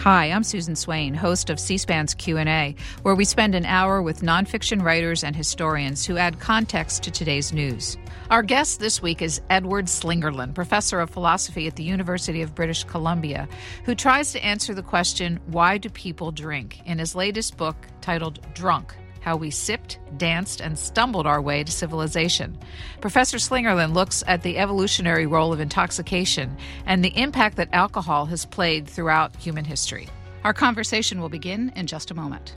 Hi, 0.00 0.30
I'm 0.30 0.44
Susan 0.44 0.76
Swain, 0.76 1.12
host 1.12 1.50
of 1.50 1.60
C-SPAN's 1.60 2.14
Q&A, 2.14 2.74
where 3.02 3.14
we 3.14 3.26
spend 3.26 3.54
an 3.54 3.66
hour 3.66 4.00
with 4.00 4.22
nonfiction 4.22 4.80
writers 4.80 5.22
and 5.22 5.36
historians 5.36 6.06
who 6.06 6.16
add 6.16 6.40
context 6.40 7.02
to 7.02 7.10
today's 7.10 7.52
news. 7.52 7.98
Our 8.30 8.42
guest 8.42 8.80
this 8.80 9.02
week 9.02 9.20
is 9.20 9.42
Edward 9.50 9.88
Slingerland, 9.88 10.54
professor 10.54 11.00
of 11.00 11.10
philosophy 11.10 11.66
at 11.66 11.76
the 11.76 11.82
University 11.82 12.40
of 12.40 12.54
British 12.54 12.82
Columbia, 12.84 13.46
who 13.84 13.94
tries 13.94 14.32
to 14.32 14.42
answer 14.42 14.72
the 14.72 14.82
question, 14.82 15.38
why 15.48 15.76
do 15.76 15.90
people 15.90 16.32
drink, 16.32 16.80
in 16.86 16.98
his 16.98 17.14
latest 17.14 17.58
book 17.58 17.76
titled 18.00 18.40
Drunk, 18.54 18.94
how 19.20 19.36
we 19.36 19.50
sipped, 19.50 19.98
danced, 20.16 20.60
and 20.60 20.78
stumbled 20.78 21.26
our 21.26 21.40
way 21.40 21.62
to 21.62 21.70
civilization. 21.70 22.58
Professor 23.00 23.36
Slingerland 23.36 23.94
looks 23.94 24.24
at 24.26 24.42
the 24.42 24.58
evolutionary 24.58 25.26
role 25.26 25.52
of 25.52 25.60
intoxication 25.60 26.56
and 26.86 27.04
the 27.04 27.16
impact 27.16 27.56
that 27.56 27.68
alcohol 27.72 28.26
has 28.26 28.44
played 28.46 28.88
throughout 28.88 29.36
human 29.36 29.64
history. 29.64 30.08
Our 30.44 30.54
conversation 30.54 31.20
will 31.20 31.28
begin 31.28 31.72
in 31.76 31.86
just 31.86 32.10
a 32.10 32.14
moment. 32.14 32.56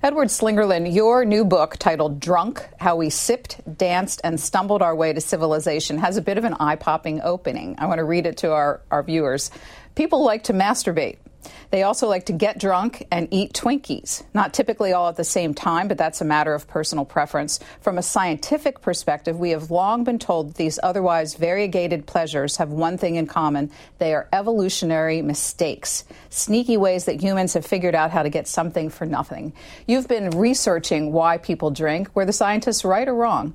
Edward 0.00 0.28
Slingerland, 0.28 0.94
your 0.94 1.24
new 1.24 1.44
book 1.44 1.76
titled 1.76 2.20
Drunk 2.20 2.64
How 2.78 2.94
We 2.94 3.10
Sipped, 3.10 3.60
Danced, 3.76 4.20
and 4.22 4.38
Stumbled 4.38 4.80
Our 4.80 4.94
Way 4.94 5.12
to 5.12 5.20
Civilization 5.20 5.98
has 5.98 6.16
a 6.16 6.22
bit 6.22 6.38
of 6.38 6.44
an 6.44 6.54
eye 6.60 6.76
popping 6.76 7.20
opening. 7.20 7.74
I 7.78 7.86
want 7.86 7.98
to 7.98 8.04
read 8.04 8.24
it 8.24 8.36
to 8.38 8.52
our, 8.52 8.80
our 8.92 9.02
viewers. 9.02 9.50
People 9.98 10.22
like 10.22 10.44
to 10.44 10.52
masturbate. 10.52 11.16
They 11.72 11.82
also 11.82 12.06
like 12.06 12.26
to 12.26 12.32
get 12.32 12.60
drunk 12.60 13.04
and 13.10 13.26
eat 13.32 13.52
Twinkies. 13.52 14.22
Not 14.32 14.54
typically 14.54 14.92
all 14.92 15.08
at 15.08 15.16
the 15.16 15.24
same 15.24 15.54
time, 15.54 15.88
but 15.88 15.98
that's 15.98 16.20
a 16.20 16.24
matter 16.24 16.54
of 16.54 16.68
personal 16.68 17.04
preference. 17.04 17.58
From 17.80 17.98
a 17.98 18.02
scientific 18.02 18.80
perspective, 18.80 19.40
we 19.40 19.50
have 19.50 19.72
long 19.72 20.04
been 20.04 20.20
told 20.20 20.50
that 20.50 20.54
these 20.54 20.78
otherwise 20.84 21.34
variegated 21.34 22.06
pleasures 22.06 22.58
have 22.58 22.70
one 22.70 22.96
thing 22.96 23.16
in 23.16 23.26
common 23.26 23.72
they 23.98 24.14
are 24.14 24.28
evolutionary 24.32 25.20
mistakes, 25.20 26.04
sneaky 26.30 26.76
ways 26.76 27.06
that 27.06 27.20
humans 27.20 27.54
have 27.54 27.66
figured 27.66 27.96
out 27.96 28.12
how 28.12 28.22
to 28.22 28.30
get 28.30 28.46
something 28.46 28.90
for 28.90 29.04
nothing. 29.04 29.52
You've 29.88 30.06
been 30.06 30.30
researching 30.30 31.10
why 31.10 31.38
people 31.38 31.72
drink. 31.72 32.14
Were 32.14 32.24
the 32.24 32.32
scientists 32.32 32.84
right 32.84 33.08
or 33.08 33.16
wrong? 33.16 33.52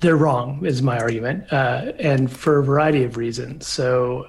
They're 0.00 0.16
wrong, 0.16 0.64
is 0.66 0.82
my 0.82 0.98
argument, 0.98 1.52
uh, 1.52 1.92
and 1.98 2.30
for 2.30 2.58
a 2.58 2.64
variety 2.64 3.04
of 3.04 3.16
reasons. 3.16 3.66
So, 3.66 4.26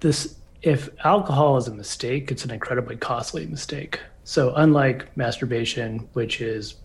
this 0.00 0.36
if 0.62 0.88
alcohol 1.04 1.56
is 1.56 1.66
a 1.66 1.74
mistake, 1.74 2.30
it's 2.30 2.44
an 2.44 2.52
incredibly 2.52 2.96
costly 2.96 3.46
mistake. 3.46 4.00
So, 4.24 4.54
unlike 4.54 5.16
masturbation, 5.16 6.08
which 6.12 6.40
is 6.40 6.76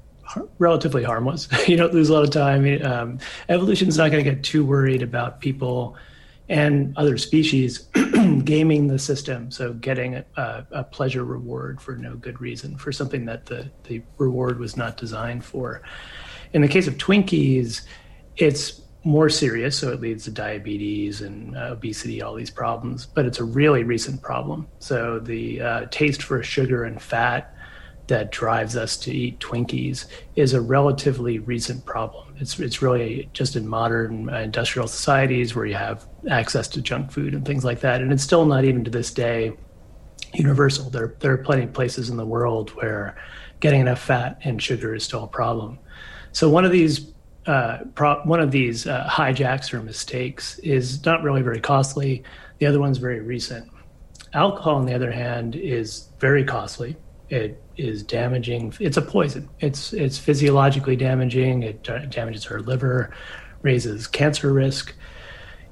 relatively 0.58 1.04
harmless, 1.04 1.48
you 1.68 1.78
don't 1.78 1.94
lose 1.94 2.10
a 2.10 2.14
lot 2.14 2.24
of 2.24 2.32
time. 2.32 2.84
Um, 2.84 3.20
evolution's 3.50 3.98
not 3.98 4.12
going 4.12 4.24
to 4.24 4.30
get 4.30 4.44
too 4.44 4.66
worried 4.66 5.04
about 5.04 5.40
people 5.40 5.96
and 6.50 6.98
other 6.98 7.18
species 7.18 7.80
gaming 8.44 8.88
the 8.88 8.98
system. 8.98 9.52
So, 9.52 9.74
getting 9.74 10.16
a, 10.16 10.66
a 10.72 10.84
pleasure 10.84 11.24
reward 11.24 11.80
for 11.80 11.96
no 11.98 12.16
good 12.16 12.42
reason 12.42 12.78
for 12.78 12.92
something 12.92 13.26
that 13.26 13.46
the 13.46 13.70
the 13.84 14.02
reward 14.18 14.58
was 14.60 14.76
not 14.76 14.98
designed 14.98 15.46
for. 15.46 15.84
In 16.53 16.62
the 16.62 16.67
case 16.67 16.88
of 16.88 16.98
Twinkies, 16.98 17.81
it's 18.38 18.81
more 19.03 19.30
serious, 19.30 19.78
so 19.78 19.92
it 19.92 20.02
leads 20.02 20.26
to 20.26 20.31
diabetes 20.31 21.22
and 21.22 21.56
uh, 21.56 21.70
obesity, 21.72 22.22
all 22.22 22.36
these 22.36 22.50
problems. 22.50 23.06
But 23.06 23.26
it's 23.26 23.40
a 23.40 23.44
really 23.44 23.84
recent 23.84 24.22
problem. 24.22 24.68
So 24.80 25.20
the 25.20 25.62
uh, 25.62 25.86
taste 25.92 26.23
for 26.23 26.44
sugar 26.44 26.84
and 26.84 27.02
fat 27.02 27.53
that 28.08 28.31
drives 28.31 28.75
us 28.75 28.98
to 28.98 29.12
eat 29.12 29.40
Twinkies 29.40 30.06
is 30.36 30.53
a 30.53 30.62
relatively 30.62 31.40
recent 31.40 31.86
problem. 31.86 32.36
It's 32.38 32.59
it's 32.59 32.81
really 32.81 33.30
just 33.34 33.56
in 33.56 33.68
modern 33.68 34.30
uh, 34.30 34.40
industrial 34.40 34.88
societies 34.88 35.56
where 35.56 35.66
you 35.66 35.75
have 35.75 36.06
access 36.29 36.68
to 36.69 36.81
junk 36.81 37.12
food 37.12 37.34
and 37.34 37.46
things 37.46 37.66
like 37.66 37.81
that, 37.81 38.02
and 38.02 38.12
it's 38.12 38.24
still 38.24 38.46
not 38.46 38.66
even 38.66 38.84
to 38.85 38.91
this 38.91 39.12
day 39.14 39.53
universal. 40.34 40.90
There 40.90 41.16
there 41.19 41.34
are 41.34 41.38
plenty 41.38 41.64
of 41.64 41.74
places 41.74 42.09
in 42.09 42.18
the 42.18 42.25
world 42.25 42.69
where 42.72 43.18
getting 43.59 43.81
enough 43.81 44.00
fat 44.00 44.40
and 44.44 44.62
sugar 44.62 44.96
is 44.96 45.03
still 45.03 45.24
a 45.24 45.28
problem. 45.28 45.79
So 46.32 46.50
one 46.50 46.66
of 46.66 46.72
these 46.72 47.14
uh, 47.46 47.78
one 48.26 48.42
of 48.42 48.52
these 48.52 48.88
uh, 48.88 49.08
hijacks 49.10 49.74
or 49.74 49.82
mistakes 49.82 50.60
is 50.60 51.06
not 51.06 51.24
really 51.24 51.42
very 51.42 51.62
costly. 51.62 52.24
The 52.60 52.66
other 52.66 52.80
one's 52.80 52.98
very 52.98 53.22
recent. 53.22 53.72
Alcohol, 54.34 54.76
on 54.76 54.86
the 54.86 54.94
other 54.94 55.12
hand, 55.12 55.56
is 55.56 56.10
very 56.20 56.44
costly. 56.44 56.98
It 57.30 57.62
is 57.78 58.04
damaging. 58.04 58.74
It's 58.80 58.98
a 58.98 59.02
poison. 59.02 59.50
It's 59.60 59.94
it's 59.94 60.18
physiologically 60.18 60.96
damaging. 60.96 61.64
It 61.64 61.84
damages 62.10 62.46
our 62.48 62.59
liver, 62.59 63.14
raises 63.62 64.08
cancer 64.08 64.52
risk. 64.52 64.94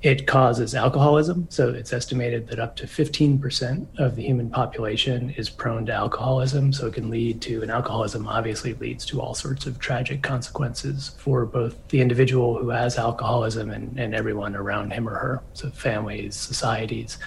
It 0.06 0.28
causes 0.28 0.76
alcoholism. 0.76 1.48
So 1.50 1.70
it's 1.70 1.92
estimated 1.92 2.48
that 2.50 2.60
up 2.60 2.76
to 2.76 2.86
15% 2.86 3.88
of 3.98 4.16
the 4.16 4.22
human 4.22 4.52
population 4.52 5.32
is 5.32 5.50
prone 5.50 5.88
to 5.88 5.94
alcoholism. 5.94 6.74
So 6.74 6.86
it 6.86 6.94
can 6.94 7.10
lead 7.10 7.42
to, 7.42 7.64
and 7.64 7.72
alcoholism 7.72 8.28
obviously 8.28 8.76
leads 8.76 9.04
to 9.08 9.20
all 9.20 9.34
sorts 9.34 9.66
of 9.66 9.80
tragic 9.80 10.22
consequences 10.22 11.16
for 11.18 11.48
both 11.48 11.76
the 11.88 12.02
individual 12.02 12.60
who 12.60 12.70
has 12.70 13.00
alcoholism 13.00 13.72
and, 13.72 14.00
and 14.00 14.14
everyone 14.14 14.56
around 14.56 14.92
him 14.92 15.10
or 15.10 15.16
her. 15.16 15.42
So 15.54 15.72
families, 15.72 16.36
societies. 16.36 17.18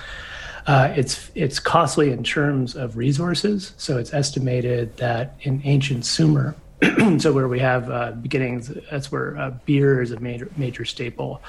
Uh, 0.69 0.95
it's 0.95 1.33
it's 1.34 1.59
costly 1.59 2.12
in 2.12 2.22
terms 2.22 2.77
of 2.77 2.97
resources. 2.97 3.72
So 3.77 3.99
it's 3.99 4.15
estimated 4.15 4.97
that 4.99 5.34
in 5.41 5.62
ancient 5.65 6.05
Sumer, 6.05 6.55
so 7.19 7.33
where 7.33 7.49
we 7.49 7.59
have 7.59 7.91
uh, 7.91 8.12
beginnings, 8.12 8.71
that's 8.91 9.11
where 9.11 9.37
uh, 9.37 9.50
beer 9.65 10.00
is 10.00 10.12
a 10.12 10.21
major 10.21 10.49
major 10.56 10.84
staple. 10.84 11.43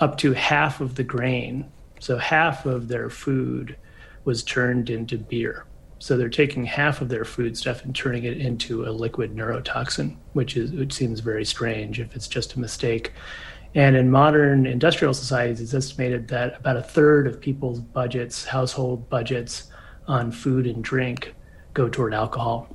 Up 0.00 0.18
to 0.18 0.32
half 0.34 0.80
of 0.80 0.94
the 0.96 1.04
grain, 1.04 1.70
so 2.00 2.18
half 2.18 2.66
of 2.66 2.88
their 2.88 3.08
food, 3.08 3.76
was 4.24 4.42
turned 4.42 4.90
into 4.90 5.16
beer. 5.16 5.64
So 6.00 6.18
they're 6.18 6.28
taking 6.28 6.66
half 6.66 7.00
of 7.00 7.08
their 7.08 7.24
food 7.24 7.56
stuff 7.56 7.82
and 7.82 7.94
turning 7.94 8.24
it 8.24 8.36
into 8.36 8.84
a 8.86 8.90
liquid 8.90 9.34
neurotoxin, 9.34 10.16
which 10.34 10.56
is 10.56 10.72
which 10.72 10.92
seems 10.92 11.20
very 11.20 11.46
strange 11.46 11.98
if 11.98 12.14
it's 12.14 12.28
just 12.28 12.54
a 12.54 12.60
mistake. 12.60 13.12
And 13.74 13.96
in 13.96 14.10
modern 14.10 14.66
industrial 14.66 15.14
societies, 15.14 15.60
it's 15.60 15.74
estimated 15.74 16.28
that 16.28 16.60
about 16.60 16.76
a 16.76 16.82
third 16.82 17.26
of 17.26 17.40
people's 17.40 17.80
budgets, 17.80 18.44
household 18.44 19.08
budgets 19.08 19.68
on 20.06 20.30
food 20.30 20.66
and 20.66 20.84
drink, 20.84 21.34
go 21.72 21.88
toward 21.88 22.12
alcohol 22.12 22.68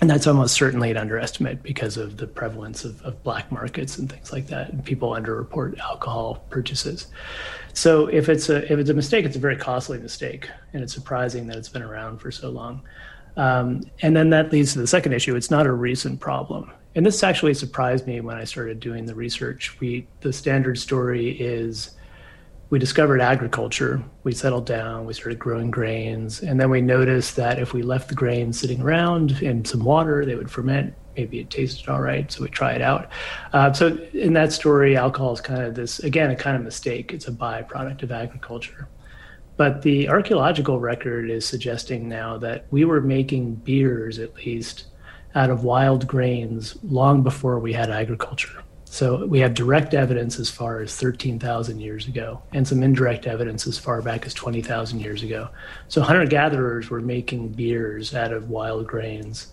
and 0.00 0.10
that's 0.10 0.26
almost 0.26 0.54
certainly 0.54 0.90
an 0.90 0.96
underestimate 0.98 1.62
because 1.62 1.96
of 1.96 2.18
the 2.18 2.26
prevalence 2.26 2.84
of, 2.84 3.00
of, 3.02 3.22
black 3.22 3.50
markets 3.50 3.96
and 3.96 4.12
things 4.12 4.30
like 4.30 4.46
that. 4.48 4.68
And 4.70 4.84
people 4.84 5.10
underreport 5.10 5.78
alcohol 5.78 6.44
purchases. 6.50 7.06
So 7.72 8.06
if 8.08 8.28
it's 8.28 8.50
a 8.50 8.70
if 8.70 8.78
it's 8.78 8.90
a 8.90 8.94
mistake 8.94 9.24
it's 9.24 9.36
a 9.36 9.40
very 9.40 9.56
costly 9.56 9.98
mistake. 9.98 10.50
And 10.74 10.82
it's 10.82 10.92
surprising 10.92 11.46
that 11.46 11.56
it's 11.56 11.70
been 11.70 11.82
around 11.82 12.18
for 12.18 12.30
so 12.30 12.50
long. 12.50 12.82
Um, 13.38 13.82
and 14.02 14.14
then 14.14 14.30
that 14.30 14.52
leads 14.52 14.74
to 14.74 14.80
the 14.80 14.86
second 14.86 15.12
issue. 15.12 15.34
It's 15.34 15.50
not 15.50 15.66
a 15.66 15.72
recent 15.72 16.20
problem. 16.20 16.70
And 16.94 17.04
this 17.04 17.22
actually 17.22 17.52
surprised 17.54 18.06
me 18.06 18.20
when 18.20 18.36
i 18.36 18.44
started 18.44 18.80
doing 18.80 19.06
the 19.06 19.14
research. 19.14 19.78
We 19.80 20.06
the 20.20 20.32
standard 20.32 20.78
story 20.78 21.30
is 21.30 21.95
we 22.68 22.78
discovered 22.78 23.20
agriculture. 23.20 24.02
We 24.24 24.32
settled 24.32 24.66
down, 24.66 25.06
we 25.06 25.14
started 25.14 25.38
growing 25.38 25.70
grains, 25.70 26.42
and 26.42 26.58
then 26.58 26.70
we 26.70 26.80
noticed 26.80 27.36
that 27.36 27.58
if 27.58 27.72
we 27.72 27.82
left 27.82 28.08
the 28.08 28.14
grains 28.14 28.58
sitting 28.58 28.82
around 28.82 29.42
in 29.42 29.64
some 29.64 29.84
water, 29.84 30.24
they 30.24 30.34
would 30.34 30.50
ferment. 30.50 30.94
Maybe 31.16 31.38
it 31.38 31.48
tasted 31.48 31.88
all 31.88 32.00
right, 32.00 32.30
so 32.30 32.42
we 32.42 32.50
try 32.50 32.72
it 32.72 32.82
out. 32.82 33.08
Uh, 33.52 33.72
so 33.72 33.96
in 34.12 34.32
that 34.34 34.52
story, 34.52 34.96
alcohol 34.96 35.32
is 35.32 35.40
kind 35.40 35.62
of 35.62 35.74
this 35.74 36.00
again 36.00 36.30
a 36.30 36.36
kind 36.36 36.56
of 36.56 36.62
mistake. 36.62 37.12
It's 37.12 37.28
a 37.28 37.32
byproduct 37.32 38.02
of 38.02 38.12
agriculture. 38.12 38.88
But 39.56 39.80
the 39.80 40.10
archaeological 40.10 40.78
record 40.80 41.30
is 41.30 41.46
suggesting 41.46 42.08
now 42.08 42.36
that 42.38 42.66
we 42.70 42.84
were 42.84 43.00
making 43.00 43.54
beers, 43.54 44.18
at 44.18 44.34
least, 44.36 44.84
out 45.34 45.48
of 45.48 45.64
wild 45.64 46.06
grains 46.06 46.76
long 46.82 47.22
before 47.22 47.58
we 47.58 47.72
had 47.72 47.90
agriculture. 47.90 48.62
So 48.96 49.26
we 49.26 49.40
have 49.40 49.52
direct 49.52 49.92
evidence 49.92 50.40
as 50.40 50.48
far 50.48 50.80
as 50.80 50.96
13,000 50.96 51.80
years 51.80 52.08
ago 52.08 52.40
and 52.54 52.66
some 52.66 52.82
indirect 52.82 53.26
evidence 53.26 53.66
as 53.66 53.76
far 53.76 54.00
back 54.00 54.24
as 54.24 54.32
20,000 54.32 55.00
years 55.00 55.22
ago. 55.22 55.50
So 55.88 56.00
hunter 56.00 56.24
gatherers 56.24 56.88
were 56.88 57.02
making 57.02 57.48
beers 57.48 58.14
out 58.14 58.32
of 58.32 58.48
wild 58.48 58.86
grains. 58.86 59.48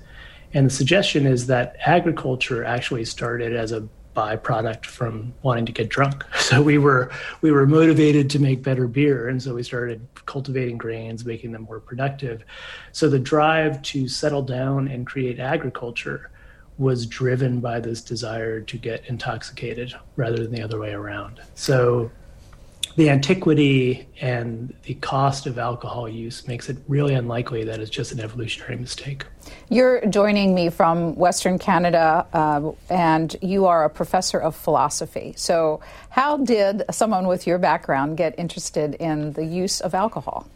And 0.53 0.67
the 0.67 0.73
suggestion 0.73 1.25
is 1.25 1.47
that 1.47 1.75
agriculture 1.85 2.63
actually 2.63 3.03
started 3.03 3.53
as 3.53 3.73
a 3.73 3.85
byproduct 4.15 4.85
from 4.85 5.33
wanting 5.41 5.65
to 5.65 5.73
get 5.73 5.89
drunk. 5.89 6.23
So 6.39 6.61
we 6.61 6.77
were 6.77 7.11
we 7.41 7.51
were 7.51 7.67
motivated 7.67 8.29
to 8.29 8.39
make 8.39 8.63
better 8.63 8.87
beer 8.87 9.27
and 9.27 9.43
so 9.43 9.55
we 9.55 9.63
started 9.63 10.07
cultivating 10.25 10.77
grains, 10.77 11.25
making 11.25 11.51
them 11.51 11.63
more 11.63 11.81
productive. 11.81 12.45
So 12.93 13.09
the 13.09 13.19
drive 13.19 13.81
to 13.81 14.07
settle 14.07 14.43
down 14.43 14.87
and 14.87 15.05
create 15.05 15.39
agriculture 15.39 16.31
was 16.77 17.05
driven 17.05 17.59
by 17.59 17.79
this 17.79 18.01
desire 18.01 18.61
to 18.61 18.77
get 18.77 19.05
intoxicated 19.07 19.93
rather 20.15 20.37
than 20.37 20.51
the 20.51 20.61
other 20.61 20.79
way 20.79 20.93
around. 20.93 21.39
So 21.55 22.11
the 22.95 23.09
antiquity 23.09 24.07
and 24.21 24.73
the 24.83 24.93
cost 24.95 25.47
of 25.47 25.57
alcohol 25.57 26.07
use 26.07 26.47
makes 26.47 26.69
it 26.69 26.77
really 26.87 27.15
unlikely 27.15 27.63
that 27.63 27.79
it's 27.79 27.89
just 27.89 28.11
an 28.11 28.19
evolutionary 28.19 28.77
mistake. 28.77 29.25
You're 29.69 30.05
joining 30.05 30.53
me 30.53 30.69
from 30.69 31.15
Western 31.15 31.57
Canada, 31.57 32.27
uh, 32.33 32.71
and 32.89 33.35
you 33.41 33.65
are 33.65 33.83
a 33.85 33.89
professor 33.89 34.39
of 34.39 34.55
philosophy. 34.55 35.33
So, 35.35 35.81
how 36.09 36.37
did 36.37 36.83
someone 36.91 37.27
with 37.27 37.47
your 37.47 37.57
background 37.57 38.17
get 38.17 38.37
interested 38.37 38.95
in 38.95 39.33
the 39.33 39.45
use 39.45 39.81
of 39.81 39.95
alcohol? 39.95 40.47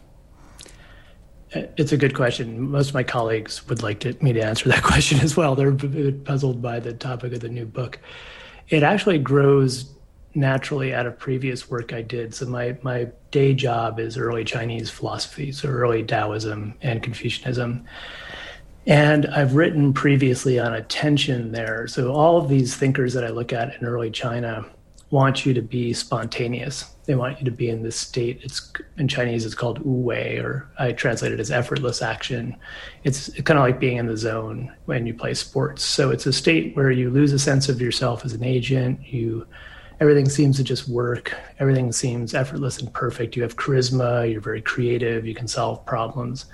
It's 1.52 1.92
a 1.92 1.96
good 1.96 2.14
question. 2.14 2.70
Most 2.70 2.88
of 2.88 2.94
my 2.94 3.02
colleagues 3.02 3.66
would 3.68 3.82
like 3.82 4.00
to, 4.00 4.12
me 4.22 4.32
to 4.32 4.40
answer 4.40 4.68
that 4.68 4.82
question 4.92 5.20
as 5.20 5.36
well. 5.36 5.54
They're 5.54 5.72
puzzled 5.72 6.60
by 6.60 6.80
the 6.80 6.92
topic 6.92 7.32
of 7.32 7.40
the 7.40 7.48
new 7.48 7.64
book. 7.64 7.98
It 8.68 8.82
actually 8.82 9.18
grows 9.18 9.90
naturally 10.34 10.94
out 10.94 11.06
of 11.06 11.18
previous 11.18 11.70
work 11.70 11.92
I 11.92 12.02
did. 12.02 12.34
So 12.34 12.46
my 12.46 12.76
my 12.82 13.08
day 13.30 13.54
job 13.54 13.98
is 13.98 14.16
early 14.16 14.44
Chinese 14.44 14.90
philosophy, 14.90 15.52
so 15.52 15.68
early 15.68 16.02
Taoism 16.02 16.74
and 16.82 17.02
Confucianism. 17.02 17.84
And 18.86 19.26
I've 19.26 19.54
written 19.54 19.92
previously 19.92 20.58
on 20.58 20.74
attention 20.74 21.52
there. 21.52 21.86
So 21.86 22.12
all 22.12 22.38
of 22.38 22.48
these 22.48 22.74
thinkers 22.74 23.12
that 23.14 23.24
I 23.24 23.28
look 23.28 23.52
at 23.52 23.74
in 23.74 23.86
early 23.86 24.10
China 24.10 24.64
want 25.10 25.44
you 25.44 25.52
to 25.54 25.62
be 25.62 25.92
spontaneous. 25.92 26.94
They 27.08 27.14
want 27.14 27.38
you 27.38 27.46
to 27.46 27.50
be 27.50 27.70
in 27.70 27.82
this 27.82 27.96
state. 27.96 28.40
It's 28.42 28.70
in 28.98 29.08
Chinese. 29.08 29.46
It's 29.46 29.54
called 29.54 29.78
wu 29.78 29.94
wei, 29.94 30.36
or 30.36 30.68
I 30.78 30.92
translate 30.92 31.32
it 31.32 31.40
as 31.40 31.50
effortless 31.50 32.02
action. 32.02 32.54
It's 33.02 33.30
kind 33.44 33.58
of 33.58 33.64
like 33.64 33.80
being 33.80 33.96
in 33.96 34.04
the 34.04 34.16
zone 34.18 34.70
when 34.84 35.06
you 35.06 35.14
play 35.14 35.32
sports. 35.32 35.82
So 35.82 36.10
it's 36.10 36.26
a 36.26 36.34
state 36.34 36.76
where 36.76 36.90
you 36.90 37.08
lose 37.08 37.32
a 37.32 37.38
sense 37.38 37.70
of 37.70 37.80
yourself 37.80 38.26
as 38.26 38.34
an 38.34 38.44
agent. 38.44 39.00
You 39.10 39.46
everything 40.00 40.28
seems 40.28 40.58
to 40.58 40.64
just 40.64 40.86
work. 40.86 41.34
Everything 41.58 41.92
seems 41.92 42.34
effortless 42.34 42.78
and 42.78 42.92
perfect. 42.92 43.36
You 43.36 43.42
have 43.42 43.56
charisma, 43.56 44.30
you're 44.30 44.42
very 44.42 44.60
creative, 44.60 45.26
you 45.26 45.34
can 45.34 45.48
solve 45.48 45.86
problems. 45.86 46.44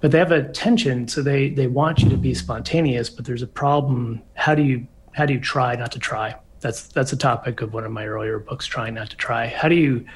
But 0.00 0.10
they 0.10 0.18
have 0.18 0.32
a 0.32 0.48
tension, 0.48 1.06
so 1.06 1.20
they 1.20 1.50
they 1.50 1.66
want 1.66 1.98
you 1.98 2.08
to 2.08 2.16
be 2.16 2.32
spontaneous, 2.32 3.10
but 3.10 3.26
there's 3.26 3.42
a 3.42 3.46
problem. 3.46 4.22
How 4.36 4.54
do 4.54 4.62
you 4.62 4.86
how 5.12 5.26
do 5.26 5.34
you 5.34 5.40
try 5.40 5.76
not 5.76 5.92
to 5.92 5.98
try? 5.98 6.34
That's 6.62 6.84
that's 6.84 7.12
a 7.12 7.16
topic 7.16 7.60
of 7.60 7.74
one 7.74 7.84
of 7.84 7.92
my 7.92 8.06
earlier 8.06 8.38
books, 8.38 8.66
Trying 8.66 8.94
Not 8.94 9.10
to 9.10 9.16
Try. 9.16 9.48
How 9.48 9.68
do 9.68 9.74
you 9.74 10.06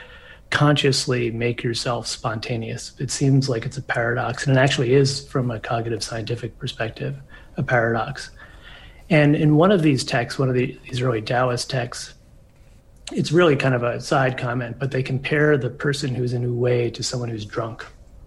consciously 0.51 1.31
make 1.31 1.63
yourself 1.63 2.07
spontaneous? 2.07 2.93
It 2.99 3.11
seems 3.11 3.49
like 3.49 3.67
it's 3.67 3.77
a 3.77 3.83
paradox, 3.83 4.47
and 4.47 4.57
it 4.57 4.61
actually 4.61 4.95
is 4.95 5.27
from 5.29 5.51
a 5.51 5.61
cognitive 5.61 6.03
scientific 6.03 6.59
perspective, 6.59 7.17
a 7.57 7.63
paradox. 7.63 8.31
And 9.11 9.37
in 9.37 9.57
one 9.57 9.73
of 9.73 9.83
these 9.83 10.05
texts, 10.05 10.39
one 10.39 10.49
of 10.49 10.55
the, 10.55 10.79
these 10.85 11.01
early 11.01 11.23
Taoist 11.23 11.69
texts, 11.69 12.15
it's 13.13 13.31
really 13.31 13.55
kind 13.55 13.75
of 13.75 13.83
a 13.83 14.01
side 14.01 14.37
comment, 14.37 14.79
but 14.79 14.91
they 14.91 15.03
compare 15.03 15.57
the 15.57 15.71
person 15.71 16.15
who's 16.15 16.33
in 16.33 16.59
wei 16.59 16.91
to 16.91 17.03
someone 17.03 17.29
who's 17.29 17.45
drunk. 17.45 17.85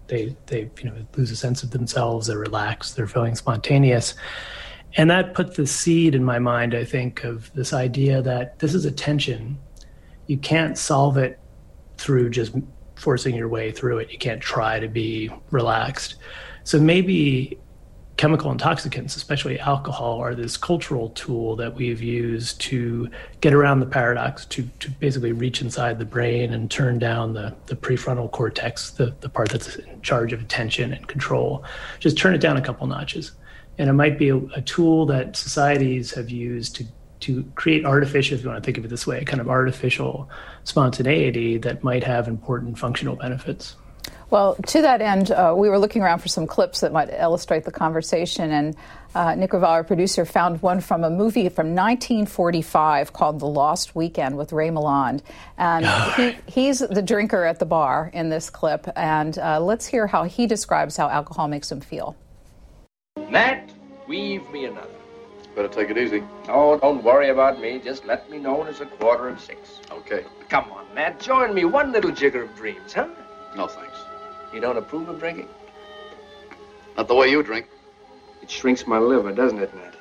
They 0.08 0.36
they 0.46 0.70
you 0.78 0.90
know 0.90 0.94
lose 1.16 1.30
a 1.30 1.36
sense 1.36 1.62
of 1.62 1.70
themselves. 1.70 2.26
They're 2.26 2.38
relaxed. 2.38 2.96
They're 2.96 3.06
feeling 3.06 3.34
spontaneous, 3.34 4.14
and 4.96 5.10
that 5.10 5.34
put 5.34 5.54
the 5.54 5.66
seed 5.66 6.14
in 6.14 6.24
my 6.24 6.38
mind. 6.38 6.74
I 6.74 6.84
think 6.84 7.24
of 7.24 7.52
this 7.54 7.72
idea 7.72 8.22
that 8.22 8.58
this 8.58 8.74
is 8.74 8.84
a 8.84 8.90
tension. 8.90 9.58
You 10.26 10.38
can't 10.38 10.76
solve 10.76 11.16
it 11.16 11.38
through 11.96 12.30
just 12.30 12.54
forcing 12.96 13.34
your 13.34 13.48
way 13.48 13.70
through 13.70 13.98
it. 13.98 14.10
You 14.10 14.18
can't 14.18 14.40
try 14.40 14.80
to 14.80 14.88
be 14.88 15.30
relaxed. 15.50 16.16
So 16.64 16.78
maybe 16.78 17.58
chemical 18.16 18.50
intoxicants, 18.50 19.16
especially 19.16 19.58
alcohol, 19.60 20.18
are 20.18 20.34
this 20.34 20.58
cultural 20.58 21.08
tool 21.10 21.56
that 21.56 21.74
we've 21.74 22.02
used 22.02 22.60
to 22.60 23.08
get 23.40 23.54
around 23.54 23.80
the 23.80 23.86
paradox, 23.86 24.44
to, 24.44 24.68
to 24.78 24.90
basically 24.90 25.32
reach 25.32 25.62
inside 25.62 25.98
the 25.98 26.04
brain 26.04 26.52
and 26.52 26.70
turn 26.70 26.98
down 26.98 27.32
the, 27.32 27.56
the 27.64 27.74
prefrontal 27.74 28.30
cortex, 28.30 28.90
the, 28.90 29.14
the 29.20 29.28
part 29.30 29.48
that's 29.48 29.76
in 29.76 30.02
charge 30.02 30.34
of 30.34 30.40
attention 30.42 30.92
and 30.92 31.08
control. 31.08 31.64
Just 31.98 32.18
turn 32.18 32.34
it 32.34 32.42
down 32.42 32.58
a 32.58 32.60
couple 32.60 32.86
notches. 32.86 33.32
And 33.78 33.88
it 33.88 33.94
might 33.94 34.18
be 34.18 34.28
a, 34.28 34.36
a 34.36 34.62
tool 34.62 35.06
that 35.06 35.36
societies 35.36 36.12
have 36.12 36.30
used 36.30 36.76
to 36.76 36.84
to 37.20 37.44
create 37.54 37.84
artificial, 37.84 38.36
if 38.36 38.42
you 38.42 38.48
want 38.48 38.62
to 38.62 38.66
think 38.66 38.78
of 38.78 38.84
it 38.84 38.88
this 38.88 39.06
way, 39.06 39.22
kind 39.24 39.40
of 39.40 39.48
artificial 39.48 40.28
spontaneity 40.64 41.58
that 41.58 41.84
might 41.84 42.02
have 42.02 42.28
important 42.28 42.78
functional 42.78 43.14
benefits. 43.14 43.76
Well, 44.30 44.54
to 44.68 44.82
that 44.82 45.02
end, 45.02 45.32
uh, 45.32 45.54
we 45.56 45.68
were 45.68 45.78
looking 45.78 46.02
around 46.02 46.20
for 46.20 46.28
some 46.28 46.46
clips 46.46 46.80
that 46.80 46.92
might 46.92 47.10
illustrate 47.10 47.64
the 47.64 47.72
conversation, 47.72 48.52
and 48.52 48.76
uh, 49.12 49.34
Nick 49.34 49.50
Raval, 49.50 49.68
our 49.68 49.84
producer, 49.84 50.24
found 50.24 50.62
one 50.62 50.80
from 50.80 51.02
a 51.02 51.10
movie 51.10 51.48
from 51.48 51.74
1945 51.74 53.12
called 53.12 53.40
The 53.40 53.46
Lost 53.46 53.96
Weekend 53.96 54.38
with 54.38 54.52
Ray 54.52 54.68
Milland. 54.68 55.22
And 55.58 55.84
he, 56.16 56.36
he's 56.46 56.78
the 56.78 57.02
drinker 57.02 57.44
at 57.44 57.58
the 57.58 57.66
bar 57.66 58.08
in 58.14 58.28
this 58.28 58.50
clip, 58.50 58.86
and 58.94 59.36
uh, 59.36 59.60
let's 59.60 59.84
hear 59.84 60.06
how 60.06 60.22
he 60.24 60.46
describes 60.46 60.96
how 60.96 61.08
alcohol 61.08 61.48
makes 61.48 61.70
him 61.70 61.80
feel. 61.80 62.16
Nat, 63.28 63.70
weave 64.08 64.48
me 64.50 64.64
another. 64.64 64.88
Better 65.54 65.68
take 65.68 65.90
it 65.90 65.98
easy. 65.98 66.22
Oh, 66.48 66.78
don't 66.78 67.02
worry 67.02 67.30
about 67.30 67.60
me. 67.60 67.80
Just 67.80 68.04
let 68.06 68.30
me 68.30 68.38
know 68.38 68.54
when 68.56 68.68
it's 68.68 68.80
a 68.80 68.86
quarter 68.86 69.28
of 69.28 69.40
six. 69.40 69.80
Okay. 69.90 70.24
Come 70.48 70.70
on, 70.70 70.86
Nat. 70.94 71.20
Join 71.20 71.54
me. 71.54 71.64
One 71.64 71.92
little 71.92 72.10
jigger 72.10 72.44
of 72.44 72.54
dreams, 72.56 72.92
huh? 72.92 73.08
No, 73.56 73.66
thanks. 73.66 73.98
You 74.54 74.60
don't 74.60 74.76
approve 74.76 75.08
of 75.08 75.18
drinking? 75.18 75.48
Not 76.96 77.08
the 77.08 77.14
way 77.14 77.28
you 77.28 77.42
drink. 77.42 77.66
It 78.42 78.50
shrinks 78.50 78.86
my 78.86 78.98
liver, 78.98 79.32
doesn't 79.32 79.58
it, 79.58 79.74
Ned? 79.74 79.96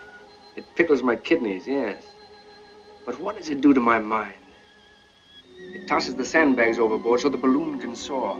It 0.56 0.65
pickles 0.75 1.01
my 1.04 1.15
kidneys, 1.15 1.68
yes. 1.68 2.04
But 3.06 3.19
what 3.19 3.38
does 3.38 3.50
it 3.50 3.62
do 3.62 3.74
to 3.74 3.80
my 3.80 4.00
mind? 4.00 4.33
It 5.57 5.88
tosses 5.88 6.15
the 6.15 6.25
sandbags 6.25 6.80
overboard 6.80 7.22
so 7.22 7.30
the 7.30 7.38
balloon 7.38 7.80
can 7.80 7.95
soar. 7.95 8.38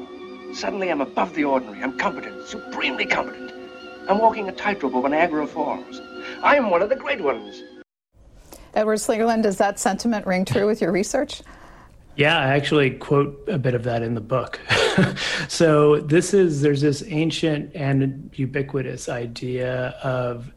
Suddenly 0.54 0.90
I'm 0.90 1.02
above 1.02 1.34
the 1.36 1.44
ordinary. 1.44 1.84
I'm 1.84 1.98
competent, 1.98 2.48
supremely 2.48 3.06
competent. 3.06 3.59
I'm 4.10 4.18
walking 4.18 4.50
a 4.50 4.52
tightrope 4.52 4.96
over 4.96 5.08
Niagara 5.08 5.46
Falls. 5.46 6.02
I 6.42 6.56
am 6.56 6.72
one 6.72 6.82
of 6.82 6.90
the 6.90 6.96
great 6.96 7.22
ones. 7.22 7.62
Edward 8.74 8.98
Slingerland, 8.98 9.44
does 9.44 9.58
that 9.58 9.80
sentiment 9.80 10.26
ring 10.26 10.46
true 10.46 10.66
with 10.66 10.82
your 10.82 10.92
research? 10.92 11.44
Yeah, 12.16 12.40
I 12.40 12.56
actually 12.56 12.90
quote 12.90 13.48
a 13.48 13.60
bit 13.60 13.76
of 13.76 13.84
that 13.84 14.02
in 14.02 14.16
the 14.16 14.22
book. 14.22 14.60
so 15.48 16.00
this 16.00 16.34
is 16.34 16.62
there's 16.62 16.82
this 16.82 17.04
ancient 17.06 17.76
and 17.76 18.32
ubiquitous 18.34 19.10
idea 19.10 19.90
of 20.02 20.52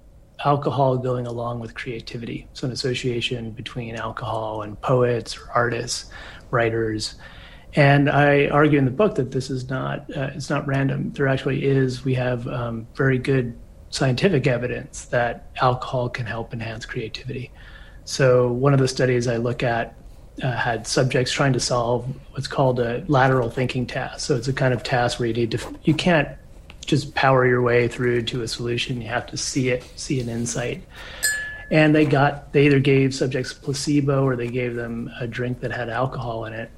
alcohol 0.46 0.96
going 0.96 1.26
along 1.26 1.60
with 1.60 1.74
creativity. 1.74 2.48
So 2.54 2.66
an 2.66 2.72
association 2.72 3.50
between 3.50 3.96
alcohol 3.96 4.62
and 4.62 4.80
poets 4.80 5.36
or 5.36 5.50
artists, 5.54 6.10
writers. 6.50 7.16
And 7.74 8.10
I 8.10 8.48
argue 8.48 8.78
in 8.78 8.84
the 8.84 8.90
book 8.90 9.14
that 9.14 9.30
this 9.30 9.48
is 9.48 9.70
not 9.70 10.00
uh, 10.16 10.30
it's 10.34 10.50
not 10.50 10.66
random. 10.66 11.12
There 11.12 11.26
actually 11.26 11.64
is. 11.64 12.04
We 12.04 12.14
have 12.14 12.46
um, 12.46 12.86
very 12.94 13.18
good 13.18 13.56
scientific 13.90 14.46
evidence 14.46 15.06
that 15.06 15.50
alcohol 15.60 16.08
can 16.08 16.26
help 16.26 16.52
enhance 16.52 16.84
creativity. 16.86 17.50
So 18.04 18.50
one 18.50 18.72
of 18.72 18.80
the 18.80 18.88
studies 18.88 19.28
I 19.28 19.36
look 19.36 19.62
at 19.62 19.94
uh, 20.42 20.52
had 20.52 20.86
subjects 20.86 21.30
trying 21.30 21.52
to 21.52 21.60
solve 21.60 22.06
what's 22.32 22.48
called 22.48 22.80
a 22.80 23.04
lateral 23.06 23.50
thinking 23.50 23.86
task. 23.86 24.20
So 24.20 24.36
it's 24.36 24.48
a 24.48 24.52
kind 24.52 24.72
of 24.72 24.82
task 24.82 25.18
where 25.18 25.28
you 25.28 25.34
need 25.34 25.50
to, 25.52 25.78
you 25.84 25.94
can't 25.94 26.28
just 26.86 27.14
power 27.14 27.46
your 27.46 27.62
way 27.62 27.86
through 27.86 28.22
to 28.22 28.42
a 28.42 28.48
solution. 28.48 29.00
You 29.00 29.08
have 29.08 29.26
to 29.26 29.36
see 29.36 29.68
it, 29.68 29.84
see 29.96 30.20
an 30.20 30.28
insight. 30.28 30.82
And 31.70 31.94
they 31.94 32.04
got, 32.04 32.52
they 32.52 32.66
either 32.66 32.80
gave 32.80 33.14
subjects 33.14 33.52
placebo 33.52 34.24
or 34.24 34.36
they 34.36 34.48
gave 34.48 34.74
them 34.74 35.10
a 35.20 35.26
drink 35.26 35.60
that 35.60 35.70
had 35.70 35.88
alcohol 35.88 36.44
in 36.46 36.54
it. 36.54 36.70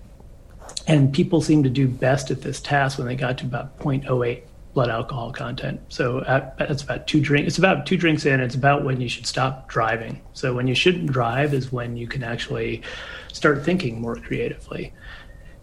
And 0.86 1.12
people 1.12 1.40
seemed 1.40 1.64
to 1.64 1.70
do 1.70 1.88
best 1.88 2.30
at 2.30 2.42
this 2.42 2.60
task 2.60 2.98
when 2.98 3.06
they 3.06 3.16
got 3.16 3.38
to 3.38 3.46
about 3.46 3.78
0.08 3.78 4.42
blood 4.74 4.90
alcohol 4.90 5.32
content. 5.32 5.80
So 5.88 6.22
at, 6.24 6.58
that's 6.58 6.82
about 6.82 7.06
two 7.06 7.20
drinks. 7.20 7.48
It's 7.48 7.58
about 7.58 7.86
two 7.86 7.96
drinks 7.96 8.26
in. 8.26 8.40
It's 8.40 8.56
about 8.56 8.84
when 8.84 9.00
you 9.00 9.08
should 9.08 9.26
stop 9.26 9.68
driving. 9.68 10.20
So 10.32 10.52
when 10.52 10.66
you 10.66 10.74
shouldn't 10.74 11.06
drive 11.06 11.54
is 11.54 11.72
when 11.72 11.96
you 11.96 12.06
can 12.06 12.22
actually 12.22 12.82
start 13.32 13.64
thinking 13.64 14.00
more 14.00 14.16
creatively. 14.16 14.92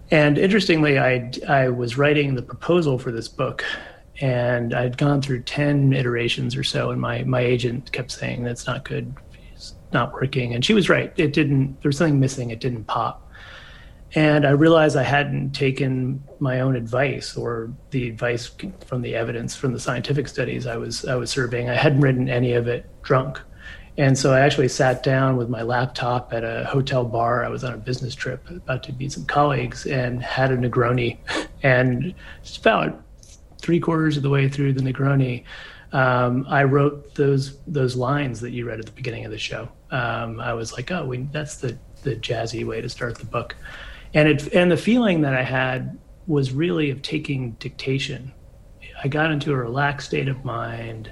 And 0.09 0.37
interestingly, 0.37 0.99
I 0.99 1.31
I 1.47 1.69
was 1.69 1.97
writing 1.97 2.35
the 2.35 2.41
proposal 2.41 2.99
for 2.99 3.11
this 3.11 3.29
book, 3.29 3.63
and 4.19 4.73
I'd 4.73 4.97
gone 4.97 5.21
through 5.21 5.43
ten 5.43 5.93
iterations 5.93 6.55
or 6.55 6.63
so, 6.63 6.91
and 6.91 6.99
my 6.99 7.23
my 7.23 7.39
agent 7.39 7.91
kept 7.93 8.11
saying 8.11 8.43
that's 8.43 8.67
not 8.67 8.83
good, 8.83 9.13
it's 9.53 9.73
not 9.93 10.11
working, 10.11 10.53
and 10.53 10.65
she 10.65 10.73
was 10.73 10.89
right. 10.89 11.13
It 11.15 11.31
didn't. 11.31 11.81
There 11.81 11.89
was 11.89 11.97
something 11.97 12.19
missing. 12.19 12.49
It 12.49 12.59
didn't 12.59 12.85
pop. 12.85 13.30
And 14.13 14.45
I 14.45 14.51
realized 14.51 14.97
I 14.97 15.03
hadn't 15.03 15.51
taken 15.51 16.21
my 16.39 16.59
own 16.59 16.75
advice 16.75 17.37
or 17.37 17.71
the 17.91 18.09
advice 18.09 18.51
from 18.85 19.01
the 19.01 19.15
evidence 19.15 19.55
from 19.55 19.71
the 19.71 19.79
scientific 19.79 20.27
studies 20.27 20.67
I 20.67 20.77
was 20.77 21.05
I 21.05 21.15
was 21.15 21.29
surveying. 21.29 21.69
I 21.69 21.75
hadn't 21.75 22.01
written 22.01 22.29
any 22.29 22.53
of 22.53 22.67
it 22.67 22.85
drunk. 23.03 23.39
And 23.97 24.17
so 24.17 24.33
I 24.33 24.39
actually 24.39 24.69
sat 24.69 25.03
down 25.03 25.37
with 25.37 25.49
my 25.49 25.61
laptop 25.61 26.33
at 26.33 26.43
a 26.43 26.65
hotel 26.65 27.03
bar. 27.03 27.43
I 27.43 27.49
was 27.49 27.63
on 27.63 27.73
a 27.73 27.77
business 27.77 28.15
trip 28.15 28.49
about 28.49 28.83
to 28.83 28.93
meet 28.93 29.11
some 29.11 29.25
colleagues 29.25 29.85
and 29.85 30.23
had 30.23 30.51
a 30.51 30.57
Negroni. 30.57 31.17
And 31.63 32.15
just 32.41 32.57
about 32.57 33.03
three 33.59 33.79
quarters 33.79 34.17
of 34.17 34.23
the 34.23 34.31
way 34.31 34.49
through 34.49 34.73
the 34.73 34.81
Negroni, 34.81 35.43
um, 35.93 36.43
I 36.49 36.63
wrote 36.63 37.13
those 37.13 37.59
those 37.67 37.95
lines 37.95 38.41
that 38.41 38.49
you 38.49 38.65
read 38.65 38.79
at 38.79 38.87
the 38.87 38.91
beginning 38.93 39.25
of 39.25 39.31
the 39.31 39.37
show. 39.37 39.69
Um, 39.91 40.39
I 40.39 40.53
was 40.53 40.73
like, 40.73 40.89
oh, 40.89 41.05
we, 41.05 41.17
that's 41.31 41.57
the, 41.57 41.77
the 42.01 42.15
jazzy 42.15 42.65
way 42.65 42.81
to 42.81 42.89
start 42.89 43.19
the 43.19 43.25
book. 43.25 43.55
And 44.13 44.27
it 44.27 44.53
and 44.53 44.71
the 44.71 44.77
feeling 44.77 45.21
that 45.21 45.33
I 45.33 45.43
had 45.43 45.97
was 46.27 46.51
really 46.51 46.91
of 46.91 47.01
taking 47.01 47.51
dictation. 47.53 48.33
I 49.03 49.07
got 49.07 49.31
into 49.31 49.51
a 49.51 49.55
relaxed 49.55 50.07
state 50.07 50.27
of 50.27 50.45
mind, 50.45 51.11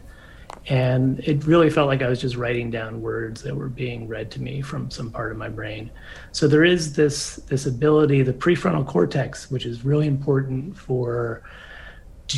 and 0.68 1.20
it 1.22 1.46
really 1.46 1.70
felt 1.70 1.88
like 1.88 2.02
I 2.02 2.08
was 2.08 2.22
just 2.22 2.36
writing 2.36 2.70
down 2.70 3.02
words 3.02 3.42
that 3.44 3.56
were 3.56 3.70
being 3.70 4.08
read 4.08 4.30
to 4.32 4.42
me 4.42 4.62
from 4.62 4.92
some 4.92 5.12
part 5.12 5.32
of 5.32 5.38
my 5.38 5.50
brain. 5.50 5.90
So 6.32 6.48
there 6.48 6.64
is 6.64 6.94
this 6.94 7.38
this 7.48 7.66
ability, 7.66 8.22
the 8.22 8.34
prefrontal 8.34 8.86
cortex, 8.86 9.50
which 9.50 9.66
is 9.66 9.84
really 9.84 10.08
important 10.08 10.78
for 10.78 11.44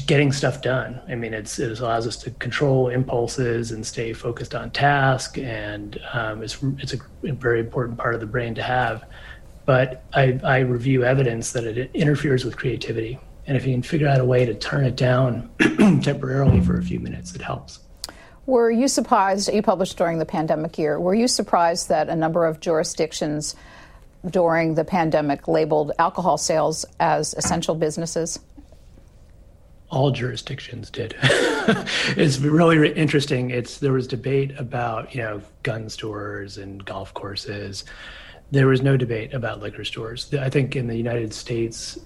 getting 0.07 0.31
stuff 0.31 0.61
done. 0.61 1.01
I 1.09 1.15
mean, 1.15 1.33
it's, 1.33 1.59
it 1.59 1.77
allows 1.79 2.07
us 2.07 2.15
to 2.17 2.31
control 2.31 2.87
impulses 2.87 3.71
and 3.71 3.85
stay 3.85 4.13
focused 4.13 4.55
on 4.55 4.71
task, 4.71 5.37
and 5.37 5.99
um, 6.13 6.41
it's 6.43 6.57
it's 6.77 6.93
a 6.93 6.97
very 7.23 7.59
important 7.59 7.97
part 7.97 8.13
of 8.13 8.21
the 8.21 8.27
brain 8.27 8.55
to 8.55 8.63
have. 8.63 9.03
But 9.65 10.03
I, 10.13 10.39
I 10.43 10.59
review 10.59 11.03
evidence 11.03 11.51
that 11.51 11.65
it 11.65 11.91
interferes 11.93 12.43
with 12.43 12.57
creativity, 12.57 13.19
and 13.45 13.55
if 13.55 13.65
you 13.65 13.73
can 13.73 13.83
figure 13.83 14.07
out 14.07 14.19
a 14.19 14.25
way 14.25 14.45
to 14.45 14.53
turn 14.53 14.85
it 14.85 14.95
down 14.95 15.49
temporarily 16.01 16.61
for 16.61 16.77
a 16.77 16.83
few 16.83 16.99
minutes, 16.99 17.35
it 17.35 17.41
helps. 17.41 17.79
Were 18.47 18.71
you 18.71 18.87
surprised? 18.87 19.53
You 19.53 19.61
published 19.61 19.97
during 19.97 20.17
the 20.17 20.25
pandemic 20.25 20.77
year. 20.77 20.99
Were 20.99 21.13
you 21.13 21.27
surprised 21.27 21.89
that 21.89 22.09
a 22.09 22.15
number 22.15 22.45
of 22.45 22.59
jurisdictions 22.59 23.55
during 24.29 24.75
the 24.75 24.83
pandemic 24.83 25.47
labeled 25.47 25.91
alcohol 25.99 26.37
sales 26.37 26.85
as 26.99 27.33
essential 27.35 27.75
businesses? 27.75 28.39
all 29.91 30.09
jurisdictions 30.09 30.89
did. 30.89 31.15
it's 31.21 32.39
really 32.39 32.91
interesting. 32.93 33.51
It's 33.51 33.79
there 33.79 33.93
was 33.93 34.07
debate 34.07 34.57
about 34.57 35.13
you 35.13 35.21
know 35.21 35.41
gun 35.63 35.89
stores 35.89 36.57
and 36.57 36.83
golf 36.83 37.13
courses. 37.13 37.83
There 38.51 38.67
was 38.67 38.81
no 38.81 38.97
debate 38.97 39.33
about 39.33 39.61
liquor 39.61 39.83
stores. 39.83 40.33
I 40.33 40.49
think 40.49 40.75
in 40.75 40.87
the 40.87 40.95
United 40.95 41.33
States, 41.33 41.97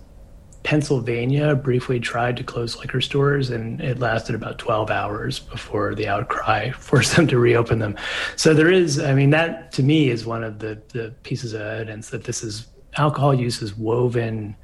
Pennsylvania 0.66 1.56
briefly 1.56 2.00
tried 2.00 2.38
to 2.38 2.44
close 2.44 2.76
liquor 2.78 3.00
stores, 3.00 3.52
and 3.52 3.80
it 3.82 4.00
lasted 4.00 4.34
about 4.34 4.58
12 4.58 4.90
hours 4.90 5.40
before 5.40 5.94
the 5.94 6.08
outcry 6.08 6.72
forced 6.80 7.16
them 7.16 7.28
to 7.28 7.38
reopen 7.38 7.80
them. 7.80 7.96
So 8.36 8.54
there 8.54 8.72
is, 8.72 9.00
I 9.00 9.14
mean, 9.14 9.30
that 9.30 9.72
to 9.74 9.84
me 9.84 10.10
is 10.10 10.26
one 10.26 10.44
of 10.44 10.60
the 10.60 10.82
the 10.90 11.14
pieces 11.24 11.54
of 11.54 11.62
evidence 11.62 12.10
that 12.10 12.24
this 12.24 12.44
is 12.44 12.68
alcohol 12.98 13.34
use 13.34 13.62
is 13.62 13.76
woven 13.76 14.56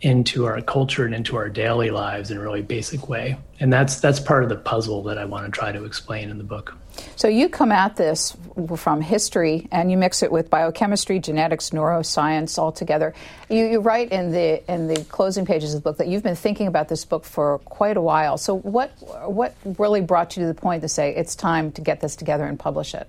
into 0.00 0.44
our 0.44 0.60
culture 0.60 1.04
and 1.04 1.14
into 1.14 1.36
our 1.36 1.48
daily 1.48 1.90
lives 1.90 2.30
in 2.30 2.36
a 2.36 2.40
really 2.40 2.62
basic 2.62 3.08
way. 3.08 3.36
And 3.58 3.72
that's 3.72 4.00
that's 4.00 4.20
part 4.20 4.44
of 4.44 4.48
the 4.48 4.56
puzzle 4.56 5.02
that 5.04 5.18
I 5.18 5.24
want 5.24 5.46
to 5.46 5.50
try 5.50 5.72
to 5.72 5.84
explain 5.84 6.30
in 6.30 6.38
the 6.38 6.44
book. 6.44 6.76
So 7.16 7.28
you 7.28 7.48
come 7.48 7.72
at 7.72 7.96
this 7.96 8.36
from 8.76 9.00
history 9.00 9.68
and 9.72 9.90
you 9.90 9.96
mix 9.96 10.22
it 10.22 10.30
with 10.30 10.50
biochemistry, 10.50 11.18
genetics, 11.18 11.70
neuroscience 11.70 12.58
all 12.58 12.72
together. 12.72 13.14
You, 13.48 13.66
you 13.66 13.80
write 13.80 14.12
in 14.12 14.30
the 14.30 14.62
in 14.72 14.88
the 14.88 15.04
closing 15.04 15.44
pages 15.44 15.74
of 15.74 15.82
the 15.82 15.90
book 15.90 15.98
that 15.98 16.08
you've 16.08 16.22
been 16.22 16.36
thinking 16.36 16.66
about 16.66 16.88
this 16.88 17.04
book 17.04 17.24
for 17.24 17.58
quite 17.60 17.96
a 17.96 18.02
while. 18.02 18.38
So 18.38 18.54
what 18.54 18.90
what 19.28 19.54
really 19.64 20.00
brought 20.00 20.36
you 20.36 20.42
to 20.42 20.46
the 20.46 20.54
point 20.54 20.82
to 20.82 20.88
say 20.88 21.14
it's 21.14 21.34
time 21.34 21.72
to 21.72 21.80
get 21.80 22.00
this 22.00 22.16
together 22.16 22.44
and 22.44 22.58
publish 22.58 22.94
it? 22.94 23.08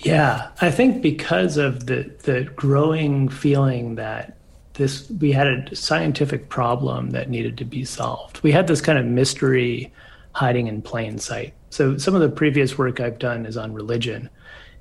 Yeah, 0.00 0.50
I 0.60 0.70
think 0.70 1.02
because 1.02 1.56
of 1.56 1.86
the 1.86 2.10
the 2.22 2.44
growing 2.56 3.28
feeling 3.28 3.94
that 3.96 4.36
this 4.74 5.08
we 5.08 5.32
had 5.32 5.46
a 5.46 5.76
scientific 5.76 6.48
problem 6.48 7.10
that 7.10 7.30
needed 7.30 7.58
to 7.58 7.64
be 7.64 7.84
solved. 7.84 8.42
We 8.42 8.52
had 8.52 8.66
this 8.66 8.80
kind 8.80 8.98
of 8.98 9.06
mystery 9.06 9.92
hiding 10.32 10.66
in 10.66 10.82
plain 10.82 11.18
sight. 11.18 11.54
So 11.74 11.98
some 11.98 12.14
of 12.14 12.20
the 12.20 12.28
previous 12.28 12.78
work 12.78 13.00
I've 13.00 13.18
done 13.18 13.46
is 13.46 13.56
on 13.56 13.72
religion 13.72 14.30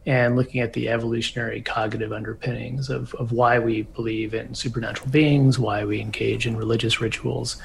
and 0.06 0.36
looking 0.36 0.62
at 0.62 0.74
the 0.74 0.90
evolutionary 0.90 1.60
cognitive 1.60 2.14
underpinnings 2.14 2.92
of, 2.92 3.16
of 3.16 3.32
why 3.32 3.58
we 3.58 3.82
believe 3.82 4.36
in 4.36 4.54
supernatural 4.54 5.10
beings, 5.10 5.58
why 5.58 5.86
we 5.86 6.00
engage 6.00 6.46
in 6.46 6.56
religious 6.56 7.02
rituals. 7.02 7.60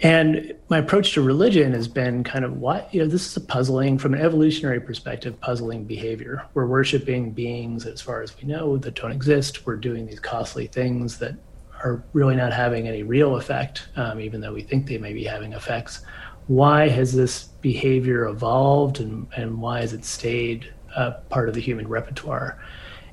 And 0.00 0.54
my 0.70 0.78
approach 0.78 1.12
to 1.12 1.20
religion 1.20 1.74
has 1.74 1.86
been 1.86 2.24
kind 2.24 2.46
of 2.46 2.56
what, 2.56 2.88
you 2.94 3.02
know, 3.02 3.06
this 3.06 3.26
is 3.26 3.36
a 3.36 3.42
puzzling, 3.42 3.98
from 3.98 4.14
an 4.14 4.22
evolutionary 4.22 4.80
perspective, 4.80 5.38
puzzling 5.42 5.84
behavior. 5.84 6.46
We're 6.54 6.64
worshiping 6.64 7.32
beings, 7.32 7.84
as 7.84 8.00
far 8.00 8.22
as 8.22 8.34
we 8.38 8.48
know, 8.48 8.78
that 8.78 8.94
don't 8.94 9.12
exist. 9.12 9.66
We're 9.66 9.76
doing 9.76 10.06
these 10.06 10.20
costly 10.20 10.66
things 10.66 11.18
that 11.18 11.34
are 11.82 12.02
really 12.14 12.36
not 12.36 12.54
having 12.54 12.88
any 12.88 13.02
real 13.02 13.36
effect, 13.36 13.88
um, 13.96 14.18
even 14.18 14.40
though 14.40 14.54
we 14.54 14.62
think 14.62 14.86
they 14.86 14.96
may 14.96 15.12
be 15.12 15.24
having 15.24 15.52
effects. 15.52 16.00
Why 16.46 16.88
has 16.88 17.12
this 17.12 17.44
behavior 17.44 18.26
evolved 18.26 19.00
and, 19.00 19.26
and 19.36 19.60
why 19.60 19.80
has 19.80 19.92
it 19.92 20.04
stayed 20.04 20.72
part 21.30 21.48
of 21.48 21.54
the 21.54 21.60
human 21.60 21.88
repertoire? 21.88 22.58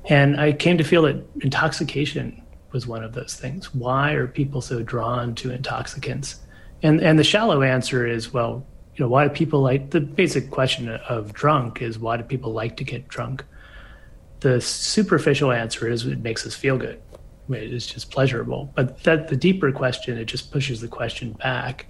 And 0.06 0.40
I 0.40 0.52
came 0.52 0.78
to 0.78 0.84
feel 0.84 1.02
that 1.02 1.24
intoxication 1.40 2.42
was 2.72 2.86
one 2.86 3.04
of 3.04 3.12
those 3.12 3.34
things. 3.34 3.74
Why 3.74 4.12
are 4.12 4.26
people 4.26 4.60
so 4.60 4.82
drawn 4.82 5.34
to 5.36 5.50
intoxicants? 5.50 6.40
And 6.82 7.00
and 7.00 7.18
the 7.18 7.24
shallow 7.24 7.62
answer 7.62 8.06
is 8.06 8.32
well, 8.32 8.66
you 8.96 9.04
know, 9.04 9.08
why 9.08 9.26
do 9.26 9.30
people 9.32 9.60
like 9.60 9.90
the 9.90 10.00
basic 10.00 10.50
question 10.50 10.88
of 10.88 11.32
drunk 11.32 11.80
is 11.80 11.98
why 11.98 12.16
do 12.16 12.24
people 12.24 12.52
like 12.52 12.76
to 12.78 12.84
get 12.84 13.08
drunk? 13.08 13.44
The 14.40 14.60
superficial 14.60 15.52
answer 15.52 15.88
is 15.88 16.04
it 16.04 16.18
makes 16.18 16.44
us 16.46 16.54
feel 16.54 16.76
good. 16.76 17.00
It's 17.48 17.86
just 17.86 18.10
pleasurable. 18.10 18.72
But 18.74 19.02
that 19.04 19.28
the 19.28 19.36
deeper 19.36 19.70
question, 19.70 20.18
it 20.18 20.24
just 20.24 20.50
pushes 20.50 20.80
the 20.80 20.88
question 20.88 21.32
back, 21.32 21.86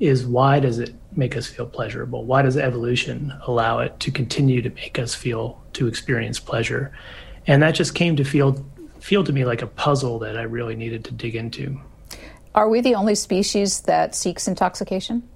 is 0.00 0.26
why 0.26 0.60
does 0.60 0.78
it 0.78 0.94
make 1.16 1.36
us 1.36 1.46
feel 1.46 1.66
pleasurable? 1.66 2.24
Why 2.24 2.42
does 2.42 2.56
evolution 2.56 3.32
allow 3.46 3.78
it 3.78 3.98
to 4.00 4.10
continue 4.10 4.60
to 4.62 4.70
make 4.70 4.98
us 4.98 5.14
feel 5.14 5.62
to 5.74 5.86
experience 5.86 6.40
pleasure? 6.40 6.92
And 7.46 7.62
that 7.62 7.74
just 7.74 7.94
came 7.94 8.16
to 8.16 8.24
feel 8.24 8.64
feel 9.00 9.22
to 9.22 9.32
me 9.32 9.44
like 9.44 9.60
a 9.60 9.66
puzzle 9.66 10.18
that 10.20 10.38
I 10.38 10.42
really 10.42 10.74
needed 10.74 11.04
to 11.04 11.12
dig 11.12 11.36
into. 11.36 11.78
Are 12.54 12.68
we 12.68 12.80
the 12.80 12.94
only 12.94 13.14
species 13.14 13.82
that 13.82 14.14
seeks 14.14 14.48
intoxication? 14.48 15.28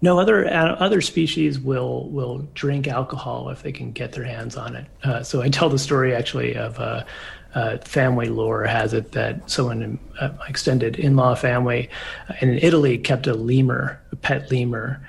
No, 0.00 0.18
other 0.18 0.46
uh, 0.46 0.74
other 0.76 1.00
species 1.00 1.60
will 1.60 2.08
will 2.10 2.48
drink 2.54 2.88
alcohol 2.88 3.50
if 3.50 3.62
they 3.62 3.70
can 3.70 3.92
get 3.92 4.12
their 4.12 4.24
hands 4.24 4.56
on 4.56 4.74
it. 4.74 4.86
Uh, 5.04 5.22
so 5.22 5.42
I 5.42 5.48
tell 5.48 5.68
the 5.68 5.78
story 5.78 6.14
actually 6.14 6.56
of 6.56 6.78
uh, 6.80 7.04
uh, 7.54 7.78
family 7.78 8.28
lore 8.28 8.64
has 8.64 8.94
it 8.94 9.12
that 9.12 9.50
someone 9.50 9.82
in 9.82 9.98
uh, 10.20 10.30
my 10.38 10.46
extended 10.46 10.96
in-law 10.96 11.34
family 11.34 11.90
in 12.40 12.58
Italy 12.58 12.98
kept 12.98 13.26
a 13.26 13.34
lemur, 13.34 14.00
a 14.10 14.16
pet 14.16 14.50
lemur, 14.50 15.00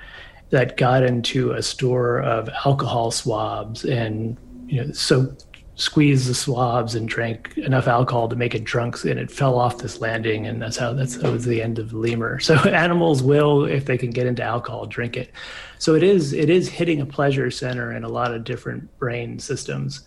that 0.50 0.76
got 0.76 1.02
into 1.02 1.52
a 1.52 1.62
store 1.62 2.20
of 2.20 2.48
alcohol 2.64 3.10
swabs 3.10 3.84
and 3.84 4.36
you 4.66 4.84
know 4.84 4.92
so 4.92 5.34
squeezed 5.76 6.28
the 6.28 6.34
swabs 6.34 6.94
and 6.94 7.08
drank 7.08 7.56
enough 7.58 7.88
alcohol 7.88 8.28
to 8.28 8.36
make 8.36 8.54
it 8.54 8.62
drunk 8.62 9.02
and 9.04 9.18
it 9.18 9.30
fell 9.30 9.58
off 9.58 9.78
this 9.78 10.00
landing 10.00 10.46
and 10.46 10.62
that's 10.62 10.76
how 10.76 10.92
that's 10.92 11.16
that 11.16 11.32
was 11.32 11.44
the 11.44 11.60
end 11.60 11.78
of 11.78 11.90
the 11.90 11.96
lemur. 11.96 12.38
So 12.44 12.54
animals 12.54 13.22
will 13.22 13.64
if 13.64 13.86
they 13.86 13.98
can 13.98 14.10
get 14.10 14.26
into 14.26 14.42
alcohol 14.42 14.86
drink 14.86 15.16
it. 15.16 15.32
So 15.78 15.94
it 15.94 16.02
is 16.02 16.32
it 16.32 16.50
is 16.50 16.68
hitting 16.68 17.00
a 17.00 17.06
pleasure 17.06 17.50
center 17.50 17.92
in 17.92 18.04
a 18.04 18.08
lot 18.08 18.32
of 18.32 18.44
different 18.44 18.96
brain 18.98 19.38
systems. 19.40 20.02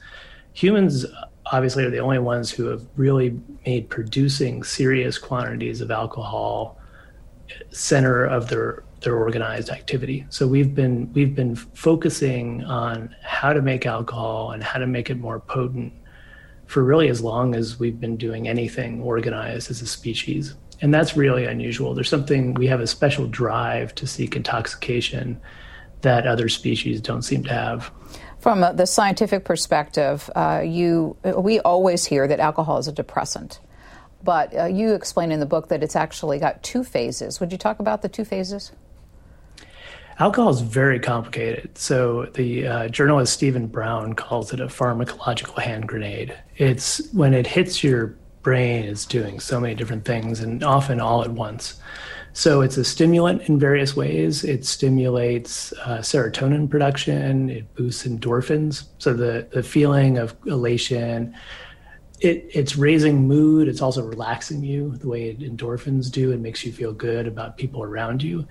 Humans 0.53 1.05
obviously 1.51 1.83
are 1.85 1.89
the 1.89 1.99
only 1.99 2.19
ones 2.19 2.51
who 2.51 2.65
have 2.67 2.85
really 2.95 3.39
made 3.65 3.89
producing 3.89 4.63
serious 4.63 5.17
quantities 5.17 5.81
of 5.81 5.91
alcohol 5.91 6.79
center 7.71 8.25
of 8.25 8.49
their 8.49 8.83
their 9.01 9.15
organized 9.15 9.69
activity. 9.69 10.25
So 10.29 10.47
we've 10.47 10.73
been 10.73 11.11
we've 11.13 11.35
been 11.35 11.55
focusing 11.55 12.63
on 12.63 13.15
how 13.21 13.53
to 13.53 13.61
make 13.61 13.85
alcohol 13.85 14.51
and 14.51 14.63
how 14.63 14.79
to 14.79 14.87
make 14.87 15.09
it 15.09 15.17
more 15.19 15.39
potent 15.39 15.93
for 16.65 16.83
really 16.83 17.07
as 17.07 17.21
long 17.21 17.55
as 17.55 17.79
we've 17.79 17.99
been 17.99 18.17
doing 18.17 18.47
anything 18.47 19.01
organized 19.01 19.71
as 19.71 19.81
a 19.81 19.87
species. 19.87 20.55
And 20.81 20.93
that's 20.93 21.15
really 21.15 21.45
unusual. 21.45 21.93
There's 21.93 22.09
something 22.09 22.53
we 22.55 22.67
have 22.67 22.81
a 22.81 22.87
special 22.87 23.25
drive 23.27 23.95
to 23.95 24.05
seek 24.05 24.35
intoxication 24.35 25.39
that 26.01 26.27
other 26.27 26.49
species 26.49 27.01
don't 27.01 27.23
seem 27.23 27.43
to 27.45 27.53
have. 27.53 27.91
From 28.39 28.61
the 28.75 28.85
scientific 28.85 29.45
perspective, 29.45 30.29
uh, 30.35 30.61
you 30.63 31.17
we 31.23 31.59
always 31.59 32.05
hear 32.05 32.27
that 32.27 32.39
alcohol 32.39 32.77
is 32.77 32.87
a 32.87 32.91
depressant. 32.91 33.59
But 34.23 34.55
uh, 34.55 34.65
you 34.65 34.93
explain 34.93 35.31
in 35.31 35.39
the 35.39 35.45
book 35.45 35.69
that 35.69 35.83
it's 35.83 35.95
actually 35.95 36.39
got 36.39 36.63
two 36.63 36.83
phases. 36.83 37.39
Would 37.39 37.51
you 37.51 37.57
talk 37.57 37.79
about 37.79 38.01
the 38.01 38.09
two 38.09 38.25
phases? 38.25 38.71
Alcohol 40.19 40.49
is 40.49 40.61
very 40.61 40.99
complicated. 40.99 41.77
So 41.77 42.25
the 42.33 42.67
uh, 42.67 42.87
journalist 42.87 43.33
Stephen 43.33 43.67
Braun 43.67 44.13
calls 44.13 44.51
it 44.51 44.59
a 44.59 44.65
pharmacological 44.65 45.61
hand 45.61 45.87
grenade. 45.87 46.35
It's 46.55 47.11
when 47.13 47.35
it 47.35 47.45
hits 47.45 47.83
your 47.83 48.15
brain, 48.41 48.85
it's 48.85 49.05
doing 49.05 49.39
so 49.39 49.59
many 49.59 49.75
different 49.75 50.05
things 50.05 50.39
and 50.39 50.63
often 50.63 50.99
all 50.99 51.23
at 51.23 51.31
once. 51.31 51.79
So 52.37 52.61
it's 52.61 52.77
a 52.77 52.83
stimulant 52.83 53.41
in 53.49 53.57
various 53.57 53.95
ways. 53.95 54.43
It 54.43 54.63
stimulates 54.63 55.73
uh, 55.83 56.01
serotonin 56.01 56.69
production. 56.69 57.49
It 57.49 57.73
boosts 57.73 58.05
endorphins. 58.05 58.89
So 58.99 59.15
the 59.15 59.47
the 59.51 59.63
feeling 59.63 60.19
of 60.19 60.35
elation. 60.45 61.35
It, 62.19 62.47
it's 62.53 62.75
raising 62.75 63.27
mood. 63.27 63.67
It's 63.67 63.81
also 63.81 64.03
relaxing 64.03 64.63
you 64.63 64.97
the 64.97 65.07
way 65.07 65.33
endorphins 65.35 66.11
do. 66.11 66.31
It 66.31 66.39
makes 66.39 66.63
you 66.63 66.71
feel 66.71 66.93
good 66.93 67.25
about 67.25 67.57
people 67.57 67.81
around 67.81 68.21
you 68.21 68.47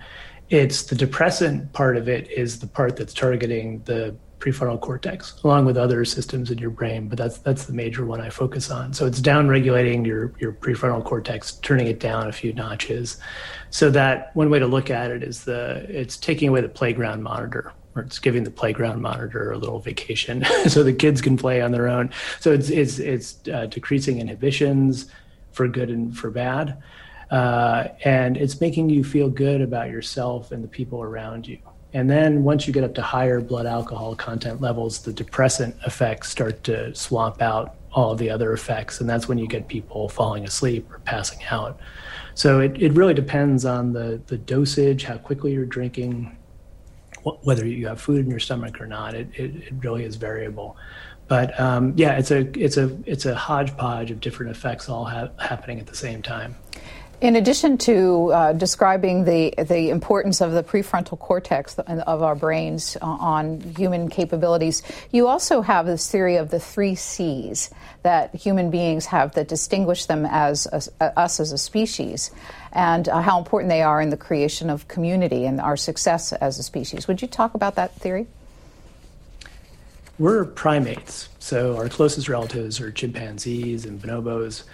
it's 0.48 0.84
the 0.84 0.94
depressant 0.94 1.72
part 1.72 1.96
of 1.96 2.08
it 2.08 2.30
is 2.30 2.60
the 2.60 2.66
part 2.66 2.96
that's 2.96 3.12
targeting 3.12 3.82
the 3.84 4.14
prefrontal 4.46 4.80
cortex, 4.80 5.40
along 5.42 5.64
with 5.64 5.76
other 5.76 6.04
systems 6.04 6.50
in 6.52 6.58
your 6.58 6.70
brain, 6.70 7.08
but 7.08 7.18
that's 7.18 7.38
that's 7.38 7.64
the 7.64 7.72
major 7.72 8.04
one 8.04 8.20
I 8.20 8.30
focus 8.30 8.70
on. 8.70 8.92
So 8.92 9.04
it's 9.06 9.20
down 9.20 9.48
regulating 9.48 10.04
your 10.04 10.32
your 10.38 10.52
prefrontal 10.52 11.04
cortex, 11.04 11.52
turning 11.52 11.88
it 11.88 11.98
down 11.98 12.28
a 12.28 12.32
few 12.32 12.52
notches. 12.52 13.18
So 13.70 13.90
that 13.90 14.34
one 14.36 14.48
way 14.48 14.60
to 14.60 14.66
look 14.66 14.88
at 14.88 15.10
it 15.10 15.24
is 15.24 15.44
the 15.44 15.84
it's 15.88 16.16
taking 16.16 16.48
away 16.48 16.60
the 16.60 16.68
playground 16.68 17.24
monitor, 17.24 17.72
or 17.96 18.02
it's 18.02 18.20
giving 18.20 18.44
the 18.44 18.50
playground 18.50 19.02
monitor 19.02 19.50
a 19.50 19.58
little 19.58 19.80
vacation, 19.80 20.44
so 20.68 20.84
the 20.84 20.92
kids 20.92 21.20
can 21.20 21.36
play 21.36 21.60
on 21.60 21.72
their 21.72 21.88
own. 21.88 22.10
So 22.38 22.52
it's 22.52 22.70
it's 22.70 23.00
it's 23.00 23.40
uh, 23.52 23.66
decreasing 23.66 24.20
inhibitions 24.20 25.06
for 25.50 25.66
good 25.66 25.90
and 25.90 26.16
for 26.16 26.30
bad, 26.30 26.80
uh, 27.32 27.88
and 28.04 28.36
it's 28.36 28.60
making 28.60 28.90
you 28.90 29.02
feel 29.02 29.28
good 29.28 29.60
about 29.60 29.90
yourself 29.90 30.52
and 30.52 30.62
the 30.62 30.68
people 30.68 31.02
around 31.02 31.48
you. 31.48 31.58
And 31.92 32.10
then 32.10 32.44
once 32.44 32.66
you 32.66 32.72
get 32.72 32.84
up 32.84 32.94
to 32.94 33.02
higher 33.02 33.40
blood 33.40 33.66
alcohol 33.66 34.14
content 34.16 34.60
levels, 34.60 35.00
the 35.00 35.12
depressant 35.12 35.76
effects 35.86 36.30
start 36.30 36.62
to 36.64 36.94
swamp 36.94 37.40
out 37.40 37.76
all 37.92 38.14
the 38.14 38.28
other 38.28 38.52
effects. 38.52 39.00
And 39.00 39.08
that's 39.08 39.28
when 39.28 39.38
you 39.38 39.46
get 39.46 39.68
people 39.68 40.08
falling 40.08 40.44
asleep 40.44 40.90
or 40.92 40.98
passing 41.00 41.38
out. 41.50 41.78
So 42.34 42.60
it, 42.60 42.80
it 42.80 42.92
really 42.92 43.14
depends 43.14 43.64
on 43.64 43.94
the, 43.94 44.20
the 44.26 44.36
dosage, 44.36 45.04
how 45.04 45.16
quickly 45.16 45.52
you're 45.52 45.64
drinking, 45.64 46.36
wh- 47.24 47.42
whether 47.46 47.66
you 47.66 47.86
have 47.86 47.98
food 47.98 48.24
in 48.24 48.30
your 48.30 48.40
stomach 48.40 48.78
or 48.80 48.86
not. 48.86 49.14
It, 49.14 49.28
it, 49.34 49.56
it 49.56 49.72
really 49.82 50.04
is 50.04 50.16
variable. 50.16 50.76
But 51.28 51.58
um, 51.58 51.94
yeah, 51.96 52.18
it's 52.18 52.30
a, 52.30 52.40
it's, 52.60 52.76
a, 52.76 52.94
it's 53.06 53.24
a 53.24 53.34
hodgepodge 53.34 54.10
of 54.10 54.20
different 54.20 54.52
effects 54.52 54.88
all 54.90 55.06
ha- 55.06 55.30
happening 55.38 55.80
at 55.80 55.86
the 55.86 55.96
same 55.96 56.20
time. 56.20 56.56
In 57.18 57.36
addition 57.36 57.78
to 57.78 58.30
uh, 58.30 58.52
describing 58.52 59.24
the 59.24 59.54
the 59.56 59.88
importance 59.88 60.42
of 60.42 60.52
the 60.52 60.62
prefrontal 60.62 61.18
cortex 61.18 61.78
of 61.78 62.22
our 62.22 62.34
brains 62.34 62.94
on 63.00 63.60
human 63.60 64.10
capabilities, 64.10 64.82
you 65.12 65.26
also 65.26 65.62
have 65.62 65.86
this 65.86 66.10
theory 66.10 66.36
of 66.36 66.50
the 66.50 66.60
three 66.60 66.94
C's 66.94 67.70
that 68.02 68.34
human 68.34 68.70
beings 68.70 69.06
have 69.06 69.32
that 69.34 69.48
distinguish 69.48 70.04
them 70.04 70.26
as 70.26 70.90
a, 71.00 71.18
us 71.18 71.40
as 71.40 71.52
a 71.52 71.58
species, 71.58 72.32
and 72.72 73.08
uh, 73.08 73.22
how 73.22 73.38
important 73.38 73.70
they 73.70 73.80
are 73.80 74.02
in 74.02 74.10
the 74.10 74.16
creation 74.18 74.68
of 74.68 74.86
community 74.86 75.46
and 75.46 75.58
our 75.58 75.76
success 75.78 76.34
as 76.34 76.58
a 76.58 76.62
species. 76.62 77.08
Would 77.08 77.22
you 77.22 77.28
talk 77.28 77.54
about 77.54 77.76
that 77.76 77.94
theory? 77.94 78.26
We're 80.18 80.44
primates, 80.44 81.30
so 81.38 81.76
our 81.76 81.88
closest 81.88 82.28
relatives 82.28 82.78
are 82.78 82.90
chimpanzees 82.90 83.86
and 83.86 84.00
bonobos. 84.00 84.64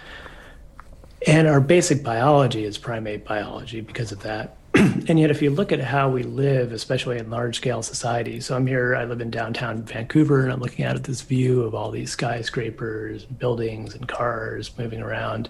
And 1.25 1.47
our 1.47 1.61
basic 1.61 2.03
biology 2.03 2.65
is 2.65 2.77
primate 2.77 3.23
biology 3.23 3.81
because 3.81 4.11
of 4.11 4.21
that. 4.23 4.57
and 4.73 5.19
yet, 5.19 5.31
if 5.31 5.41
you 5.41 5.51
look 5.51 5.71
at 5.71 5.79
how 5.79 6.09
we 6.09 6.23
live, 6.23 6.73
especially 6.73 7.17
in 7.17 7.29
large 7.29 7.57
scale 7.57 7.81
societies, 7.81 8.45
so 8.45 8.55
I'm 8.55 8.67
here, 8.67 8.95
I 8.95 9.05
live 9.05 9.21
in 9.21 9.29
downtown 9.29 9.83
Vancouver, 9.83 10.43
and 10.43 10.51
I'm 10.51 10.59
looking 10.59 10.83
out 10.83 10.95
at 10.95 11.03
this 11.03 11.21
view 11.21 11.61
of 11.61 11.75
all 11.75 11.91
these 11.91 12.11
skyscrapers, 12.11 13.23
buildings, 13.23 13.95
and 13.95 14.07
cars 14.07 14.77
moving 14.77 15.01
around. 15.01 15.49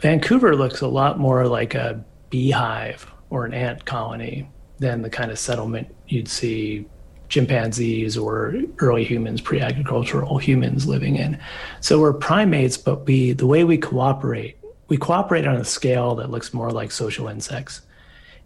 Vancouver 0.00 0.54
looks 0.54 0.80
a 0.80 0.88
lot 0.88 1.18
more 1.18 1.46
like 1.46 1.74
a 1.74 2.04
beehive 2.28 3.10
or 3.30 3.46
an 3.46 3.54
ant 3.54 3.84
colony 3.84 4.48
than 4.78 5.02
the 5.02 5.10
kind 5.10 5.30
of 5.30 5.38
settlement 5.38 5.88
you'd 6.06 6.28
see 6.28 6.86
chimpanzees 7.30 8.18
or 8.18 8.54
early 8.80 9.04
humans, 9.04 9.40
pre-agricultural 9.40 10.36
humans 10.38 10.86
living 10.86 11.16
in. 11.16 11.38
So 11.80 11.98
we're 12.00 12.12
primates, 12.12 12.76
but 12.76 13.06
we 13.06 13.32
the 13.32 13.46
way 13.46 13.64
we 13.64 13.78
cooperate, 13.78 14.58
we 14.88 14.98
cooperate 14.98 15.46
on 15.46 15.56
a 15.56 15.64
scale 15.64 16.14
that 16.16 16.30
looks 16.30 16.52
more 16.52 16.70
like 16.70 16.90
social 16.90 17.28
insects. 17.28 17.80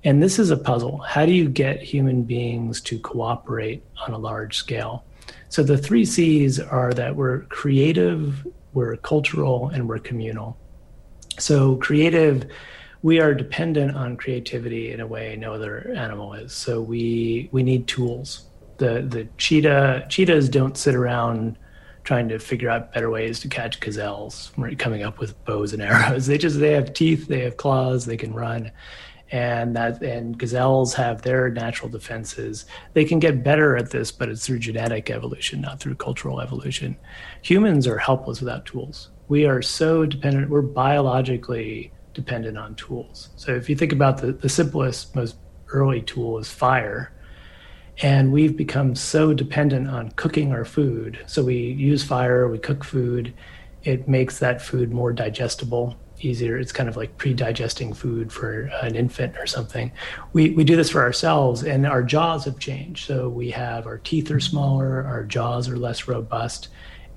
And 0.05 0.23
this 0.23 0.39
is 0.39 0.51
a 0.51 0.57
puzzle. 0.57 0.99
How 0.99 1.25
do 1.25 1.33
you 1.33 1.49
get 1.49 1.83
human 1.83 2.23
beings 2.23 2.81
to 2.83 2.99
cooperate 2.99 3.83
on 4.07 4.13
a 4.13 4.19
large 4.19 4.59
scale? 4.59 5.05
So 5.49 5.63
the 5.63 5.79
three 5.79 6.05
C's 6.05 6.61
are 6.61 6.93
that 6.93 7.17
we're 7.17 7.41
creative, 7.45 8.47
we're 8.75 8.97
cultural, 8.97 9.71
and 9.71 9.89
we're 9.89 9.99
communal. 9.99 10.59
So 11.39 11.77
creative 11.77 12.47
we 13.05 13.21
are 13.21 13.35
dependent 13.35 13.95
on 13.95 14.17
creativity 14.17 14.91
in 14.91 15.01
a 15.01 15.07
way 15.07 15.37
no 15.37 15.53
other 15.53 15.93
animal 15.95 16.33
is. 16.33 16.55
So 16.55 16.81
we 16.81 17.51
we 17.53 17.63
need 17.63 17.87
tools 17.87 18.47
the 18.85 19.03
the 19.03 19.29
cheetah 19.39 20.07
cheetahs 20.09 20.49
don't 20.49 20.77
sit 20.77 20.95
around 20.95 21.59
trying 22.03 22.29
to 22.29 22.39
figure 22.39 22.69
out 22.69 22.93
better 22.93 23.09
ways 23.11 23.41
to 23.41 23.49
catch 23.49 23.81
gazelles 23.81 24.53
coming 24.79 25.03
up 25.03 25.19
with 25.19 25.43
bows 25.47 25.73
and 25.73 25.83
arrows. 25.91 26.27
They 26.27 26.39
just 26.39 26.61
they 26.61 26.73
have 26.73 26.93
teeth 26.93 27.27
they 27.27 27.41
have 27.41 27.57
claws 27.57 28.05
they 28.05 28.17
can 28.17 28.35
run. 28.35 28.71
And 29.33 29.75
that 29.75 30.03
and 30.03 30.39
gazelles 30.39 30.95
have 30.95 31.23
their 31.23 31.51
natural 31.51 31.89
defenses. 31.89 32.67
They 32.93 33.05
can 33.05 33.19
get 33.19 33.43
better 33.43 33.77
at 33.77 33.91
this 33.91 34.13
but 34.13 34.29
it's 34.29 34.47
through 34.47 34.59
genetic 34.59 35.11
evolution 35.11 35.61
not 35.61 35.81
through 35.81 35.97
cultural 35.97 36.41
evolution. 36.41 36.97
Humans 37.43 37.87
are 37.87 37.99
helpless 37.99 38.41
without 38.41 38.67
tools. 38.67 39.11
We 39.29 39.47
are 39.47 39.63
so 39.63 40.05
dependent 40.05 40.51
we're 40.51 40.63
biologically 40.63 41.91
dependent 42.13 42.59
on 42.59 42.75
tools. 42.77 43.31
So 43.37 43.53
if 43.55 43.69
you 43.69 43.75
think 43.75 43.93
about 43.93 44.19
the, 44.19 44.33
the 44.33 44.49
simplest 44.49 45.17
most 45.17 45.37
early 45.69 46.03
tool 46.03 46.39
is 46.39 46.49
fire 46.53 47.14
and 48.03 48.33
we've 48.33 48.57
become 48.57 48.95
so 48.95 49.33
dependent 49.33 49.89
on 49.89 50.11
cooking 50.13 50.53
our 50.53 50.65
food. 50.65 51.19
So 51.27 51.45
we 51.45 51.57
use 51.57 52.03
fire, 52.03 52.49
we 52.49 52.59
cook 52.59 52.85
food. 52.85 53.33
It 53.85 54.09
makes 54.09 54.39
that 54.39 54.61
food 54.61 54.93
more 54.93 55.13
digestible, 55.13 55.97
easier. 56.21 56.57
It's 56.57 56.73
kind 56.73 56.89
of 56.89 56.97
like 56.97 57.17
pre-digesting 57.19 57.93
food 57.93 58.33
for 58.33 58.71
an 58.83 58.97
infant 58.97 59.37
or 59.37 59.47
something. 59.47 59.93
We 60.33 60.51
we 60.51 60.65
do 60.65 60.77
this 60.77 60.91
for 60.91 61.03
ourselves, 61.03 61.63
and 61.63 61.87
our 61.87 62.03
jaws 62.03 62.45
have 62.47 62.59
changed. 62.59 63.07
So 63.07 63.29
we 63.29 63.51
have 63.51 63.87
our 63.87 63.99
teeth 63.99 64.31
are 64.31 64.41
smaller, 64.41 65.05
our 65.05 65.25
jaws 65.25 65.69
are 65.69 65.77
less 65.77 66.09
robust, 66.09 66.69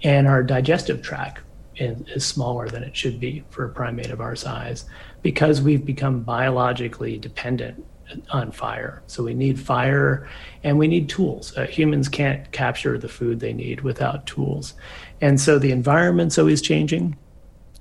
and 0.04 0.28
our 0.28 0.44
digestive 0.44 1.02
tract 1.02 1.42
is 1.80 2.26
smaller 2.26 2.68
than 2.68 2.84
it 2.84 2.96
should 2.96 3.20
be 3.20 3.44
for 3.50 3.66
a 3.66 3.70
primate 3.70 4.10
of 4.10 4.20
our 4.20 4.36
size 4.36 4.86
because 5.22 5.62
we've 5.62 5.86
become 5.86 6.22
biologically 6.22 7.18
dependent 7.20 7.86
on 8.30 8.52
fire. 8.52 9.02
So 9.08 9.24
we 9.24 9.34
need 9.34 9.60
fire 9.60 10.30
and 10.64 10.78
we 10.78 10.88
need 10.88 11.10
tools. 11.10 11.56
Uh, 11.58 11.66
humans 11.66 12.10
can't 12.10 12.52
capture 12.52 12.98
the 12.98 13.10
food 13.10 13.40
they 13.40 13.54
need 13.54 13.82
without 13.82 14.26
tools. 14.26 14.74
And 15.22 15.40
so 15.40 15.60
the 15.60 15.72
environment's 15.72 16.38
always 16.38 16.62
changing. 16.62 17.18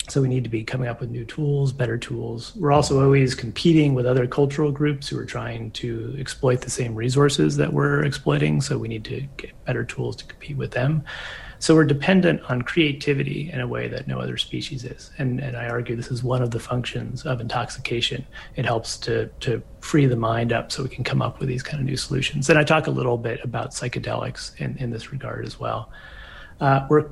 So 0.09 0.23
we 0.23 0.29
need 0.29 0.45
to 0.45 0.51
be 0.51 0.63
coming 0.63 0.89
up 0.89 1.01
with 1.01 1.11
new 1.11 1.25
tools, 1.25 1.73
better 1.73 1.99
tools. 1.99 2.55
We're 2.55 2.71
also 2.71 3.03
always 3.03 3.35
competing 3.35 3.95
with 3.95 4.07
other 4.07 4.29
cultural 4.29 4.71
groups 4.71 5.09
who 5.09 5.19
are 5.19 5.25
trying 5.25 5.73
to 5.73 6.15
exploit 6.17 6.61
the 6.61 6.71
same 6.71 6.95
resources 6.95 7.57
that 7.57 7.73
we're 7.73 8.05
exploiting. 8.05 8.61
So 8.61 8.79
we 8.79 8.87
need 8.87 9.05
to 9.05 9.23
get 9.37 9.65
better 9.65 9.85
tools 9.85 10.15
to 10.17 10.25
compete 10.25 10.57
with 10.57 10.71
them. 10.71 11.05
So 11.59 11.75
we're 11.75 11.85
dependent 11.85 12.43
on 12.51 12.63
creativity 12.63 13.51
in 13.51 13.61
a 13.61 13.67
way 13.67 13.89
that 13.89 14.07
no 14.07 14.19
other 14.21 14.37
species 14.37 14.85
is. 14.85 15.11
And, 15.19 15.41
and 15.41 15.57
I 15.57 15.69
argue 15.69 15.97
this 15.97 16.11
is 16.11 16.23
one 16.23 16.43
of 16.43 16.51
the 16.51 16.61
functions 16.61 17.25
of 17.25 17.41
intoxication. 17.41 18.27
It 18.57 18.65
helps 18.65 18.97
to, 18.99 19.27
to 19.41 19.63
free 19.81 20.07
the 20.07 20.17
mind 20.17 20.53
up 20.53 20.71
so 20.71 20.83
we 20.83 20.89
can 20.89 21.05
come 21.05 21.23
up 21.23 21.39
with 21.39 21.49
these 21.49 21.63
kind 21.63 21.81
of 21.81 21.87
new 21.87 21.97
solutions. 21.97 22.51
And 22.51 22.59
I 22.59 22.65
talk 22.65 22.87
a 22.87 22.91
little 22.91 23.19
bit 23.19 23.43
about 23.43 23.71
psychedelics 23.71 24.59
in, 24.61 24.77
in 24.79 24.91
this 24.91 25.13
regard 25.13 25.47
as 25.47 25.59
well. 25.59 25.91
Uh, 26.61 26.87
we're 26.89 27.11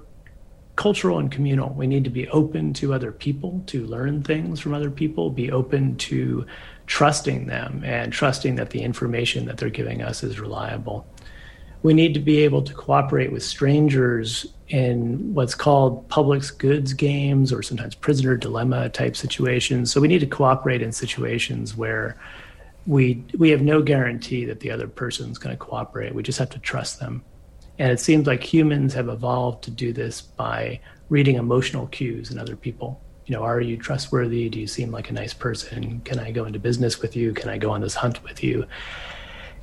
cultural 0.76 1.18
and 1.18 1.30
communal. 1.30 1.70
We 1.70 1.87
need 1.87 2.04
to 2.04 2.11
be 2.11 2.28
open 2.28 2.72
to 2.74 2.92
other 2.92 3.12
people, 3.12 3.62
to 3.66 3.87
learn 3.87 4.22
things 4.22 4.59
from 4.59 4.74
other 4.74 4.90
people, 4.90 5.30
be 5.30 5.52
open 5.52 5.96
to 5.98 6.46
trusting 6.87 7.46
them 7.46 7.83
and 7.85 8.12
trusting 8.12 8.57
that 8.57 8.70
the 8.70 8.83
information 8.83 9.46
that 9.46 9.57
they're 9.57 9.70
giving 9.70 10.02
us 10.02 10.22
is 10.22 10.40
reliable 10.40 11.07
we 11.85 11.92
need 11.92 12.14
to 12.14 12.20
be 12.20 12.38
able 12.38 12.62
to 12.62 12.73
cooperate 12.73 13.31
with 13.31 13.42
strangers 13.42 14.47
in 14.68 15.35
what's 15.35 15.55
called 15.55 16.09
public 16.09 16.42
goods 16.57 16.94
games 16.94 17.53
or 17.53 17.62
sometimes 17.62 17.94
prisoner 17.94 18.38
dilemma 18.38 18.88
type 18.88 19.14
situations. 19.14 19.92
So 19.92 20.01
we 20.01 20.09
need 20.09 20.20
to 20.20 20.27
cooperate 20.27 20.81
in 20.81 20.92
situations 20.92 21.77
where 21.77 22.16
we 22.87 23.23
we 23.38 23.51
have 23.51 23.61
no 23.61 23.83
guarantee 23.83 24.47
that 24.47 24.61
the 24.61 24.70
other 24.70 24.88
person's 24.88 25.37
going 25.37 25.55
to 25.55 25.59
cooperate. 25.59 26.14
We 26.14 26.23
just 26.23 26.38
have 26.38 26.49
to 26.51 26.59
trust 26.59 27.01
them. 27.01 27.23
And 27.79 27.92
it 27.92 28.01
seems 28.01 28.27
like 28.27 28.42
humans 28.42 28.94
have 28.94 29.11
evolved 29.11 29.62
to 29.64 29.70
do 29.70 29.92
this 29.92 30.23
by 30.23 30.81
reading 31.11 31.37
emotional 31.37 31.87
cues 31.88 32.31
in 32.31 32.38
other 32.38 32.57
people. 32.57 32.99
You 33.27 33.35
know, 33.37 33.42
are 33.42 33.61
you 33.61 33.77
trustworthy? 33.77 34.49
Do 34.49 34.59
you 34.59 34.66
seem 34.66 34.90
like 34.90 35.11
a 35.11 35.12
nice 35.12 35.35
person? 35.35 36.01
Can 36.07 36.18
I 36.18 36.31
go 36.31 36.47
into 36.47 36.59
business 36.59 37.03
with 37.03 37.14
you? 37.14 37.35
Can 37.35 37.51
I 37.51 37.59
go 37.59 37.73
on 37.73 37.83
this 37.83 37.94
hunt 37.94 38.23
with 38.25 38.42
you? 38.42 38.66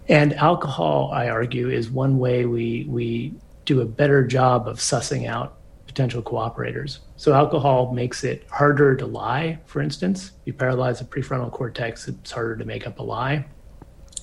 And 0.08 0.34
alcohol, 0.34 1.12
I 1.14 1.30
argue, 1.30 1.70
is 1.70 1.90
one 1.90 2.18
way 2.18 2.46
we, 2.46 2.86
we 2.90 3.34
do 3.66 3.82
a 3.82 3.86
better 3.86 4.26
job 4.26 4.68
of 4.68 4.78
sussing 4.78 5.28
out 5.28 5.58
potential 5.86 6.22
cooperators. 6.22 7.00
So 7.18 7.34
alcohol 7.34 7.94
makes 7.94 8.24
it 8.24 8.46
harder 8.50 8.96
to 8.96 9.06
lie, 9.06 9.60
for 9.66 9.82
instance. 9.82 10.32
You 10.46 10.54
paralyze 10.54 11.00
the 11.00 11.06
prefrontal 11.06 11.52
cortex, 11.52 12.08
it's 12.08 12.32
harder 12.32 12.56
to 12.56 12.66
make 12.66 12.88
up 12.88 13.00
a 13.00 13.04
lie. 13.04 13.46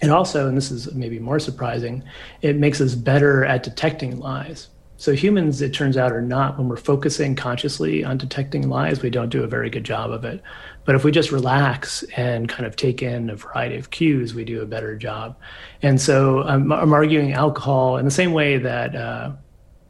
And 0.00 0.10
also, 0.10 0.48
and 0.48 0.56
this 0.56 0.70
is 0.70 0.94
maybe 0.94 1.18
more 1.18 1.38
surprising, 1.38 2.04
it 2.40 2.56
makes 2.56 2.80
us 2.80 2.94
better 2.94 3.44
at 3.44 3.62
detecting 3.62 4.18
lies. 4.18 4.68
So 4.96 5.12
humans, 5.12 5.60
it 5.60 5.74
turns 5.74 5.96
out, 5.96 6.12
are 6.12 6.22
not 6.22 6.58
when 6.58 6.68
we're 6.68 6.76
focusing 6.76 7.36
consciously 7.36 8.02
on 8.02 8.18
detecting 8.18 8.68
lies, 8.68 9.02
we 9.02 9.10
don't 9.10 9.28
do 9.28 9.44
a 9.44 9.46
very 9.46 9.70
good 9.70 9.84
job 9.84 10.10
of 10.10 10.24
it. 10.24 10.42
But 10.88 10.94
if 10.94 11.05
we 11.05 11.12
just 11.12 11.33
relax 11.33 12.03
and 12.16 12.48
kind 12.48 12.64
of 12.64 12.74
take 12.74 13.03
in 13.03 13.29
a 13.29 13.37
variety 13.37 13.77
of 13.77 13.90
cues, 13.90 14.33
we 14.33 14.42
do 14.42 14.62
a 14.62 14.64
better 14.64 14.96
job. 14.96 15.37
And 15.83 16.01
so 16.01 16.44
I'm, 16.44 16.72
I'm 16.72 16.94
arguing 16.94 17.35
alcohol 17.35 17.98
in 17.98 18.07
the 18.07 18.11
same 18.11 18.33
way 18.33 18.57
that 18.57 18.96
uh, 18.96 19.33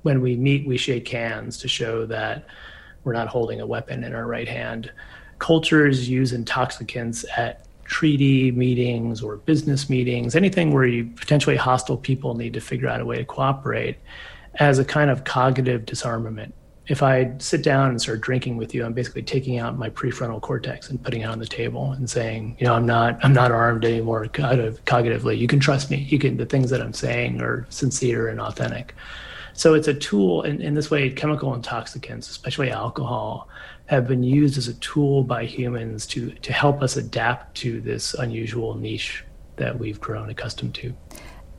when 0.02 0.20
we 0.20 0.34
meet, 0.34 0.66
we 0.66 0.76
shake 0.76 1.06
hands 1.06 1.56
to 1.58 1.68
show 1.68 2.04
that 2.06 2.48
we're 3.04 3.12
not 3.12 3.28
holding 3.28 3.60
a 3.60 3.66
weapon 3.66 4.02
in 4.02 4.12
our 4.12 4.26
right 4.26 4.48
hand. 4.48 4.90
Cultures 5.38 6.08
use 6.08 6.32
intoxicants 6.32 7.24
at 7.36 7.64
treaty 7.84 8.50
meetings 8.50 9.22
or 9.22 9.36
business 9.36 9.88
meetings, 9.88 10.34
anything 10.34 10.72
where 10.72 10.84
you 10.84 11.04
potentially 11.14 11.54
hostile 11.54 11.96
people 11.96 12.34
need 12.34 12.54
to 12.54 12.60
figure 12.60 12.88
out 12.88 13.00
a 13.00 13.04
way 13.04 13.18
to 13.18 13.24
cooperate 13.24 13.98
as 14.56 14.80
a 14.80 14.84
kind 14.84 15.10
of 15.10 15.22
cognitive 15.22 15.86
disarmament. 15.86 16.52
If 16.88 17.02
I 17.02 17.32
sit 17.38 17.62
down 17.62 17.90
and 17.90 18.00
start 18.00 18.22
drinking 18.22 18.56
with 18.56 18.74
you, 18.74 18.84
I'm 18.84 18.94
basically 18.94 19.22
taking 19.22 19.58
out 19.58 19.76
my 19.76 19.90
prefrontal 19.90 20.40
cortex 20.40 20.88
and 20.88 21.02
putting 21.02 21.20
it 21.20 21.26
on 21.26 21.38
the 21.38 21.46
table 21.46 21.92
and 21.92 22.08
saying, 22.08 22.56
you 22.58 22.66
know, 22.66 22.74
I'm 22.74 22.86
not, 22.86 23.22
I'm 23.22 23.34
not 23.34 23.52
armed 23.52 23.84
anymore 23.84 24.24
cognitively. 24.26 25.36
You 25.36 25.46
can 25.46 25.60
trust 25.60 25.90
me. 25.90 25.98
You 26.08 26.18
can, 26.18 26.38
the 26.38 26.46
things 26.46 26.70
that 26.70 26.80
I'm 26.80 26.94
saying 26.94 27.42
are 27.42 27.66
sincere 27.68 28.28
and 28.28 28.40
authentic. 28.40 28.94
So 29.52 29.74
it's 29.74 29.88
a 29.88 29.94
tool, 29.94 30.42
and 30.42 30.62
in 30.62 30.74
this 30.74 30.88
way, 30.88 31.10
chemical 31.10 31.52
intoxicants, 31.52 32.30
especially 32.30 32.70
alcohol, 32.70 33.48
have 33.86 34.06
been 34.06 34.22
used 34.22 34.56
as 34.56 34.68
a 34.68 34.74
tool 34.74 35.24
by 35.24 35.46
humans 35.46 36.06
to 36.06 36.30
to 36.30 36.52
help 36.52 36.80
us 36.80 36.96
adapt 36.96 37.56
to 37.56 37.80
this 37.80 38.14
unusual 38.14 38.76
niche 38.76 39.24
that 39.56 39.76
we've 39.76 40.00
grown 40.00 40.30
accustomed 40.30 40.74
to. 40.76 40.94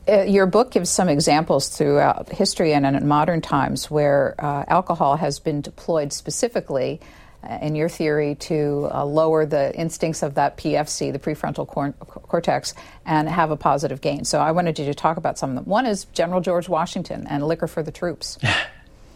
Uh, 0.09 0.23
your 0.23 0.45
book 0.45 0.71
gives 0.71 0.89
some 0.89 1.07
examples 1.07 1.69
throughout 1.69 2.29
history 2.29 2.73
and 2.73 2.85
in 2.85 3.07
modern 3.07 3.41
times 3.41 3.91
where 3.91 4.35
uh, 4.39 4.65
alcohol 4.67 5.15
has 5.15 5.39
been 5.39 5.61
deployed 5.61 6.11
specifically, 6.11 6.99
uh, 7.43 7.59
in 7.61 7.75
your 7.75 7.89
theory, 7.89 8.33
to 8.35 8.89
uh, 8.91 9.05
lower 9.05 9.45
the 9.45 9.75
instincts 9.75 10.23
of 10.23 10.33
that 10.35 10.57
PFC, 10.57 11.13
the 11.13 11.19
prefrontal 11.19 11.67
cor- 11.67 11.93
cortex, 11.93 12.73
and 13.05 13.29
have 13.29 13.51
a 13.51 13.57
positive 13.57 14.01
gain. 14.01 14.25
So 14.25 14.39
I 14.39 14.51
wanted 14.51 14.79
you 14.79 14.85
to 14.85 14.95
talk 14.95 15.17
about 15.17 15.37
some 15.37 15.51
of 15.51 15.55
them. 15.57 15.65
One 15.65 15.85
is 15.85 16.05
General 16.05 16.41
George 16.41 16.67
Washington 16.67 17.27
and 17.27 17.45
liquor 17.45 17.67
for 17.67 17.83
the 17.83 17.91
troops. 17.91 18.39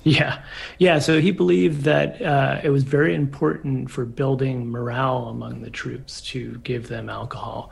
Yeah, 0.03 0.43
yeah. 0.79 0.99
So 0.99 1.21
he 1.21 1.31
believed 1.31 1.83
that 1.83 2.21
uh, 2.21 2.59
it 2.61 2.69
was 2.69 2.83
very 2.83 3.15
important 3.15 3.89
for 3.89 4.03
building 4.03 4.69
morale 4.69 5.29
among 5.29 5.61
the 5.61 5.69
troops 5.69 6.19
to 6.31 6.57
give 6.65 6.89
them 6.89 7.09
alcohol, 7.09 7.71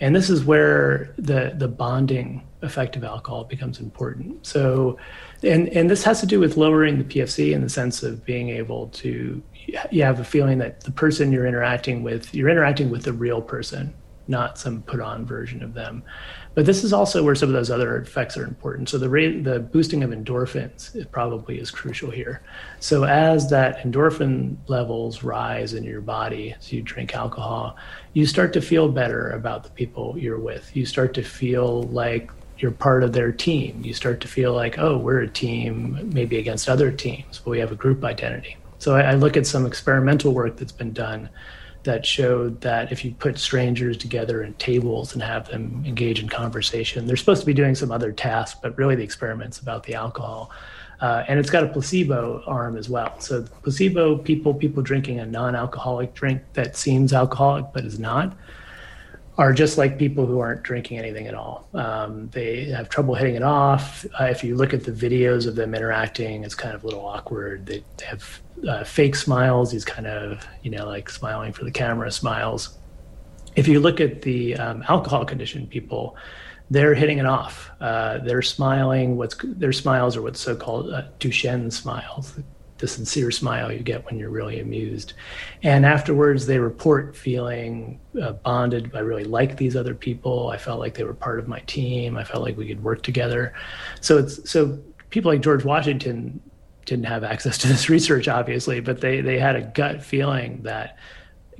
and 0.00 0.14
this 0.14 0.28
is 0.30 0.44
where 0.44 1.14
the 1.18 1.54
the 1.56 1.68
bonding 1.68 2.46
effect 2.62 2.96
of 2.96 3.04
alcohol 3.04 3.44
becomes 3.44 3.80
important. 3.80 4.46
So, 4.46 4.98
and 5.42 5.68
and 5.68 5.88
this 5.88 6.04
has 6.04 6.20
to 6.20 6.26
do 6.26 6.40
with 6.40 6.56
lowering 6.56 6.98
the 6.98 7.04
PFC 7.04 7.52
in 7.52 7.62
the 7.62 7.68
sense 7.68 8.02
of 8.02 8.24
being 8.24 8.50
able 8.50 8.88
to 8.88 9.42
you 9.90 10.02
have 10.02 10.20
a 10.20 10.24
feeling 10.24 10.58
that 10.58 10.82
the 10.82 10.90
person 10.90 11.32
you're 11.32 11.46
interacting 11.46 12.02
with 12.02 12.34
you're 12.34 12.48
interacting 12.48 12.90
with 12.90 13.04
the 13.04 13.12
real 13.12 13.40
person, 13.40 13.94
not 14.28 14.58
some 14.58 14.82
put 14.82 15.00
on 15.00 15.24
version 15.24 15.62
of 15.62 15.74
them. 15.74 16.02
But 16.56 16.64
this 16.64 16.84
is 16.84 16.94
also 16.94 17.22
where 17.22 17.34
some 17.34 17.50
of 17.50 17.52
those 17.52 17.70
other 17.70 17.98
effects 17.98 18.34
are 18.38 18.44
important. 18.44 18.88
So 18.88 18.96
the 18.96 19.10
rate, 19.10 19.44
the 19.44 19.60
boosting 19.60 20.02
of 20.02 20.08
endorphins 20.08 20.96
is 20.96 21.04
probably 21.04 21.58
is 21.58 21.70
crucial 21.70 22.10
here. 22.10 22.40
So 22.80 23.04
as 23.04 23.50
that 23.50 23.80
endorphin 23.80 24.56
levels 24.66 25.22
rise 25.22 25.74
in 25.74 25.84
your 25.84 26.00
body 26.00 26.54
as 26.58 26.72
you 26.72 26.80
drink 26.80 27.14
alcohol, 27.14 27.76
you 28.14 28.24
start 28.24 28.54
to 28.54 28.62
feel 28.62 28.88
better 28.88 29.32
about 29.32 29.64
the 29.64 29.70
people 29.70 30.16
you're 30.16 30.40
with. 30.40 30.74
You 30.74 30.86
start 30.86 31.12
to 31.14 31.22
feel 31.22 31.82
like 31.82 32.30
you're 32.58 32.70
part 32.70 33.02
of 33.02 33.12
their 33.12 33.32
team. 33.32 33.82
You 33.84 33.92
start 33.92 34.22
to 34.22 34.28
feel 34.28 34.54
like, 34.54 34.78
oh, 34.78 34.96
we're 34.96 35.20
a 35.20 35.28
team, 35.28 36.08
maybe 36.14 36.38
against 36.38 36.70
other 36.70 36.90
teams, 36.90 37.38
but 37.38 37.50
we 37.50 37.58
have 37.58 37.70
a 37.70 37.76
group 37.76 38.02
identity. 38.02 38.56
So 38.78 38.96
I, 38.96 39.02
I 39.02 39.14
look 39.16 39.36
at 39.36 39.46
some 39.46 39.66
experimental 39.66 40.32
work 40.32 40.56
that's 40.56 40.72
been 40.72 40.94
done 40.94 41.28
that 41.86 42.04
showed 42.04 42.60
that 42.60 42.92
if 42.92 43.04
you 43.04 43.12
put 43.12 43.38
strangers 43.38 43.96
together 43.96 44.42
in 44.42 44.52
tables 44.54 45.14
and 45.14 45.22
have 45.22 45.48
them 45.48 45.82
engage 45.86 46.20
in 46.20 46.28
conversation, 46.28 47.06
they're 47.06 47.16
supposed 47.16 47.40
to 47.40 47.46
be 47.46 47.54
doing 47.54 47.74
some 47.74 47.90
other 47.90 48.12
task, 48.12 48.58
but 48.62 48.76
really 48.76 48.94
the 48.94 49.02
experiment's 49.02 49.58
about 49.58 49.82
the 49.84 49.94
alcohol. 49.94 50.50
Uh, 51.00 51.24
and 51.28 51.38
it's 51.38 51.50
got 51.50 51.62
a 51.62 51.68
placebo 51.68 52.42
arm 52.46 52.76
as 52.76 52.88
well. 52.88 53.18
So 53.20 53.42
placebo 53.62 54.18
people, 54.18 54.54
people 54.54 54.82
drinking 54.82 55.20
a 55.20 55.26
non-alcoholic 55.26 56.14
drink 56.14 56.42
that 56.52 56.76
seems 56.76 57.12
alcoholic 57.12 57.66
but 57.74 57.84
is 57.84 57.98
not, 57.98 58.36
are 59.38 59.52
just 59.52 59.76
like 59.76 59.98
people 59.98 60.24
who 60.26 60.38
aren't 60.38 60.62
drinking 60.62 60.98
anything 60.98 61.26
at 61.26 61.34
all. 61.34 61.68
Um, 61.74 62.28
they 62.30 62.64
have 62.66 62.88
trouble 62.88 63.14
hitting 63.14 63.34
it 63.34 63.42
off. 63.42 64.06
Uh, 64.18 64.24
if 64.24 64.42
you 64.42 64.56
look 64.56 64.72
at 64.72 64.84
the 64.84 64.92
videos 64.92 65.46
of 65.46 65.56
them 65.56 65.74
interacting, 65.74 66.42
it's 66.42 66.54
kind 66.54 66.74
of 66.74 66.82
a 66.84 66.86
little 66.86 67.04
awkward. 67.04 67.66
They, 67.66 67.84
have 68.06 68.40
uh, 68.66 68.84
fake 68.84 69.14
smiles, 69.14 69.72
these 69.72 69.84
kind 69.84 70.06
of, 70.06 70.46
you 70.62 70.70
know, 70.70 70.86
like 70.86 71.10
smiling 71.10 71.52
for 71.52 71.64
the 71.64 71.70
camera 71.70 72.10
smiles. 72.10 72.78
If 73.56 73.68
you 73.68 73.80
look 73.80 74.00
at 74.00 74.22
the 74.22 74.56
um, 74.56 74.82
alcohol 74.88 75.24
conditioned 75.26 75.68
people, 75.68 76.16
they're 76.70 76.94
hitting 76.94 77.18
it 77.18 77.26
off. 77.26 77.70
Uh, 77.80 78.18
they're 78.18 78.42
smiling. 78.42 79.16
What's 79.16 79.36
their 79.42 79.72
smiles 79.72 80.16
are 80.16 80.22
what's 80.22 80.40
so-called 80.40 80.90
uh, 80.90 81.02
Duchenne 81.20 81.72
smiles, 81.72 82.38
the 82.78 82.86
sincere 82.86 83.30
smile 83.30 83.72
you 83.72 83.80
get 83.80 84.04
when 84.04 84.18
you're 84.18 84.30
really 84.30 84.60
amused. 84.60 85.14
And 85.62 85.86
afterwards, 85.86 86.46
they 86.46 86.58
report 86.58 87.16
feeling 87.16 88.00
uh, 88.20 88.32
bonded. 88.32 88.90
I 88.94 89.00
really 89.00 89.24
like 89.24 89.56
these 89.56 89.76
other 89.76 89.94
people. 89.94 90.50
I 90.50 90.58
felt 90.58 90.78
like 90.78 90.94
they 90.94 91.04
were 91.04 91.14
part 91.14 91.38
of 91.38 91.48
my 91.48 91.60
team. 91.60 92.16
I 92.16 92.24
felt 92.24 92.42
like 92.42 92.56
we 92.56 92.68
could 92.68 92.82
work 92.82 93.02
together. 93.02 93.54
So 94.00 94.18
it's 94.18 94.50
so 94.50 94.78
people 95.10 95.32
like 95.32 95.40
George 95.40 95.64
Washington 95.64 96.40
didn't 96.84 97.06
have 97.06 97.24
access 97.24 97.58
to 97.58 97.68
this 97.68 97.88
research, 97.96 98.28
obviously, 98.28 98.80
but 98.80 99.00
they, 99.00 99.20
they 99.20 99.38
had 99.38 99.56
a 99.56 99.62
gut 99.62 100.02
feeling 100.02 100.62
that 100.62 100.98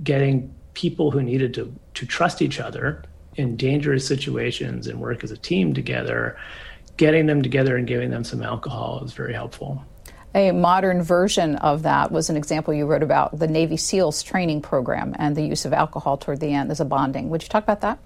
getting 0.02 0.54
people 0.74 1.10
who 1.10 1.22
needed 1.22 1.54
to, 1.54 1.74
to 1.94 2.06
trust 2.06 2.42
each 2.42 2.60
other 2.60 3.02
in 3.36 3.56
dangerous 3.56 4.06
situations 4.06 4.86
and 4.86 5.00
work 5.00 5.24
as 5.24 5.30
a 5.30 5.36
team 5.36 5.74
together, 5.74 6.36
getting 6.96 7.26
them 7.26 7.42
together 7.42 7.76
and 7.76 7.86
giving 7.86 8.10
them 8.10 8.24
some 8.24 8.42
alcohol 8.42 9.02
is 9.04 9.12
very 9.12 9.32
helpful. 9.32 9.84
A 10.34 10.52
modern 10.52 11.02
version 11.02 11.56
of 11.56 11.82
that 11.84 12.12
was 12.12 12.28
an 12.28 12.36
example 12.36 12.74
you 12.74 12.86
wrote 12.86 13.02
about 13.02 13.38
the 13.38 13.46
Navy 13.46 13.76
SEALs 13.76 14.22
training 14.22 14.60
program 14.60 15.14
and 15.18 15.34
the 15.34 15.42
use 15.42 15.64
of 15.64 15.72
alcohol 15.72 16.18
toward 16.18 16.40
the 16.40 16.52
end 16.52 16.70
as 16.70 16.80
a 16.80 16.84
bonding. 16.84 17.30
Would 17.30 17.42
you 17.42 17.48
talk 17.48 17.62
about 17.62 17.80
that? 17.80 17.98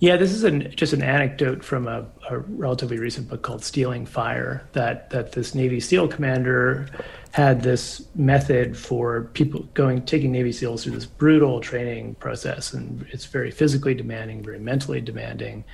Yeah, 0.00 0.16
this 0.16 0.30
is 0.30 0.44
an, 0.44 0.72
just 0.76 0.92
an 0.92 1.02
anecdote 1.02 1.64
from 1.64 1.88
a, 1.88 2.06
a, 2.30 2.38
relatively 2.38 3.00
recent 3.00 3.28
book 3.28 3.42
called 3.42 3.64
"Stealing 3.64 4.06
Fire." 4.06 4.64
That 4.72 5.10
that 5.10 5.32
this 5.32 5.56
Navy 5.56 5.80
SEAL 5.80 6.08
commander 6.08 6.88
had 7.32 7.62
this 7.62 8.04
method 8.14 8.76
for 8.76 9.24
people 9.32 9.64
going 9.74 10.02
taking 10.02 10.30
Navy 10.30 10.52
SEALs 10.52 10.84
through 10.84 10.92
this 10.92 11.06
brutal 11.06 11.60
training 11.60 12.14
process, 12.16 12.72
and 12.72 13.06
it's 13.10 13.24
very 13.24 13.50
physically 13.50 13.92
demanding, 13.92 14.42
very 14.44 14.60
mentally 14.60 15.00
demanding. 15.00 15.64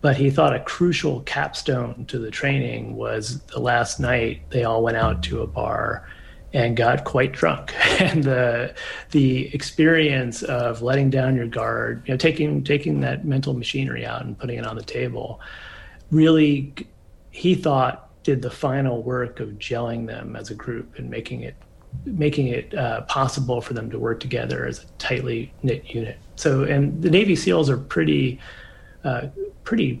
But 0.00 0.16
he 0.16 0.30
thought 0.30 0.54
a 0.54 0.60
crucial 0.60 1.20
capstone 1.22 2.04
to 2.06 2.18
the 2.18 2.30
training 2.30 2.94
was 2.96 3.40
the 3.42 3.60
last 3.60 3.98
night 3.98 4.42
they 4.50 4.64
all 4.64 4.82
went 4.82 4.96
out 4.96 5.22
to 5.24 5.42
a 5.42 5.46
bar 5.46 6.08
and 6.52 6.76
got 6.76 7.04
quite 7.04 7.32
drunk. 7.32 7.74
And 8.00 8.22
the 8.22 8.74
the 9.10 9.52
experience 9.52 10.42
of 10.42 10.82
letting 10.82 11.10
down 11.10 11.34
your 11.34 11.48
guard, 11.48 12.04
you 12.06 12.14
know, 12.14 12.18
taking 12.18 12.62
taking 12.62 13.00
that 13.00 13.24
mental 13.24 13.54
machinery 13.54 14.06
out 14.06 14.24
and 14.24 14.38
putting 14.38 14.58
it 14.58 14.66
on 14.66 14.76
the 14.76 14.84
table, 14.84 15.40
really, 16.12 16.72
he 17.30 17.54
thought 17.56 18.08
did 18.22 18.42
the 18.42 18.50
final 18.50 19.02
work 19.02 19.40
of 19.40 19.48
gelling 19.58 20.06
them 20.06 20.36
as 20.36 20.50
a 20.50 20.54
group 20.54 20.96
and 20.98 21.10
making 21.10 21.42
it 21.42 21.56
making 22.04 22.48
it 22.48 22.74
uh, 22.74 23.00
possible 23.02 23.60
for 23.60 23.74
them 23.74 23.90
to 23.90 23.98
work 23.98 24.20
together 24.20 24.64
as 24.66 24.84
a 24.84 24.86
tightly 24.98 25.52
knit 25.62 25.92
unit. 25.94 26.18
So, 26.36 26.62
and 26.62 27.02
the 27.02 27.10
Navy 27.10 27.34
SEALs 27.34 27.68
are 27.68 27.78
pretty 27.78 28.38
uh, 29.08 29.28
pretty 29.64 30.00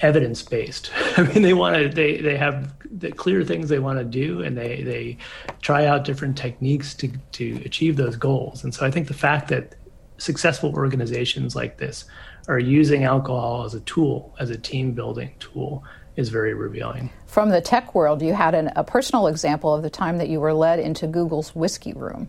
evidence 0.00 0.42
based. 0.42 0.90
I 1.16 1.22
mean, 1.22 1.42
they 1.42 1.54
want 1.54 1.76
to 1.76 1.88
they 1.88 2.18
they 2.18 2.36
have 2.36 2.72
the 2.98 3.10
clear 3.10 3.44
things 3.44 3.68
they 3.68 3.78
want 3.78 3.98
to 3.98 4.04
do, 4.04 4.42
and 4.42 4.56
they 4.56 4.82
they 4.82 5.16
try 5.62 5.86
out 5.86 6.04
different 6.04 6.36
techniques 6.36 6.94
to 6.94 7.08
to 7.32 7.60
achieve 7.64 7.96
those 7.96 8.16
goals. 8.16 8.64
And 8.64 8.74
so 8.74 8.86
I 8.86 8.90
think 8.90 9.08
the 9.08 9.14
fact 9.14 9.48
that 9.48 9.74
successful 10.18 10.72
organizations 10.74 11.56
like 11.56 11.78
this 11.78 12.04
are 12.46 12.58
using 12.58 13.04
alcohol 13.04 13.64
as 13.64 13.74
a 13.74 13.80
tool, 13.80 14.34
as 14.38 14.50
a 14.50 14.56
team 14.56 14.92
building 14.92 15.32
tool, 15.40 15.82
is 16.16 16.28
very 16.28 16.54
revealing. 16.54 17.10
From 17.26 17.48
the 17.48 17.60
tech 17.60 17.94
world, 17.94 18.22
you 18.22 18.34
had 18.34 18.54
an, 18.54 18.70
a 18.76 18.84
personal 18.84 19.26
example 19.26 19.74
of 19.74 19.82
the 19.82 19.90
time 19.90 20.18
that 20.18 20.28
you 20.28 20.40
were 20.40 20.54
led 20.54 20.78
into 20.78 21.06
Google's 21.06 21.54
whiskey 21.54 21.92
room. 21.92 22.28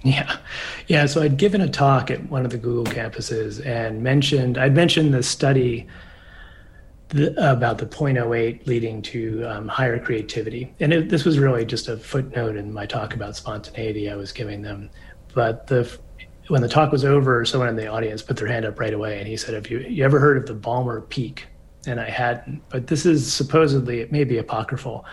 Yeah. 0.04 0.36
Yeah. 0.86 1.06
So 1.06 1.22
I'd 1.22 1.36
given 1.36 1.60
a 1.60 1.68
talk 1.68 2.08
at 2.10 2.30
one 2.30 2.44
of 2.44 2.52
the 2.52 2.56
Google 2.56 2.84
campuses 2.84 3.64
and 3.66 4.00
mentioned, 4.00 4.56
I'd 4.56 4.74
mentioned 4.74 5.12
the 5.12 5.24
study 5.24 5.88
the, 7.08 7.34
about 7.52 7.78
the 7.78 7.86
0.08 7.86 8.64
leading 8.66 9.02
to 9.02 9.44
um, 9.44 9.66
higher 9.66 9.98
creativity. 9.98 10.72
And 10.78 10.92
it, 10.92 11.08
this 11.08 11.24
was 11.24 11.40
really 11.40 11.64
just 11.64 11.88
a 11.88 11.96
footnote 11.96 12.56
in 12.56 12.72
my 12.72 12.86
talk 12.86 13.12
about 13.12 13.34
spontaneity 13.34 14.08
I 14.08 14.14
was 14.14 14.30
giving 14.30 14.62
them. 14.62 14.88
But 15.34 15.66
the 15.66 15.98
when 16.46 16.62
the 16.62 16.68
talk 16.68 16.92
was 16.92 17.04
over, 17.04 17.44
someone 17.44 17.68
in 17.68 17.76
the 17.76 17.88
audience 17.88 18.22
put 18.22 18.36
their 18.36 18.46
hand 18.46 18.64
up 18.64 18.78
right 18.78 18.94
away 18.94 19.18
and 19.18 19.26
he 19.26 19.36
said, 19.36 19.54
Have 19.54 19.68
you, 19.68 19.80
you 19.80 20.04
ever 20.04 20.20
heard 20.20 20.36
of 20.36 20.46
the 20.46 20.54
Ballmer 20.54 21.06
Peak? 21.08 21.48
and 21.88 22.00
I 22.00 22.10
hadn't. 22.10 22.62
But 22.68 22.86
this 22.86 23.06
is 23.06 23.32
supposedly, 23.32 24.00
it 24.00 24.12
may 24.12 24.24
be 24.24 24.38
apocryphal, 24.38 25.04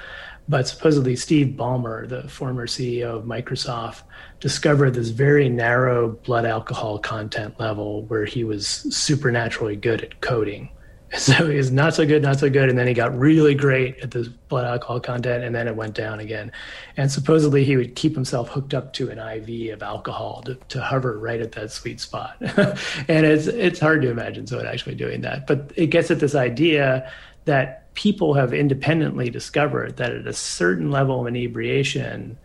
but 0.48 0.68
supposedly 0.68 1.16
Steve 1.16 1.56
Ballmer, 1.56 2.08
the 2.08 2.28
former 2.28 2.68
CEO 2.68 3.18
of 3.18 3.24
Microsoft, 3.24 4.04
discovered 4.40 4.92
this 4.92 5.10
very 5.10 5.50
narrow 5.50 6.10
blood 6.10 6.46
alcohol 6.46 7.00
content 7.00 7.60
level 7.60 8.04
where 8.04 8.26
he 8.26 8.44
was 8.44 8.68
supernaturally 8.68 9.76
good 9.76 10.02
at 10.02 10.22
coding. 10.22 10.70
So 11.18 11.50
he 11.50 11.56
was 11.56 11.72
not 11.72 11.94
so 11.94 12.06
good, 12.06 12.24
not 12.24 12.40
so 12.40 12.50
good, 12.50 12.68
and 12.68 12.78
then 12.78 12.88
he 12.88 12.94
got 12.94 13.18
really 13.18 13.56
great 13.56 14.00
at 14.00 14.12
this 14.12 14.28
blood 14.28 14.66
alcohol 14.66 15.00
content, 15.00 15.46
and 15.46 15.56
then 15.56 15.68
it 15.68 15.76
went 15.76 15.94
down 15.94 16.20
again. 16.20 16.52
And 16.98 17.10
supposedly 17.10 17.64
he 17.64 17.78
would 17.78 17.96
keep 17.96 18.16
himself 18.16 18.50
hooked 18.50 18.74
up 18.74 18.92
to 18.94 19.10
an 19.12 19.20
IV 19.20 19.74
of 19.74 19.84
alcohol 19.84 20.42
to, 20.46 20.56
to 20.56 20.82
hover 20.82 21.18
right 21.18 21.40
at 21.40 21.54
that 21.54 21.72
sweet 21.72 22.02
spot. 22.02 22.36
and 22.42 23.26
it's 23.26 23.48
it's 23.48 23.80
hard 23.80 24.02
to 24.02 24.10
imagine 24.10 24.46
someone 24.46 24.68
actually 24.68 24.96
doing 24.96 25.22
that, 25.22 25.48
but 25.48 25.72
it 25.76 25.88
gets 25.88 26.12
at 26.12 26.20
this 26.20 26.36
idea 26.36 27.10
that 27.46 27.85
people 27.96 28.36
have 28.36 28.54
independently 28.54 29.30
discovered 29.30 29.98
that 29.98 30.12
at 30.12 30.28
a 30.28 30.34
certain 30.34 30.92
level 30.92 31.22
of 31.22 31.28
inebriation, 31.28 32.38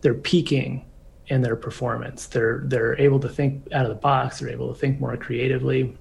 they're 0.00 0.14
peaking 0.14 0.86
in 1.26 1.42
their 1.42 1.56
performance. 1.56 2.26
They're 2.26 2.62
they're 2.64 2.98
able 3.00 3.20
to 3.20 3.28
think 3.28 3.68
out 3.72 3.84
of 3.84 3.90
the 3.90 3.96
box. 3.96 4.38
They're 4.38 4.50
able 4.50 4.72
to 4.72 4.78
think 4.78 5.00
more 5.00 5.16
creatively 5.16 5.96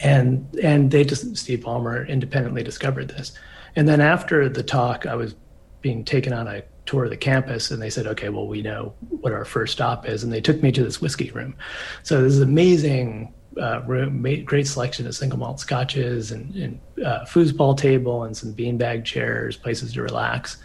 and 0.00 0.46
and 0.62 0.90
they 0.90 1.04
just 1.04 1.36
Steve 1.36 1.60
Ballmer 1.60 2.08
independently 2.08 2.62
discovered 2.62 3.08
this. 3.08 3.32
And 3.76 3.88
then 3.88 4.00
after 4.00 4.48
the 4.48 4.62
talk, 4.62 5.06
I 5.06 5.14
was 5.14 5.34
being 5.82 6.04
taken 6.04 6.32
on 6.32 6.48
a 6.48 6.62
tour 6.86 7.04
of 7.04 7.10
the 7.10 7.16
campus, 7.16 7.70
and 7.70 7.80
they 7.80 7.90
said, 7.90 8.06
"Okay, 8.06 8.28
well, 8.28 8.46
we 8.46 8.62
know 8.62 8.94
what 9.08 9.32
our 9.32 9.44
first 9.44 9.74
stop 9.74 10.08
is," 10.08 10.24
and 10.24 10.32
they 10.32 10.40
took 10.40 10.62
me 10.62 10.72
to 10.72 10.82
this 10.82 11.00
whiskey 11.00 11.30
room. 11.30 11.54
So 12.02 12.22
this 12.22 12.32
is 12.32 12.40
amazing 12.40 13.34
uh, 13.58 13.82
room, 13.86 14.22
great 14.44 14.66
selection 14.66 15.06
of 15.06 15.14
single 15.14 15.38
malt 15.38 15.60
scotches 15.60 16.30
and, 16.30 16.54
and 16.54 16.80
uh, 17.04 17.24
foosball 17.24 17.76
table 17.76 18.24
and 18.24 18.36
some 18.36 18.54
beanbag 18.54 19.04
chairs, 19.04 19.56
places 19.56 19.92
to 19.92 20.02
relax. 20.02 20.58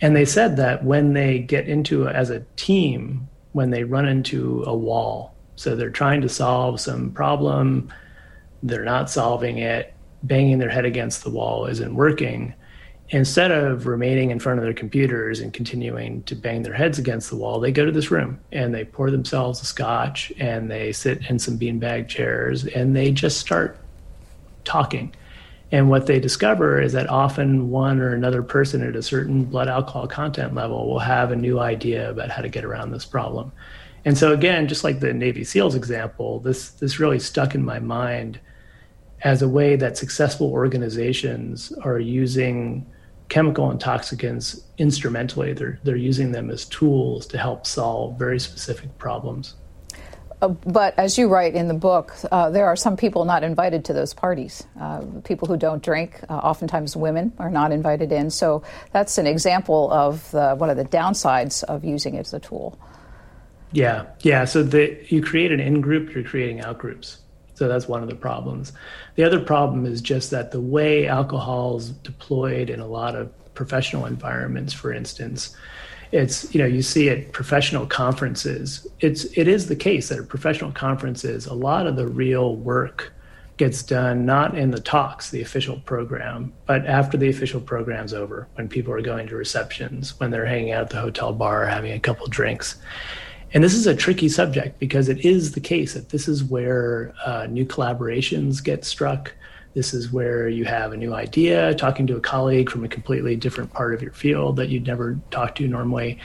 And 0.00 0.16
they 0.16 0.24
said 0.24 0.56
that 0.56 0.84
when 0.84 1.12
they 1.12 1.38
get 1.38 1.68
into 1.68 2.08
as 2.08 2.30
a 2.30 2.40
team, 2.56 3.28
when 3.52 3.70
they 3.70 3.84
run 3.84 4.08
into 4.08 4.64
a 4.66 4.74
wall, 4.74 5.34
so 5.56 5.76
they're 5.76 5.90
trying 5.90 6.22
to 6.22 6.28
solve 6.28 6.80
some 6.80 7.12
problem 7.12 7.92
they're 8.62 8.84
not 8.84 9.10
solving 9.10 9.58
it, 9.58 9.92
banging 10.22 10.58
their 10.58 10.70
head 10.70 10.84
against 10.84 11.24
the 11.24 11.30
wall 11.30 11.66
isn't 11.66 11.94
working. 11.94 12.54
Instead 13.12 13.50
of 13.50 13.86
remaining 13.86 14.30
in 14.30 14.38
front 14.38 14.58
of 14.58 14.64
their 14.64 14.72
computers 14.72 15.40
and 15.40 15.52
continuing 15.52 16.22
to 16.22 16.34
bang 16.34 16.62
their 16.62 16.72
heads 16.72 16.98
against 16.98 17.28
the 17.28 17.36
wall, 17.36 17.60
they 17.60 17.70
go 17.70 17.84
to 17.84 17.92
this 17.92 18.10
room 18.10 18.40
and 18.52 18.74
they 18.74 18.86
pour 18.86 19.10
themselves 19.10 19.60
a 19.60 19.66
scotch 19.66 20.32
and 20.38 20.70
they 20.70 20.90
sit 20.92 21.20
in 21.28 21.38
some 21.38 21.58
beanbag 21.58 22.08
chairs 22.08 22.66
and 22.66 22.96
they 22.96 23.12
just 23.12 23.38
start 23.38 23.76
talking. 24.64 25.14
And 25.70 25.90
what 25.90 26.06
they 26.06 26.20
discover 26.20 26.80
is 26.80 26.94
that 26.94 27.06
often 27.10 27.70
one 27.70 28.00
or 28.00 28.14
another 28.14 28.42
person 28.42 28.82
at 28.82 28.96
a 28.96 29.02
certain 29.02 29.44
blood 29.44 29.68
alcohol 29.68 30.06
content 30.06 30.54
level 30.54 30.88
will 30.88 30.98
have 30.98 31.32
a 31.32 31.36
new 31.36 31.60
idea 31.60 32.10
about 32.10 32.30
how 32.30 32.40
to 32.40 32.48
get 32.48 32.64
around 32.64 32.92
this 32.92 33.04
problem. 33.04 33.52
And 34.06 34.16
so 34.16 34.32
again, 34.32 34.68
just 34.68 34.84
like 34.84 35.00
the 35.00 35.12
Navy 35.12 35.44
SEALs 35.44 35.74
example, 35.74 36.40
this 36.40 36.70
this 36.70 36.98
really 36.98 37.18
stuck 37.18 37.54
in 37.54 37.62
my 37.62 37.78
mind 37.78 38.40
as 39.22 39.42
a 39.42 39.48
way 39.48 39.76
that 39.76 39.98
successful 39.98 40.50
organizations 40.50 41.72
are 41.84 41.98
using 41.98 42.86
chemical 43.32 43.70
intoxicants 43.70 44.62
instrumentally. 44.76 45.54
They're, 45.54 45.80
they're 45.84 45.96
using 45.96 46.32
them 46.32 46.50
as 46.50 46.66
tools 46.66 47.26
to 47.28 47.38
help 47.38 47.66
solve 47.66 48.18
very 48.18 48.38
specific 48.38 48.98
problems. 48.98 49.54
Uh, 50.42 50.48
but 50.48 50.92
as 50.98 51.16
you 51.16 51.28
write 51.28 51.54
in 51.54 51.66
the 51.66 51.72
book, 51.72 52.12
uh, 52.30 52.50
there 52.50 52.66
are 52.66 52.76
some 52.76 52.94
people 52.94 53.24
not 53.24 53.42
invited 53.42 53.86
to 53.86 53.94
those 53.94 54.12
parties. 54.12 54.64
Uh, 54.78 55.00
people 55.24 55.48
who 55.48 55.56
don't 55.56 55.82
drink, 55.82 56.20
uh, 56.28 56.34
oftentimes 56.34 56.94
women, 56.94 57.32
are 57.38 57.48
not 57.48 57.72
invited 57.72 58.12
in. 58.12 58.28
So 58.28 58.62
that's 58.92 59.16
an 59.16 59.26
example 59.26 59.90
of 59.90 60.30
the, 60.32 60.54
one 60.54 60.68
of 60.68 60.76
the 60.76 60.84
downsides 60.84 61.64
of 61.64 61.86
using 61.86 62.16
it 62.16 62.26
as 62.26 62.34
a 62.34 62.40
tool. 62.40 62.78
Yeah, 63.70 64.04
yeah. 64.20 64.44
So 64.44 64.62
the, 64.62 64.98
you 65.08 65.22
create 65.22 65.52
an 65.52 65.60
in 65.60 65.80
group, 65.80 66.12
you're 66.12 66.22
creating 66.22 66.60
out 66.60 66.76
groups. 66.76 67.21
So 67.62 67.68
that's 67.68 67.86
one 67.86 68.02
of 68.02 68.08
the 68.08 68.16
problems. 68.16 68.72
The 69.14 69.22
other 69.22 69.38
problem 69.38 69.86
is 69.86 70.00
just 70.00 70.32
that 70.32 70.50
the 70.50 70.60
way 70.60 71.06
alcohol 71.06 71.76
is 71.76 71.90
deployed 71.90 72.70
in 72.70 72.80
a 72.80 72.88
lot 72.88 73.14
of 73.14 73.30
professional 73.54 74.06
environments, 74.06 74.72
for 74.72 74.92
instance, 74.92 75.54
it's 76.10 76.52
you 76.52 76.60
know 76.60 76.66
you 76.66 76.82
see 76.82 77.08
at 77.08 77.30
professional 77.30 77.86
conferences. 77.86 78.84
It's 78.98 79.26
it 79.38 79.46
is 79.46 79.68
the 79.68 79.76
case 79.76 80.08
that 80.08 80.18
at 80.18 80.28
professional 80.28 80.72
conferences, 80.72 81.46
a 81.46 81.54
lot 81.54 81.86
of 81.86 81.94
the 81.94 82.08
real 82.08 82.56
work 82.56 83.12
gets 83.58 83.84
done 83.84 84.26
not 84.26 84.58
in 84.58 84.72
the 84.72 84.80
talks, 84.80 85.30
the 85.30 85.40
official 85.40 85.78
program, 85.82 86.52
but 86.66 86.84
after 86.86 87.16
the 87.16 87.28
official 87.28 87.60
program's 87.60 88.12
over, 88.12 88.48
when 88.54 88.68
people 88.68 88.92
are 88.92 89.00
going 89.00 89.28
to 89.28 89.36
receptions, 89.36 90.18
when 90.18 90.32
they're 90.32 90.46
hanging 90.46 90.72
out 90.72 90.82
at 90.82 90.90
the 90.90 91.00
hotel 91.00 91.32
bar, 91.32 91.64
having 91.64 91.92
a 91.92 92.00
couple 92.00 92.26
drinks. 92.26 92.74
And 93.54 93.62
this 93.62 93.74
is 93.74 93.86
a 93.86 93.94
tricky 93.94 94.28
subject 94.28 94.78
because 94.78 95.08
it 95.08 95.24
is 95.24 95.52
the 95.52 95.60
case 95.60 95.92
that 95.94 96.08
this 96.08 96.26
is 96.26 96.42
where 96.42 97.12
uh, 97.24 97.46
new 97.46 97.66
collaborations 97.66 98.64
get 98.64 98.84
struck. 98.84 99.34
This 99.74 99.92
is 99.92 100.10
where 100.10 100.48
you 100.48 100.64
have 100.64 100.92
a 100.92 100.96
new 100.96 101.14
idea, 101.14 101.74
talking 101.74 102.06
to 102.06 102.16
a 102.16 102.20
colleague 102.20 102.70
from 102.70 102.84
a 102.84 102.88
completely 102.88 103.36
different 103.36 103.72
part 103.72 103.94
of 103.94 104.02
your 104.02 104.12
field 104.12 104.56
that 104.56 104.68
you'd 104.68 104.86
never 104.86 105.18
talk 105.30 105.54
to 105.56 105.68
normally. 105.68 106.18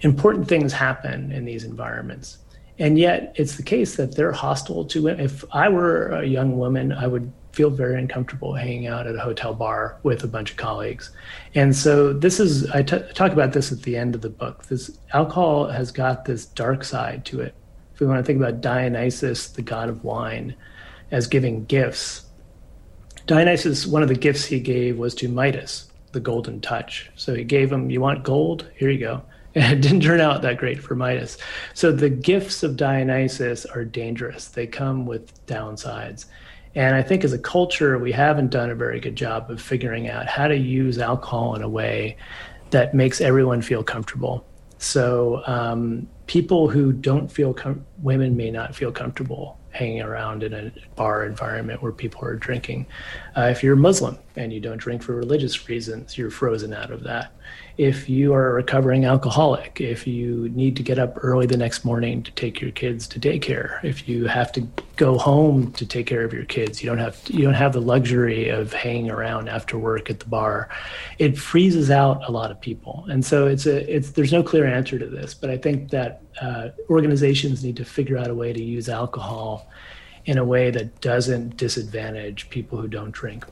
Important 0.00 0.48
things 0.48 0.72
happen 0.72 1.32
in 1.32 1.44
these 1.44 1.64
environments. 1.64 2.38
And 2.78 2.98
yet, 2.98 3.34
it's 3.36 3.56
the 3.56 3.62
case 3.62 3.96
that 3.96 4.16
they're 4.16 4.32
hostile 4.32 4.86
to 4.86 5.02
women. 5.02 5.22
If 5.22 5.44
I 5.52 5.68
were 5.68 6.08
a 6.08 6.24
young 6.24 6.58
woman, 6.58 6.92
I 6.92 7.06
would 7.06 7.30
feel 7.52 7.70
very 7.70 7.98
uncomfortable 7.98 8.54
hanging 8.54 8.86
out 8.86 9.06
at 9.06 9.16
a 9.16 9.20
hotel 9.20 9.54
bar 9.54 9.98
with 10.02 10.22
a 10.22 10.28
bunch 10.28 10.52
of 10.52 10.56
colleagues. 10.56 11.10
And 11.54 11.74
so 11.74 12.12
this 12.12 12.38
is 12.38 12.70
I, 12.70 12.82
t- 12.82 13.02
talk 13.14 13.32
about 13.32 13.52
this 13.52 13.72
at 13.72 13.82
the 13.82 13.96
end 13.96 14.14
of 14.14 14.20
the 14.20 14.30
book. 14.30 14.66
This 14.66 14.98
alcohol 15.12 15.66
has 15.66 15.90
got 15.90 16.24
this 16.24 16.46
dark 16.46 16.84
side 16.84 17.24
to 17.26 17.40
it. 17.40 17.54
If 17.94 18.00
we 18.00 18.06
want 18.06 18.18
to 18.18 18.24
think 18.24 18.38
about 18.38 18.60
Dionysus, 18.60 19.48
the 19.48 19.62
god 19.62 19.88
of 19.88 20.04
wine, 20.04 20.54
as 21.10 21.26
giving 21.26 21.64
gifts, 21.64 22.26
Dionysus, 23.26 23.86
one 23.86 24.02
of 24.02 24.08
the 24.08 24.14
gifts 24.14 24.44
he 24.44 24.60
gave 24.60 24.98
was 24.98 25.14
to 25.16 25.28
Midas, 25.28 25.90
the 26.12 26.20
golden 26.20 26.60
touch. 26.60 27.10
So 27.16 27.34
he 27.34 27.44
gave 27.44 27.70
him, 27.70 27.90
You 27.90 28.00
want 28.00 28.24
gold? 28.24 28.68
Here 28.76 28.90
you 28.90 28.98
go. 28.98 29.22
And 29.52 29.72
it 29.72 29.80
didn't 29.80 30.02
turn 30.02 30.20
out 30.20 30.42
that 30.42 30.58
great 30.58 30.80
for 30.80 30.94
Midas. 30.94 31.36
So 31.74 31.90
the 31.90 32.08
gifts 32.08 32.62
of 32.62 32.76
Dionysus 32.76 33.66
are 33.66 33.84
dangerous. 33.84 34.46
They 34.46 34.68
come 34.68 35.06
with 35.06 35.44
downsides. 35.46 36.26
And 36.74 36.94
I 36.94 37.02
think 37.02 37.24
as 37.24 37.32
a 37.32 37.38
culture, 37.38 37.98
we 37.98 38.12
haven't 38.12 38.50
done 38.50 38.70
a 38.70 38.74
very 38.74 39.00
good 39.00 39.16
job 39.16 39.50
of 39.50 39.60
figuring 39.60 40.08
out 40.08 40.26
how 40.26 40.46
to 40.46 40.56
use 40.56 40.98
alcohol 40.98 41.54
in 41.56 41.62
a 41.62 41.68
way 41.68 42.16
that 42.70 42.94
makes 42.94 43.20
everyone 43.20 43.62
feel 43.62 43.82
comfortable. 43.82 44.46
So 44.78 45.42
um, 45.46 46.08
people 46.26 46.68
who 46.68 46.92
don't 46.92 47.30
feel 47.30 47.52
com- 47.52 47.84
women 48.02 48.36
may 48.36 48.50
not 48.50 48.74
feel 48.74 48.92
comfortable 48.92 49.58
hanging 49.72 50.00
around 50.00 50.42
in 50.42 50.52
a 50.52 50.72
bar 50.96 51.24
environment 51.24 51.82
where 51.82 51.92
people 51.92 52.24
are 52.24 52.34
drinking. 52.34 52.86
Uh, 53.36 53.42
if 53.42 53.62
you're 53.62 53.76
Muslim 53.76 54.18
and 54.36 54.52
you 54.52 54.60
don't 54.60 54.78
drink 54.78 55.02
for 55.02 55.14
religious 55.14 55.68
reasons, 55.68 56.16
you're 56.16 56.30
frozen 56.30 56.72
out 56.72 56.90
of 56.90 57.02
that 57.04 57.32
if 57.80 58.10
you 58.10 58.34
are 58.34 58.50
a 58.50 58.52
recovering 58.52 59.06
alcoholic, 59.06 59.80
if 59.80 60.06
you 60.06 60.50
need 60.50 60.76
to 60.76 60.82
get 60.82 60.98
up 60.98 61.14
early 61.22 61.46
the 61.46 61.56
next 61.56 61.82
morning 61.82 62.22
to 62.22 62.30
take 62.32 62.60
your 62.60 62.70
kids 62.72 63.08
to 63.08 63.18
daycare, 63.18 63.82
if 63.82 64.06
you 64.06 64.26
have 64.26 64.52
to 64.52 64.60
go 64.96 65.16
home 65.16 65.72
to 65.72 65.86
take 65.86 66.06
care 66.06 66.22
of 66.22 66.30
your 66.30 66.44
kids, 66.44 66.82
you 66.82 66.90
don't 66.90 66.98
have 66.98 67.18
you 67.28 67.42
don't 67.42 67.54
have 67.54 67.72
the 67.72 67.80
luxury 67.80 68.50
of 68.50 68.74
hanging 68.74 69.10
around 69.10 69.48
after 69.48 69.78
work 69.78 70.10
at 70.10 70.20
the 70.20 70.26
bar. 70.26 70.68
It 71.18 71.38
freezes 71.38 71.90
out 71.90 72.20
a 72.28 72.30
lot 72.30 72.50
of 72.50 72.60
people, 72.60 73.06
and 73.08 73.24
so 73.24 73.46
it's 73.46 73.64
a 73.64 73.76
it's 73.90 74.10
there's 74.10 74.30
no 74.30 74.42
clear 74.42 74.66
answer 74.66 74.98
to 74.98 75.06
this, 75.06 75.32
but 75.32 75.48
I 75.48 75.56
think 75.56 75.88
that 75.88 76.20
uh, 76.42 76.68
organizations 76.90 77.64
need 77.64 77.76
to 77.76 77.86
figure 77.86 78.18
out 78.18 78.28
a 78.28 78.34
way 78.34 78.52
to 78.52 78.62
use 78.62 78.90
alcohol 78.90 79.70
in 80.26 80.36
a 80.36 80.44
way 80.44 80.70
that 80.70 81.00
doesn't 81.00 81.56
disadvantage 81.56 82.50
people 82.50 82.76
who 82.76 82.88
don't 82.88 83.12
drink. 83.12 83.46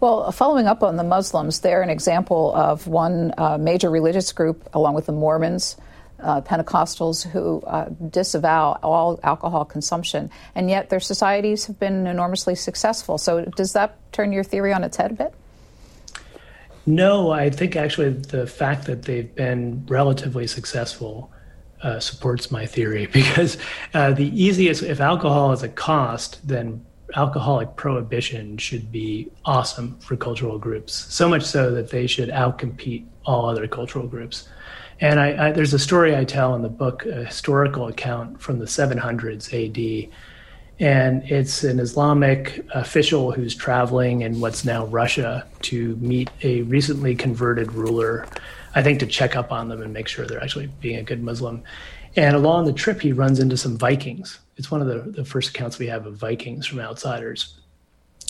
Well, 0.00 0.32
following 0.32 0.66
up 0.66 0.82
on 0.82 0.96
the 0.96 1.04
Muslims, 1.04 1.60
they're 1.60 1.82
an 1.82 1.90
example 1.90 2.54
of 2.54 2.86
one 2.86 3.34
uh, 3.36 3.58
major 3.58 3.90
religious 3.90 4.32
group, 4.32 4.66
along 4.72 4.94
with 4.94 5.04
the 5.04 5.12
Mormons, 5.12 5.76
uh, 6.18 6.40
Pentecostals, 6.40 7.28
who 7.28 7.60
uh, 7.66 7.90
disavow 8.08 8.78
all 8.82 9.20
alcohol 9.22 9.66
consumption, 9.66 10.30
and 10.54 10.70
yet 10.70 10.88
their 10.88 11.00
societies 11.00 11.66
have 11.66 11.78
been 11.78 12.06
enormously 12.06 12.54
successful. 12.54 13.18
So, 13.18 13.44
does 13.44 13.74
that 13.74 13.98
turn 14.12 14.32
your 14.32 14.42
theory 14.42 14.72
on 14.72 14.84
its 14.84 14.96
head 14.96 15.10
a 15.10 15.14
bit? 15.14 15.34
No, 16.86 17.30
I 17.30 17.50
think 17.50 17.76
actually 17.76 18.10
the 18.10 18.46
fact 18.46 18.86
that 18.86 19.02
they've 19.02 19.34
been 19.34 19.84
relatively 19.86 20.46
successful 20.46 21.30
uh, 21.82 22.00
supports 22.00 22.50
my 22.50 22.64
theory 22.64 23.06
because 23.12 23.58
uh, 23.92 24.12
the 24.12 24.28
easiest, 24.28 24.82
if 24.82 25.00
alcohol 25.00 25.52
is 25.52 25.62
a 25.62 25.68
cost, 25.68 26.46
then 26.46 26.86
alcoholic 27.16 27.76
prohibition 27.76 28.58
should 28.58 28.90
be 28.90 29.30
awesome 29.44 29.98
for 30.00 30.16
cultural 30.16 30.58
groups, 30.58 30.92
so 30.94 31.28
much 31.28 31.42
so 31.42 31.70
that 31.72 31.90
they 31.90 32.06
should 32.06 32.28
outcompete 32.28 33.06
all 33.24 33.48
other 33.48 33.66
cultural 33.66 34.06
groups. 34.06 34.48
And 35.00 35.18
I, 35.18 35.48
I, 35.48 35.52
there's 35.52 35.72
a 35.72 35.78
story 35.78 36.14
I 36.14 36.24
tell 36.24 36.54
in 36.54 36.62
the 36.62 36.68
book, 36.68 37.06
a 37.06 37.24
historical 37.24 37.88
account 37.88 38.40
from 38.40 38.58
the 38.58 38.66
700s 38.66 39.48
AD. 39.52 40.10
And 40.78 41.22
it's 41.30 41.64
an 41.64 41.78
Islamic 41.78 42.64
official 42.74 43.32
who's 43.32 43.54
traveling 43.54 44.22
in 44.22 44.40
what's 44.40 44.64
now 44.64 44.86
Russia 44.86 45.46
to 45.62 45.96
meet 45.96 46.30
a 46.42 46.62
recently 46.62 47.14
converted 47.14 47.72
ruler, 47.72 48.26
I 48.74 48.82
think 48.82 49.00
to 49.00 49.06
check 49.06 49.36
up 49.36 49.52
on 49.52 49.68
them 49.68 49.82
and 49.82 49.92
make 49.92 50.08
sure 50.08 50.26
they're 50.26 50.42
actually 50.42 50.68
being 50.80 50.98
a 50.98 51.02
good 51.02 51.22
Muslim. 51.22 51.62
And 52.16 52.34
along 52.34 52.64
the 52.64 52.72
trip, 52.72 53.00
he 53.00 53.12
runs 53.12 53.40
into 53.40 53.56
some 53.56 53.76
Vikings. 53.78 54.38
It's 54.60 54.70
one 54.70 54.82
of 54.82 54.88
the, 54.88 55.10
the 55.10 55.24
first 55.24 55.48
accounts 55.48 55.78
we 55.78 55.86
have 55.86 56.04
of 56.06 56.16
Vikings 56.16 56.66
from 56.66 56.80
outsiders. 56.80 57.58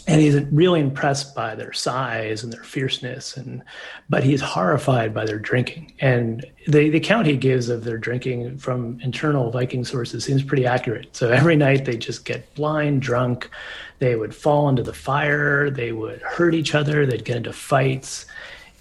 And 0.06 0.20
he's 0.20 0.40
really 0.44 0.78
impressed 0.78 1.34
by 1.34 1.56
their 1.56 1.72
size 1.72 2.44
and 2.44 2.52
their 2.52 2.62
fierceness 2.62 3.36
and 3.36 3.64
but 4.08 4.22
he's 4.22 4.40
horrified 4.40 5.12
by 5.12 5.24
their 5.26 5.40
drinking. 5.40 5.92
And 5.98 6.46
the, 6.68 6.88
the 6.88 6.98
account 6.98 7.26
he 7.26 7.36
gives 7.36 7.68
of 7.68 7.82
their 7.82 7.98
drinking 7.98 8.58
from 8.58 9.00
internal 9.00 9.50
viking 9.50 9.84
sources 9.84 10.24
seems 10.24 10.44
pretty 10.44 10.66
accurate. 10.66 11.16
So 11.16 11.30
every 11.32 11.56
night 11.56 11.84
they 11.84 11.96
just 11.96 12.24
get 12.24 12.54
blind 12.54 13.02
drunk. 13.02 13.50
They 13.98 14.14
would 14.14 14.34
fall 14.34 14.68
into 14.68 14.84
the 14.84 14.94
fire. 14.94 15.68
They 15.68 15.90
would 15.90 16.22
hurt 16.22 16.54
each 16.54 16.76
other. 16.76 17.06
They'd 17.06 17.24
get 17.24 17.38
into 17.38 17.52
fights. 17.52 18.24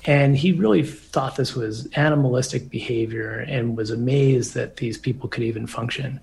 And 0.05 0.37
he 0.37 0.51
really 0.51 0.83
thought 0.83 1.35
this 1.35 1.55
was 1.55 1.89
animalistic 1.95 2.69
behavior 2.69 3.39
and 3.39 3.75
was 3.75 3.89
amazed 3.89 4.53
that 4.53 4.77
these 4.77 4.99
people 4.99 5.27
could 5.27 5.43
even 5.43 5.65
function 5.65 6.19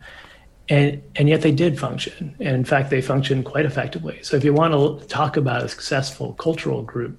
and 0.68 1.02
and 1.14 1.28
yet 1.28 1.42
they 1.42 1.52
did 1.52 1.78
function. 1.78 2.34
And 2.40 2.56
in 2.56 2.64
fact, 2.64 2.90
they 2.90 3.00
functioned 3.00 3.44
quite 3.44 3.66
effectively. 3.66 4.18
So 4.22 4.36
if 4.36 4.44
you 4.44 4.52
want 4.52 4.72
to 4.74 5.06
talk 5.06 5.36
about 5.36 5.62
a 5.62 5.68
successful 5.68 6.34
cultural 6.34 6.82
group, 6.82 7.18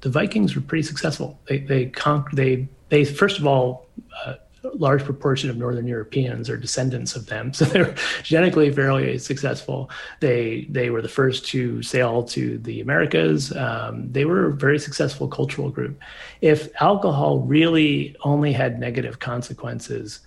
the 0.00 0.10
Vikings 0.10 0.54
were 0.54 0.62
pretty 0.62 0.82
successful. 0.82 1.40
They 1.48 1.58
they 1.58 1.86
conquered. 1.86 2.36
They 2.36 2.68
they 2.88 3.04
first 3.04 3.38
of 3.38 3.46
all. 3.46 3.86
Uh, 4.24 4.34
a 4.64 4.76
large 4.78 5.04
proportion 5.04 5.50
of 5.50 5.58
Northern 5.58 5.86
Europeans 5.86 6.48
are 6.48 6.56
descendants 6.56 7.14
of 7.14 7.26
them, 7.26 7.52
so 7.52 7.66
they're 7.66 7.94
genetically 8.22 8.72
fairly 8.72 9.18
successful. 9.18 9.90
They 10.20 10.66
they 10.70 10.88
were 10.88 11.02
the 11.02 11.08
first 11.08 11.44
to 11.48 11.82
sail 11.82 12.22
to 12.24 12.56
the 12.56 12.80
Americas. 12.80 13.54
Um, 13.54 14.10
they 14.10 14.24
were 14.24 14.46
a 14.46 14.54
very 14.54 14.78
successful 14.78 15.28
cultural 15.28 15.68
group. 15.68 16.00
If 16.40 16.70
alcohol 16.80 17.40
really 17.40 18.16
only 18.24 18.52
had 18.52 18.80
negative 18.80 19.18
consequences, 19.18 20.20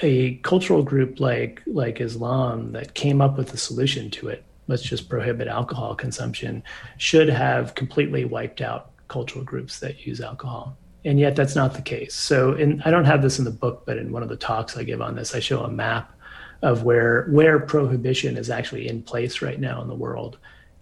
a 0.00 0.34
cultural 0.36 0.82
group 0.82 1.20
like 1.20 1.62
like 1.66 2.00
Islam 2.00 2.72
that 2.72 2.94
came 2.94 3.20
up 3.20 3.36
with 3.36 3.52
a 3.54 3.56
solution 3.56 4.10
to 4.12 4.28
it, 4.28 4.44
let's 4.68 4.82
just 4.82 5.08
prohibit 5.08 5.48
alcohol 5.48 5.94
consumption, 5.94 6.62
should 6.98 7.28
have 7.28 7.74
completely 7.74 8.24
wiped 8.24 8.60
out 8.60 8.90
cultural 9.08 9.44
groups 9.44 9.80
that 9.80 10.06
use 10.06 10.20
alcohol. 10.20 10.76
And 11.04 11.20
yet 11.20 11.36
that's 11.36 11.54
not 11.54 11.74
the 11.74 11.82
case. 11.82 12.14
So 12.14 12.54
in, 12.54 12.82
I 12.84 12.90
don't 12.90 13.04
have 13.04 13.22
this 13.22 13.38
in 13.38 13.44
the 13.44 13.50
book, 13.50 13.84
but 13.86 13.96
in 13.96 14.12
one 14.12 14.24
of 14.24 14.28
the 14.28 14.36
talks 14.36 14.76
I 14.76 14.82
give 14.82 15.00
on 15.00 15.14
this, 15.14 15.34
I 15.34 15.40
show 15.40 15.62
a 15.62 15.70
map 15.70 16.12
of 16.62 16.82
where 16.82 17.26
where 17.30 17.60
prohibition 17.60 18.36
is 18.36 18.50
actually 18.50 18.88
in 18.88 19.02
place 19.02 19.40
right 19.40 19.60
now 19.60 19.80
in 19.82 19.88
the 19.88 19.94
world. 19.94 20.38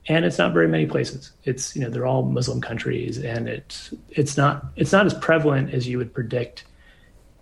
And 0.07 0.24
it's 0.24 0.38
not 0.38 0.53
very 0.53 0.68
many 0.68 0.87
places. 0.87 1.33
It's 1.44 1.74
you 1.74 1.83
know 1.83 1.90
they're 1.90 2.07
all 2.07 2.22
Muslim 2.22 2.61
countries, 2.61 3.18
and 3.18 3.48
it's 3.48 3.92
it's 4.11 4.37
not 4.37 4.66
it's 4.77 4.92
not 4.92 5.07
as 5.07 5.14
prevalent 5.14 5.72
as 5.72 5.88
you 5.88 5.98
would 5.98 6.12
predict 6.12 6.64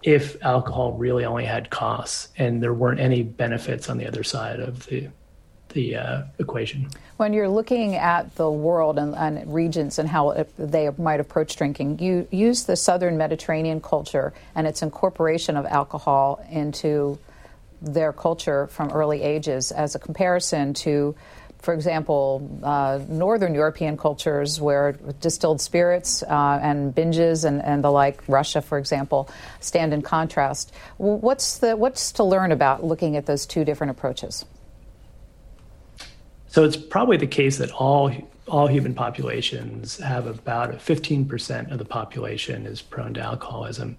if 0.03 0.43
alcohol 0.43 0.93
really 0.93 1.25
only 1.25 1.45
had 1.45 1.71
costs 1.71 2.29
and 2.37 2.63
there 2.63 2.75
weren't 2.75 3.01
any 3.01 3.23
benefits 3.23 3.89
on 3.89 3.99
the 3.99 4.07
other 4.07 4.25
side 4.25 4.61
of 4.61 4.87
the 4.87 5.09
the 5.73 5.97
uh, 5.97 6.23
equation. 6.39 6.87
When 7.17 7.33
you're 7.33 7.49
looking 7.49 7.95
at 7.95 8.35
the 8.37 8.51
world 8.51 8.99
and, 8.99 9.15
and 9.15 9.53
regions 9.53 9.99
and 9.99 10.09
how 10.09 10.45
they 10.59 10.91
might 10.99 11.21
approach 11.21 11.57
drinking, 11.57 11.99
you 11.99 12.29
use 12.31 12.65
the 12.65 12.77
Southern 12.77 13.17
Mediterranean 13.17 13.81
culture 13.81 14.33
and 14.55 14.67
its 14.67 14.83
incorporation 14.83 15.57
of 15.57 15.65
alcohol 15.67 16.45
into 16.51 17.19
their 17.81 18.13
culture 18.13 18.69
from 18.69 18.91
early 18.91 19.23
ages 19.23 19.73
as 19.73 19.95
a 19.95 19.99
comparison 19.99 20.73
to 20.73 21.15
for 21.63 21.73
example, 21.73 22.61
uh, 22.65 23.01
Northern 23.09 23.55
European 23.55 23.97
cultures 23.97 24.61
where 24.61 24.93
distilled 25.21 25.61
spirits 25.61 26.25
uh, 26.25 26.59
and 26.61 26.93
binges 26.93 27.45
and, 27.45 27.63
and 27.63 27.85
the 27.85 27.91
like, 27.91 28.21
Russia, 28.27 28.61
for 28.61 28.79
example, 28.79 29.31
stand 29.61 29.95
in 29.95 30.03
contrast. 30.03 30.75
What's, 30.99 31.59
the, 31.59 31.77
what's 31.77 32.13
to 32.13 32.25
learn 32.25 32.51
about 32.51 32.85
looking 32.85 33.17
at 33.17 33.27
those 33.27 33.47
two 33.47 33.65
different 33.65 33.93
approaches? 33.93 34.45
So 36.49 36.65
it's 36.65 36.77
probably 36.77 37.17
the 37.17 37.27
case 37.27 37.59
that 37.59 37.71
all 37.71 38.13
all 38.49 38.67
human 38.67 38.93
populations 38.93 39.99
have 39.99 40.27
about 40.27 40.73
15% 40.73 41.71
of 41.71 41.79
the 41.79 41.85
population 41.85 42.67
is 42.67 42.83
prone 42.83 43.15
to 43.15 43.21
alcoholism. 43.21 43.97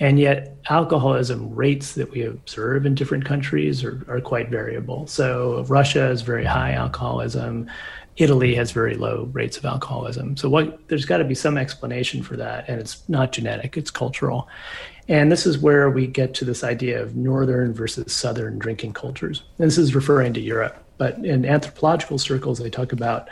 And 0.00 0.20
yet, 0.20 0.56
alcoholism 0.70 1.54
rates 1.54 1.94
that 1.94 2.10
we 2.10 2.22
observe 2.22 2.86
in 2.86 2.94
different 2.94 3.24
countries 3.24 3.82
are, 3.82 4.04
are 4.08 4.20
quite 4.20 4.48
variable. 4.48 5.06
So, 5.06 5.64
Russia 5.64 6.00
has 6.00 6.22
very 6.22 6.44
high 6.44 6.72
alcoholism. 6.72 7.68
Italy 8.16 8.54
has 8.54 8.70
very 8.72 8.96
low 8.96 9.28
rates 9.32 9.56
of 9.56 9.64
alcoholism. 9.64 10.36
So, 10.36 10.48
what, 10.48 10.86
there's 10.88 11.04
got 11.04 11.18
to 11.18 11.24
be 11.24 11.34
some 11.34 11.58
explanation 11.58 12.22
for 12.22 12.36
that. 12.36 12.68
And 12.68 12.80
it's 12.80 13.08
not 13.08 13.32
genetic, 13.32 13.76
it's 13.76 13.90
cultural. 13.90 14.48
And 15.08 15.32
this 15.32 15.46
is 15.46 15.58
where 15.58 15.90
we 15.90 16.06
get 16.06 16.34
to 16.34 16.44
this 16.44 16.62
idea 16.62 17.02
of 17.02 17.16
northern 17.16 17.72
versus 17.72 18.12
southern 18.12 18.58
drinking 18.58 18.92
cultures. 18.92 19.42
And 19.58 19.66
this 19.66 19.78
is 19.78 19.94
referring 19.94 20.34
to 20.34 20.40
Europe. 20.40 20.84
But 20.98 21.24
in 21.24 21.46
anthropological 21.46 22.18
circles, 22.18 22.58
they 22.58 22.70
talk 22.70 22.92
about, 22.92 23.28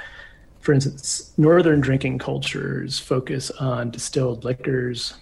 for 0.60 0.72
instance, 0.72 1.32
northern 1.36 1.80
drinking 1.80 2.18
cultures 2.18 2.98
focus 2.98 3.50
on 3.52 3.90
distilled 3.90 4.42
liquors, 4.44 5.14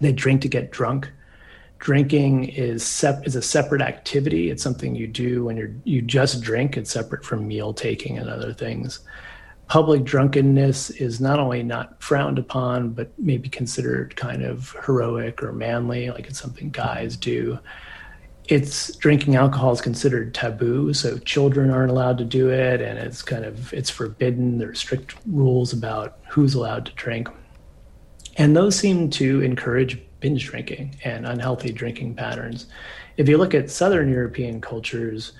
they 0.00 0.12
drink 0.12 0.42
to 0.42 0.48
get 0.48 0.70
drunk. 0.70 1.10
Drinking 1.78 2.48
is 2.48 2.84
sep- 2.84 3.26
is 3.26 3.36
a 3.36 3.42
separate 3.42 3.82
activity. 3.82 4.50
It's 4.50 4.62
something 4.62 4.94
you 4.94 5.06
do 5.06 5.44
when 5.44 5.56
you're 5.56 5.74
you 5.84 6.02
just 6.02 6.40
drink. 6.40 6.76
It's 6.76 6.90
separate 6.90 7.24
from 7.24 7.46
meal 7.46 7.72
taking 7.72 8.18
and 8.18 8.28
other 8.28 8.52
things. 8.52 9.00
Public 9.68 10.02
drunkenness 10.02 10.90
is 10.90 11.20
not 11.20 11.38
only 11.38 11.62
not 11.62 12.02
frowned 12.02 12.38
upon, 12.38 12.90
but 12.90 13.12
maybe 13.18 13.48
considered 13.48 14.16
kind 14.16 14.42
of 14.42 14.74
heroic 14.86 15.42
or 15.42 15.52
manly, 15.52 16.10
like 16.10 16.26
it's 16.26 16.40
something 16.40 16.70
guys 16.70 17.16
do 17.16 17.58
it's 18.48 18.96
drinking 18.96 19.36
alcohol 19.36 19.72
is 19.72 19.80
considered 19.80 20.34
taboo 20.34 20.92
so 20.94 21.18
children 21.18 21.70
aren't 21.70 21.90
allowed 21.90 22.16
to 22.16 22.24
do 22.24 22.48
it 22.48 22.80
and 22.80 22.98
it's 22.98 23.22
kind 23.22 23.44
of 23.44 23.72
it's 23.74 23.90
forbidden 23.90 24.58
there's 24.58 24.78
strict 24.80 25.14
rules 25.26 25.72
about 25.72 26.18
who's 26.30 26.54
allowed 26.54 26.86
to 26.86 26.92
drink 26.94 27.28
and 28.38 28.56
those 28.56 28.76
seem 28.76 29.10
to 29.10 29.42
encourage 29.42 30.00
binge 30.20 30.46
drinking 30.46 30.96
and 31.04 31.26
unhealthy 31.26 31.72
drinking 31.72 32.14
patterns. 32.14 32.66
If 33.16 33.28
you 33.28 33.36
look 33.36 33.54
at 33.54 33.70
Southern 33.70 34.10
European 34.10 34.60
cultures, 34.60 35.32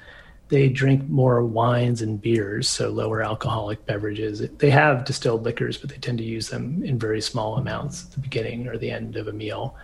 they 0.49 0.69
drink 0.69 1.09
more 1.09 1.45
wines 1.45 2.03
and 2.03 2.21
beers, 2.21 2.69
so 2.69 2.91
lower 2.91 3.23
alcoholic 3.23 3.85
beverages. 3.87 4.41
They 4.59 4.71
have 4.71 5.05
distilled 5.05 5.45
liquors, 5.45 5.77
but 5.77 5.91
they 5.91 5.99
tend 5.99 6.19
to 6.19 6.25
use 6.25 6.49
them 6.49 6.83
in 6.83 6.99
very 6.99 7.21
small 7.21 7.57
amounts 7.57 8.05
at 8.05 8.13
the 8.13 8.21
beginning 8.21 8.67
or 8.67 8.79
the 8.79 8.91
end 8.91 9.17
of 9.17 9.29
a 9.29 9.33
meal. 9.33 9.77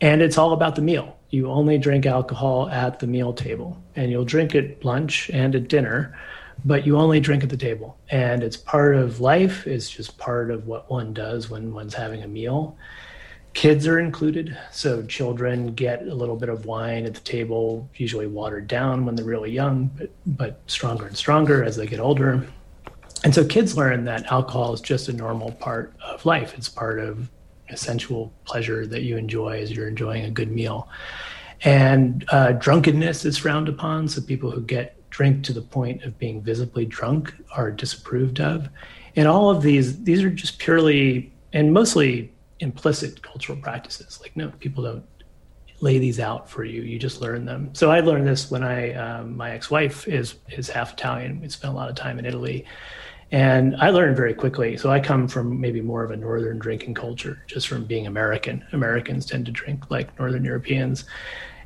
And 0.00 0.20
it's 0.20 0.36
all 0.36 0.52
about 0.52 0.74
the 0.74 0.82
meal. 0.82 1.16
You 1.30 1.50
only 1.50 1.78
drink 1.78 2.06
alcohol 2.06 2.68
at 2.70 2.98
the 2.98 3.06
meal 3.06 3.32
table, 3.32 3.80
and 3.94 4.10
you'll 4.10 4.24
drink 4.24 4.54
at 4.54 4.84
lunch 4.84 5.30
and 5.30 5.54
at 5.54 5.68
dinner 5.68 6.18
but 6.64 6.86
you 6.86 6.96
only 6.96 7.20
drink 7.20 7.42
at 7.42 7.48
the 7.48 7.56
table. 7.56 7.96
And 8.10 8.42
it's 8.42 8.56
part 8.56 8.94
of 8.94 9.20
life 9.20 9.66
it's 9.66 9.88
just 9.88 10.18
part 10.18 10.50
of 10.50 10.66
what 10.66 10.90
one 10.90 11.12
does 11.12 11.50
when 11.50 11.72
one's 11.72 11.94
having 11.94 12.22
a 12.22 12.28
meal. 12.28 12.76
Kids 13.52 13.86
are 13.86 13.98
included 13.98 14.56
so 14.70 15.02
children 15.04 15.74
get 15.74 16.02
a 16.02 16.14
little 16.14 16.36
bit 16.36 16.48
of 16.48 16.66
wine 16.66 17.04
at 17.04 17.14
the 17.14 17.20
table 17.20 17.88
usually 17.96 18.28
watered 18.28 18.68
down 18.68 19.04
when 19.04 19.16
they're 19.16 19.24
really 19.24 19.50
young 19.50 19.90
but, 19.98 20.10
but 20.24 20.60
stronger 20.66 21.06
and 21.06 21.16
stronger 21.16 21.64
as 21.64 21.76
they 21.76 21.86
get 21.86 21.98
older. 21.98 22.46
And 23.24 23.34
so 23.34 23.44
kids 23.44 23.76
learn 23.76 24.04
that 24.04 24.30
alcohol 24.32 24.72
is 24.72 24.80
just 24.80 25.08
a 25.08 25.12
normal 25.12 25.52
part 25.52 25.92
of 26.02 26.24
life. 26.24 26.54
It's 26.56 26.68
part 26.68 27.00
of 27.00 27.28
a 27.68 27.76
sensual 27.76 28.32
pleasure 28.44 28.86
that 28.86 29.02
you 29.02 29.16
enjoy 29.16 29.60
as 29.60 29.72
you're 29.72 29.88
enjoying 29.88 30.24
a 30.24 30.30
good 30.30 30.50
meal. 30.50 30.88
And 31.62 32.24
uh, 32.30 32.52
drunkenness 32.52 33.24
is 33.24 33.36
frowned 33.36 33.68
upon 33.68 34.08
so 34.08 34.22
people 34.22 34.50
who 34.50 34.62
get 34.62 34.99
drink 35.20 35.44
to 35.44 35.52
the 35.52 35.60
point 35.60 36.02
of 36.04 36.18
being 36.18 36.40
visibly 36.40 36.86
drunk 36.86 37.34
are 37.54 37.70
disapproved 37.70 38.40
of. 38.40 38.70
And 39.16 39.28
all 39.28 39.50
of 39.50 39.60
these, 39.60 40.02
these 40.02 40.22
are 40.24 40.30
just 40.30 40.58
purely 40.58 41.30
and 41.52 41.74
mostly 41.74 42.32
implicit 42.60 43.20
cultural 43.20 43.58
practices. 43.58 44.18
Like, 44.22 44.34
no, 44.34 44.48
people 44.60 44.82
don't 44.84 45.04
lay 45.82 45.98
these 45.98 46.20
out 46.20 46.48
for 46.48 46.64
you. 46.64 46.80
You 46.80 46.98
just 46.98 47.20
learn 47.20 47.44
them. 47.44 47.68
So 47.74 47.90
I 47.90 48.00
learned 48.00 48.26
this 48.26 48.50
when 48.50 48.64
I, 48.64 48.94
um, 48.94 49.36
my 49.36 49.50
ex-wife 49.50 50.08
is 50.08 50.36
is 50.48 50.70
half 50.70 50.94
Italian. 50.94 51.38
We 51.42 51.50
spent 51.50 51.74
a 51.74 51.76
lot 51.76 51.90
of 51.90 51.96
time 51.96 52.18
in 52.18 52.24
Italy, 52.24 52.64
and 53.30 53.76
I 53.76 53.90
learned 53.90 54.16
very 54.16 54.32
quickly. 54.32 54.78
So 54.78 54.90
I 54.90 55.00
come 55.00 55.28
from 55.28 55.60
maybe 55.60 55.82
more 55.82 56.02
of 56.02 56.12
a 56.12 56.16
northern 56.16 56.58
drinking 56.58 56.94
culture, 56.94 57.44
just 57.46 57.68
from 57.68 57.84
being 57.84 58.06
American. 58.06 58.64
Americans 58.72 59.26
tend 59.26 59.44
to 59.46 59.52
drink 59.52 59.90
like 59.90 60.18
Northern 60.18 60.46
Europeans, 60.46 61.04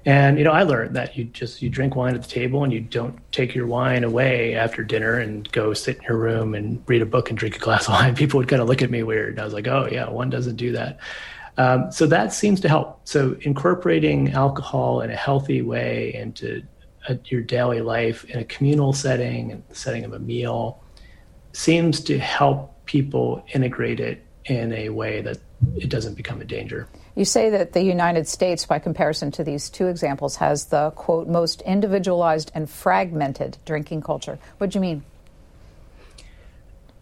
and 0.07 0.36
you 0.38 0.44
know, 0.44 0.52
I 0.52 0.64
learned 0.64 0.94
that 0.96 1.16
you 1.16 1.24
just 1.24 1.62
you 1.62 1.70
drink 1.70 1.96
wine 1.96 2.14
at 2.14 2.22
the 2.22 2.28
table 2.28 2.62
and 2.62 2.72
you 2.72 2.80
don't 2.80 3.18
take 3.32 3.55
your 3.55 3.66
wine 3.66 4.05
away 4.05 4.55
after 4.55 4.84
dinner 4.84 5.18
and 5.18 5.50
go 5.52 5.72
sit 5.72 5.96
in 5.96 6.02
your 6.02 6.18
room 6.18 6.55
and 6.55 6.82
read 6.86 7.00
a 7.00 7.07
book 7.07 7.30
and 7.30 7.38
drink 7.38 7.57
a 7.57 7.59
glass 7.59 7.88
of 7.88 7.94
wine. 7.94 8.14
People 8.16 8.38
would 8.38 8.48
kind 8.48 8.61
of 8.61 8.68
look 8.68 8.82
at 8.82 8.90
me 8.90 9.02
weird. 9.02 9.30
And 9.30 9.40
I 9.40 9.44
was 9.44 9.55
like, 9.55 9.66
oh 9.66 9.88
yeah, 9.90 10.09
one 10.11 10.28
doesn't 10.28 10.57
do 10.57 10.72
that. 10.72 10.98
Um, 11.57 11.90
so 11.90 12.07
that 12.07 12.32
seems 12.32 12.61
to 12.62 12.68
help. 12.68 13.00
So 13.05 13.36
incorporating 13.42 14.32
alcohol 14.32 15.00
in 15.00 15.11
a 15.11 15.16
healthy 15.16 15.62
way 15.62 16.14
into 16.14 16.62
a, 17.09 17.18
your 17.26 17.40
daily 17.40 17.80
life 17.80 18.24
in 18.24 18.40
a 18.40 18.44
communal 18.44 18.92
setting 18.92 19.52
and 19.52 19.62
the 19.68 19.74
setting 19.74 20.05
of 20.05 20.12
a 20.12 20.18
meal 20.18 20.82
seems 21.52 22.00
to 22.00 22.18
help 22.18 22.84
people 22.84 23.44
integrate 23.55 24.00
it 24.00 24.24
in 24.46 24.72
a 24.72 24.90
way 24.90 25.22
that 25.22 25.38
it 25.76 25.88
doesn't 25.88 26.14
become 26.14 26.40
a 26.40 26.44
danger. 26.44 26.88
You 27.14 27.24
say 27.24 27.50
that 27.50 27.72
the 27.72 27.82
United 27.82 28.26
States, 28.26 28.66
by 28.66 28.80
comparison 28.80 29.30
to 29.32 29.44
these 29.44 29.70
two 29.70 29.86
examples, 29.86 30.36
has 30.36 30.66
the 30.66 30.90
quote 30.92 31.28
most 31.28 31.62
individualized 31.62 32.50
and 32.54 32.68
fragmented 32.68 33.56
drinking 33.64 34.02
culture. 34.02 34.38
What 34.58 34.70
do 34.70 34.78
you 34.78 34.80
mean? 34.80 35.04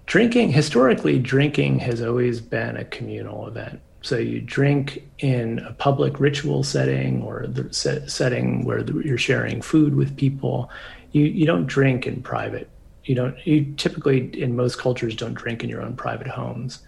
Drinking, 0.05 0.53
historically, 0.53 1.19
drinking 1.19 1.79
has 1.79 2.03
always 2.03 2.41
been 2.41 2.77
a 2.77 2.85
communal 2.85 3.47
event. 3.47 3.81
So 4.03 4.19
you 4.19 4.41
drink 4.41 5.09
in 5.21 5.61
a 5.61 5.73
public 5.73 6.21
ritual 6.21 6.65
setting 6.65 7.23
or 7.23 7.47
the 7.47 7.73
setting 7.73 8.65
where 8.65 8.85
you're 9.01 9.17
sharing 9.17 9.63
food 9.63 9.95
with 9.95 10.17
people. 10.17 10.71
You, 11.13 11.25
you 11.25 11.47
don't 11.47 11.67
drink 11.67 12.07
in 12.07 12.21
private. 12.21 12.69
You 13.05 13.15
don't. 13.15 13.47
You 13.47 13.73
typically, 13.77 14.29
in 14.41 14.57
most 14.57 14.79
cultures, 14.79 15.17
don't 15.17 15.35
drink 15.35 15.65
in 15.65 15.71
your 15.71 15.81
own 15.81 15.97
private 15.97 16.27
homes. 16.27 16.81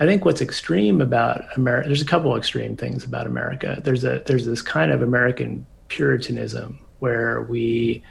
I 0.00 0.06
think 0.06 0.24
what's 0.24 0.40
extreme 0.40 1.02
about 1.02 1.44
America, 1.56 1.88
there's 1.88 2.00
a 2.00 2.06
couple 2.06 2.34
extreme 2.34 2.74
things 2.74 3.04
about 3.04 3.26
America. 3.26 3.80
There's 3.84 4.02
a 4.02 4.22
there's 4.24 4.46
this 4.46 4.62
kind 4.62 4.90
of 4.90 5.02
American 5.02 5.66
puritanism 5.88 6.78
where 7.00 7.42
we 7.42 8.02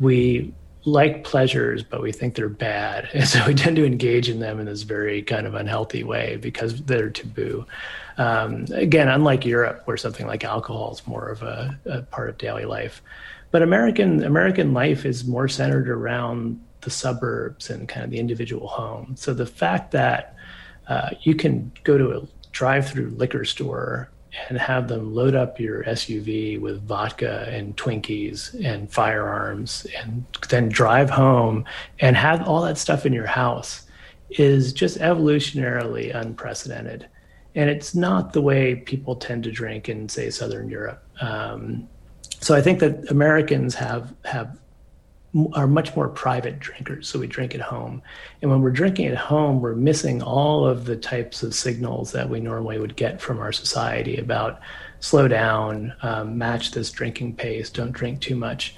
we 0.00 0.52
like 0.84 1.24
pleasures, 1.24 1.82
but 1.82 2.02
we 2.02 2.12
think 2.12 2.34
they're 2.34 2.48
bad. 2.48 3.08
And 3.14 3.26
so 3.26 3.46
we 3.46 3.54
tend 3.54 3.76
to 3.76 3.86
engage 3.86 4.28
in 4.28 4.40
them 4.40 4.60
in 4.60 4.66
this 4.66 4.82
very 4.82 5.22
kind 5.22 5.46
of 5.46 5.54
unhealthy 5.54 6.04
way 6.04 6.36
because 6.36 6.82
they're 6.82 7.10
taboo. 7.10 7.66
Um, 8.18 8.66
again, 8.72 9.08
unlike 9.08 9.46
Europe, 9.46 9.82
where 9.86 9.96
something 9.96 10.26
like 10.26 10.44
alcohol 10.44 10.92
is 10.92 11.06
more 11.06 11.28
of 11.28 11.42
a, 11.42 11.78
a, 11.86 12.02
part 12.02 12.28
of 12.28 12.36
daily 12.38 12.66
life. 12.66 13.02
But 13.50 13.62
American 13.62 14.24
American 14.24 14.74
life 14.74 15.06
is 15.06 15.24
more 15.24 15.48
centered 15.48 15.88
around 15.88 16.62
the 16.82 16.90
suburbs 16.90 17.70
and 17.70 17.88
kind 17.88 18.04
of 18.04 18.10
the 18.10 18.18
individual 18.18 18.68
home. 18.68 19.14
So 19.16 19.32
the 19.32 19.46
fact 19.46 19.90
that 19.92 20.34
uh, 20.90 21.10
you 21.22 21.34
can 21.34 21.72
go 21.84 21.96
to 21.96 22.18
a 22.18 22.22
drive-through 22.52 23.10
liquor 23.10 23.44
store 23.44 24.10
and 24.48 24.58
have 24.58 24.88
them 24.88 25.14
load 25.14 25.34
up 25.34 25.58
your 25.58 25.84
SUV 25.84 26.60
with 26.60 26.82
vodka 26.82 27.46
and 27.48 27.76
Twinkies 27.76 28.54
and 28.64 28.92
firearms 28.92 29.86
and 29.96 30.24
then 30.48 30.68
drive 30.68 31.08
home 31.08 31.64
and 32.00 32.16
have 32.16 32.46
all 32.46 32.62
that 32.62 32.76
stuff 32.76 33.06
in 33.06 33.12
your 33.12 33.26
house 33.26 33.86
is 34.30 34.72
just 34.72 34.98
evolutionarily 34.98 36.14
unprecedented. 36.14 37.08
And 37.54 37.70
it's 37.70 37.94
not 37.94 38.32
the 38.32 38.40
way 38.40 38.76
people 38.76 39.16
tend 39.16 39.44
to 39.44 39.50
drink 39.50 39.88
in, 39.88 40.08
say, 40.08 40.30
Southern 40.30 40.68
Europe. 40.68 41.04
Um, 41.20 41.88
so 42.40 42.54
I 42.54 42.62
think 42.62 42.78
that 42.80 43.10
Americans 43.10 43.74
have 43.74 44.14
have 44.24 44.58
are 45.52 45.66
much 45.66 45.94
more 45.94 46.08
private 46.08 46.58
drinkers. 46.58 47.08
So 47.08 47.18
we 47.18 47.26
drink 47.26 47.54
at 47.54 47.60
home. 47.60 48.02
And 48.42 48.50
when 48.50 48.62
we're 48.62 48.70
drinking 48.70 49.06
at 49.06 49.16
home, 49.16 49.60
we're 49.60 49.76
missing 49.76 50.22
all 50.22 50.66
of 50.66 50.86
the 50.86 50.96
types 50.96 51.42
of 51.42 51.54
signals 51.54 52.12
that 52.12 52.28
we 52.28 52.40
normally 52.40 52.78
would 52.78 52.96
get 52.96 53.20
from 53.20 53.38
our 53.38 53.52
society 53.52 54.16
about 54.16 54.60
slow 54.98 55.28
down, 55.28 55.94
um, 56.02 56.36
match 56.36 56.72
this 56.72 56.90
drinking 56.90 57.36
pace, 57.36 57.70
don't 57.70 57.92
drink 57.92 58.20
too 58.20 58.36
much. 58.36 58.74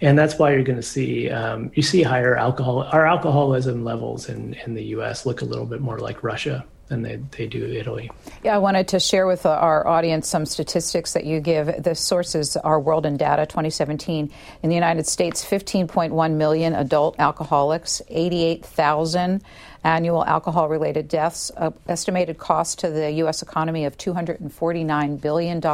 And 0.00 0.18
that's 0.18 0.38
why 0.38 0.52
you're 0.52 0.62
going 0.62 0.76
to 0.76 0.82
see 0.82 1.30
um, 1.30 1.70
you 1.74 1.82
see 1.82 2.02
higher 2.02 2.36
alcohol. 2.36 2.82
Our 2.82 3.06
alcoholism 3.06 3.84
levels 3.84 4.28
in, 4.28 4.54
in 4.66 4.74
the 4.74 4.84
U.S. 4.86 5.24
look 5.24 5.40
a 5.40 5.46
little 5.46 5.66
bit 5.66 5.80
more 5.80 5.98
like 5.98 6.22
Russia 6.22 6.66
than 6.88 7.02
they, 7.02 7.16
they 7.36 7.46
do 7.46 7.64
Italy. 7.64 8.10
Yeah, 8.42 8.54
I 8.54 8.58
wanted 8.58 8.88
to 8.88 9.00
share 9.00 9.26
with 9.26 9.46
our 9.46 9.86
audience 9.86 10.28
some 10.28 10.46
statistics 10.46 11.12
that 11.14 11.24
you 11.24 11.40
give. 11.40 11.82
The 11.82 11.94
sources 11.94 12.56
are 12.56 12.78
World 12.78 13.06
in 13.06 13.16
Data 13.16 13.46
2017. 13.46 14.30
In 14.62 14.68
the 14.68 14.74
United 14.74 15.06
States, 15.06 15.44
15.1 15.44 16.34
million 16.34 16.74
adult 16.74 17.16
alcoholics, 17.18 18.02
88,000 18.08 19.42
annual 19.84 20.24
alcohol 20.24 20.68
related 20.68 21.08
deaths, 21.08 21.50
uh, 21.56 21.70
estimated 21.86 22.38
cost 22.38 22.78
to 22.78 22.90
the 22.90 23.10
U.S. 23.12 23.42
economy 23.42 23.84
of 23.84 23.98
$249 23.98 25.20
billion, 25.20 25.66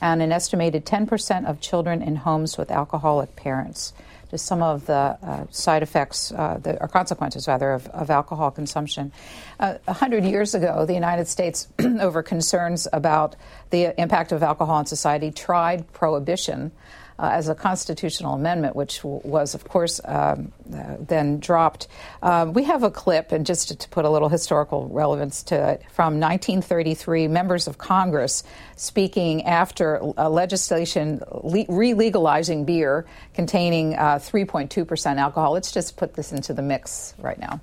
and 0.00 0.22
an 0.22 0.32
estimated 0.32 0.84
10% 0.84 1.46
of 1.46 1.60
children 1.60 2.02
in 2.02 2.16
homes 2.16 2.58
with 2.58 2.70
alcoholic 2.70 3.36
parents 3.36 3.92
just 4.30 4.46
some 4.46 4.62
of 4.62 4.86
the 4.86 4.94
uh, 4.94 5.46
side 5.50 5.82
effects 5.82 6.32
uh, 6.32 6.58
the, 6.62 6.80
or 6.80 6.88
consequences, 6.88 7.48
rather, 7.48 7.72
of, 7.72 7.86
of 7.88 8.10
alcohol 8.10 8.50
consumption. 8.50 9.12
Uh, 9.58 9.74
a 9.86 9.92
hundred 9.92 10.24
years 10.24 10.54
ago, 10.54 10.84
the 10.84 10.94
United 10.94 11.26
States, 11.26 11.68
over 11.78 12.22
concerns 12.22 12.86
about 12.92 13.36
the 13.70 13.98
impact 14.00 14.32
of 14.32 14.42
alcohol 14.42 14.76
on 14.76 14.86
society, 14.86 15.30
tried 15.30 15.90
prohibition 15.92 16.72
uh, 17.18 17.30
as 17.32 17.48
a 17.48 17.54
constitutional 17.54 18.34
amendment, 18.34 18.76
which 18.76 18.98
w- 18.98 19.20
was, 19.24 19.54
of 19.54 19.64
course, 19.64 20.00
um, 20.04 20.52
uh, 20.72 20.96
then 21.00 21.40
dropped. 21.40 21.88
Um, 22.22 22.52
we 22.52 22.64
have 22.64 22.82
a 22.82 22.90
clip, 22.90 23.32
and 23.32 23.44
just 23.44 23.68
to, 23.68 23.76
to, 23.76 23.88
put 23.88 24.04
a 24.04 24.10
little 24.10 24.28
historical 24.28 24.88
relevance 24.88 25.42
to 25.44 25.54
it, 25.54 25.82
from 25.90 26.20
1933, 26.20 27.26
members 27.26 27.66
of 27.66 27.78
Congress 27.78 28.44
speaking 28.76 29.44
after 29.44 30.00
legislation 30.00 31.20
le- 31.32 31.66
re-legalizing 31.68 32.64
beer 32.64 33.04
containing 33.34 33.94
3.2% 33.94 35.16
uh, 35.16 35.18
alcohol. 35.18 35.52
Let's 35.52 35.72
just 35.72 35.96
put 35.96 36.14
this 36.14 36.32
into 36.32 36.52
the 36.52 36.62
mix 36.62 37.14
right 37.18 37.38
now. 37.38 37.60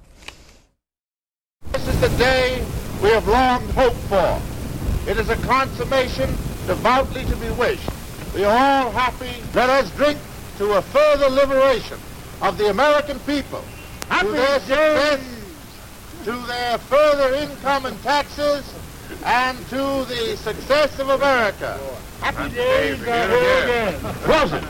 This 1.71 1.87
is 1.87 2.01
the 2.01 2.09
day 2.17 2.65
we 3.01 3.09
have 3.09 3.27
long 3.27 3.65
hoped 3.69 3.95
for. 3.95 4.41
It 5.09 5.17
is 5.17 5.29
a 5.29 5.35
consummation 5.37 6.29
devoutly 6.67 7.23
to 7.25 7.35
be 7.37 7.49
wished 7.51 7.89
we 8.35 8.43
are 8.43 8.83
all 8.85 8.91
happy. 8.91 9.41
Let 9.53 9.69
us 9.69 9.89
drink 9.95 10.19
to 10.57 10.73
a 10.73 10.81
further 10.81 11.29
liberation 11.29 11.97
of 12.41 12.57
the 12.57 12.69
American 12.69 13.19
people. 13.19 13.63
Happy 14.09 14.27
to 14.27 14.33
their 14.33 14.59
success, 14.59 16.25
to 16.25 16.31
their 16.47 16.77
further 16.77 17.33
income 17.35 17.85
and 17.85 18.01
taxes, 18.03 18.73
and 19.23 19.57
to 19.69 20.05
the 20.05 20.35
success 20.37 20.99
of 20.99 21.09
America. 21.09 21.79
Happy, 22.19 22.37
Happy 22.37 22.55
days 22.55 23.01
are 23.01 23.27
here 23.27 23.63
again. 23.63 23.93
Prosit. 24.23 24.63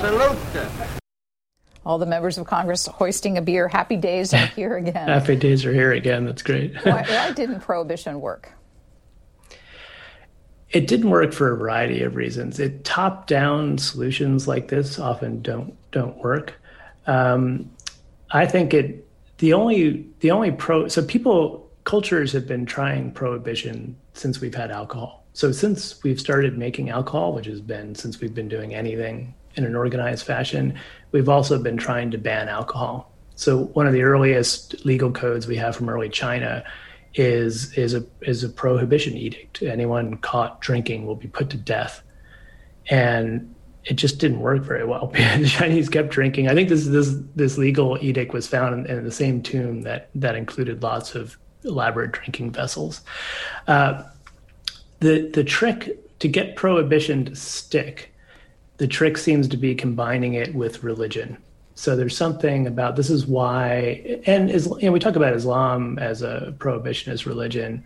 Salute. 0.00 0.88
All 1.84 1.98
the 1.98 2.06
members 2.06 2.38
of 2.38 2.46
Congress 2.46 2.86
hoisting 2.86 3.38
a 3.38 3.42
beer. 3.42 3.68
Happy 3.68 3.96
days 3.96 4.34
are 4.34 4.46
here 4.46 4.76
again. 4.76 5.08
Happy 5.08 5.36
days 5.36 5.64
are 5.64 5.72
here 5.72 5.92
again. 5.92 6.24
That's 6.24 6.42
great. 6.42 6.74
why, 6.84 7.02
why 7.08 7.32
didn't 7.32 7.60
prohibition 7.60 8.20
work? 8.20 8.52
It 10.70 10.86
didn't 10.86 11.10
work 11.10 11.32
for 11.32 11.52
a 11.52 11.56
variety 11.56 12.02
of 12.02 12.14
reasons. 12.14 12.60
It 12.60 12.84
top-down 12.84 13.78
solutions 13.78 14.46
like 14.46 14.68
this 14.68 14.98
often 14.98 15.40
don't 15.42 15.74
don't 15.90 16.16
work. 16.18 16.54
Um, 17.06 17.70
I 18.30 18.46
think 18.46 18.74
it 18.74 19.06
the 19.38 19.52
only 19.54 20.06
the 20.20 20.30
only 20.30 20.52
pro 20.52 20.88
so 20.88 21.02
people 21.02 21.70
cultures 21.84 22.32
have 22.32 22.46
been 22.46 22.66
trying 22.66 23.10
prohibition 23.12 23.96
since 24.12 24.40
we've 24.40 24.54
had 24.54 24.70
alcohol. 24.70 25.24
So 25.32 25.52
since 25.52 26.02
we've 26.02 26.20
started 26.20 26.58
making 26.58 26.90
alcohol, 26.90 27.32
which 27.32 27.46
has 27.46 27.60
been 27.60 27.94
since 27.94 28.20
we've 28.20 28.34
been 28.34 28.48
doing 28.48 28.74
anything 28.74 29.32
in 29.54 29.64
an 29.64 29.74
organized 29.74 30.26
fashion, 30.26 30.78
we've 31.12 31.28
also 31.28 31.58
been 31.58 31.76
trying 31.78 32.10
to 32.10 32.18
ban 32.18 32.48
alcohol. 32.48 33.10
So 33.36 33.64
one 33.66 33.86
of 33.86 33.92
the 33.92 34.02
earliest 34.02 34.84
legal 34.84 35.12
codes 35.12 35.46
we 35.46 35.56
have 35.56 35.76
from 35.76 35.88
early 35.88 36.08
China 36.08 36.64
is 37.18 37.72
is 37.76 37.94
a 37.94 38.04
is 38.22 38.44
a 38.44 38.48
prohibition 38.48 39.16
edict. 39.16 39.62
Anyone 39.62 40.18
caught 40.18 40.60
drinking 40.60 41.04
will 41.04 41.16
be 41.16 41.28
put 41.28 41.50
to 41.50 41.56
death, 41.56 42.02
and 42.88 43.54
it 43.84 43.94
just 43.94 44.18
didn't 44.18 44.40
work 44.40 44.62
very 44.62 44.84
well. 44.84 45.08
the 45.38 45.48
Chinese 45.48 45.88
kept 45.88 46.10
drinking. 46.10 46.48
I 46.48 46.54
think 46.54 46.68
this 46.68 46.86
this 46.86 47.16
this 47.34 47.58
legal 47.58 47.98
edict 48.00 48.32
was 48.32 48.46
found 48.46 48.86
in, 48.86 48.98
in 48.98 49.04
the 49.04 49.10
same 49.10 49.42
tomb 49.42 49.82
that 49.82 50.10
that 50.14 50.36
included 50.36 50.82
lots 50.82 51.14
of 51.14 51.36
elaborate 51.64 52.12
drinking 52.12 52.52
vessels. 52.52 53.00
Uh, 53.66 54.04
the 55.00 55.28
the 55.34 55.44
trick 55.44 56.18
to 56.20 56.28
get 56.28 56.54
prohibition 56.54 57.24
to 57.24 57.34
stick, 57.34 58.14
the 58.76 58.86
trick 58.86 59.18
seems 59.18 59.48
to 59.48 59.56
be 59.56 59.74
combining 59.74 60.34
it 60.34 60.54
with 60.54 60.84
religion. 60.84 61.36
So 61.78 61.94
there's 61.94 62.16
something 62.16 62.66
about 62.66 62.96
this 62.96 63.08
is 63.08 63.24
why, 63.24 64.20
and 64.26 64.50
is 64.50 64.66
you 64.80 64.86
know, 64.86 64.90
we 64.90 64.98
talk 64.98 65.14
about 65.14 65.32
Islam 65.32 65.96
as 66.00 66.22
a 66.22 66.52
prohibitionist 66.58 67.24
religion. 67.24 67.84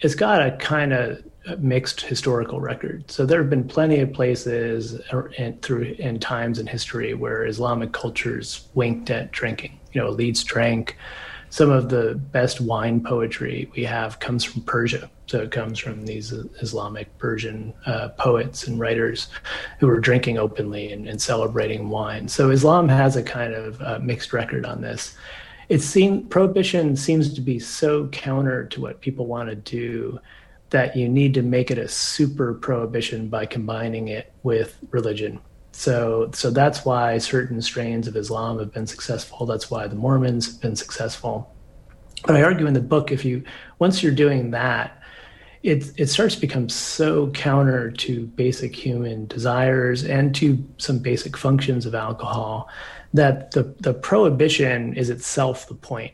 It's 0.00 0.16
got 0.16 0.44
a 0.44 0.56
kind 0.56 0.92
of 0.92 1.22
mixed 1.60 2.00
historical 2.00 2.60
record. 2.60 3.08
So 3.08 3.24
there 3.24 3.40
have 3.40 3.48
been 3.48 3.68
plenty 3.68 4.00
of 4.00 4.12
places 4.12 5.00
er, 5.12 5.28
in, 5.38 5.56
through 5.58 5.94
in 6.00 6.18
times 6.18 6.58
in 6.58 6.66
history 6.66 7.14
where 7.14 7.46
Islamic 7.46 7.92
cultures 7.92 8.66
winked 8.74 9.10
at 9.10 9.30
drinking. 9.30 9.78
You 9.92 10.00
know, 10.00 10.12
elites 10.12 10.44
drank. 10.44 10.96
Some 11.50 11.70
of 11.70 11.88
the 11.88 12.16
best 12.32 12.60
wine 12.60 13.00
poetry 13.00 13.70
we 13.76 13.84
have 13.84 14.18
comes 14.18 14.42
from 14.42 14.62
Persia. 14.62 15.08
So 15.30 15.38
it 15.38 15.52
comes 15.52 15.78
from 15.78 16.06
these 16.06 16.32
Islamic 16.32 17.16
Persian 17.18 17.72
uh, 17.86 18.08
poets 18.18 18.66
and 18.66 18.80
writers 18.80 19.28
who 19.78 19.86
were 19.86 20.00
drinking 20.00 20.38
openly 20.38 20.92
and, 20.92 21.08
and, 21.08 21.22
celebrating 21.22 21.88
wine. 21.88 22.26
So 22.26 22.50
Islam 22.50 22.88
has 22.88 23.14
a 23.14 23.22
kind 23.22 23.54
of 23.54 23.80
uh, 23.80 24.00
mixed 24.02 24.32
record 24.32 24.66
on 24.66 24.80
this. 24.80 25.14
It 25.68 25.82
seems 25.82 26.26
prohibition 26.30 26.96
seems 26.96 27.32
to 27.34 27.40
be 27.40 27.60
so 27.60 28.08
counter 28.08 28.66
to 28.66 28.80
what 28.80 29.00
people 29.00 29.26
want 29.26 29.48
to 29.50 29.54
do 29.54 30.18
that 30.70 30.96
you 30.96 31.08
need 31.08 31.34
to 31.34 31.42
make 31.42 31.70
it 31.70 31.78
a 31.78 31.86
super 31.86 32.52
prohibition 32.52 33.28
by 33.28 33.46
combining 33.46 34.08
it 34.08 34.32
with 34.42 34.78
religion. 34.90 35.38
So, 35.70 36.32
so 36.34 36.50
that's 36.50 36.84
why 36.84 37.18
certain 37.18 37.62
strains 37.62 38.08
of 38.08 38.16
Islam 38.16 38.58
have 38.58 38.72
been 38.72 38.88
successful. 38.88 39.46
That's 39.46 39.70
why 39.70 39.86
the 39.86 39.94
Mormons 39.94 40.46
have 40.46 40.60
been 40.60 40.74
successful. 40.74 41.54
But 42.26 42.34
I 42.34 42.42
argue 42.42 42.66
in 42.66 42.74
the 42.74 42.80
book, 42.80 43.12
if 43.12 43.24
you 43.24 43.44
once 43.78 44.02
you're 44.02 44.12
doing 44.12 44.50
that, 44.50 44.99
it 45.62 45.92
it 45.98 46.06
starts 46.06 46.36
to 46.36 46.40
become 46.40 46.68
so 46.68 47.28
counter 47.30 47.90
to 47.90 48.26
basic 48.26 48.74
human 48.74 49.26
desires 49.26 50.04
and 50.04 50.34
to 50.36 50.62
some 50.78 50.98
basic 50.98 51.36
functions 51.36 51.84
of 51.86 51.94
alcohol 51.94 52.68
that 53.12 53.50
the 53.50 53.74
the 53.80 53.92
prohibition 53.92 54.94
is 54.94 55.10
itself 55.10 55.68
the 55.68 55.74
point. 55.74 56.12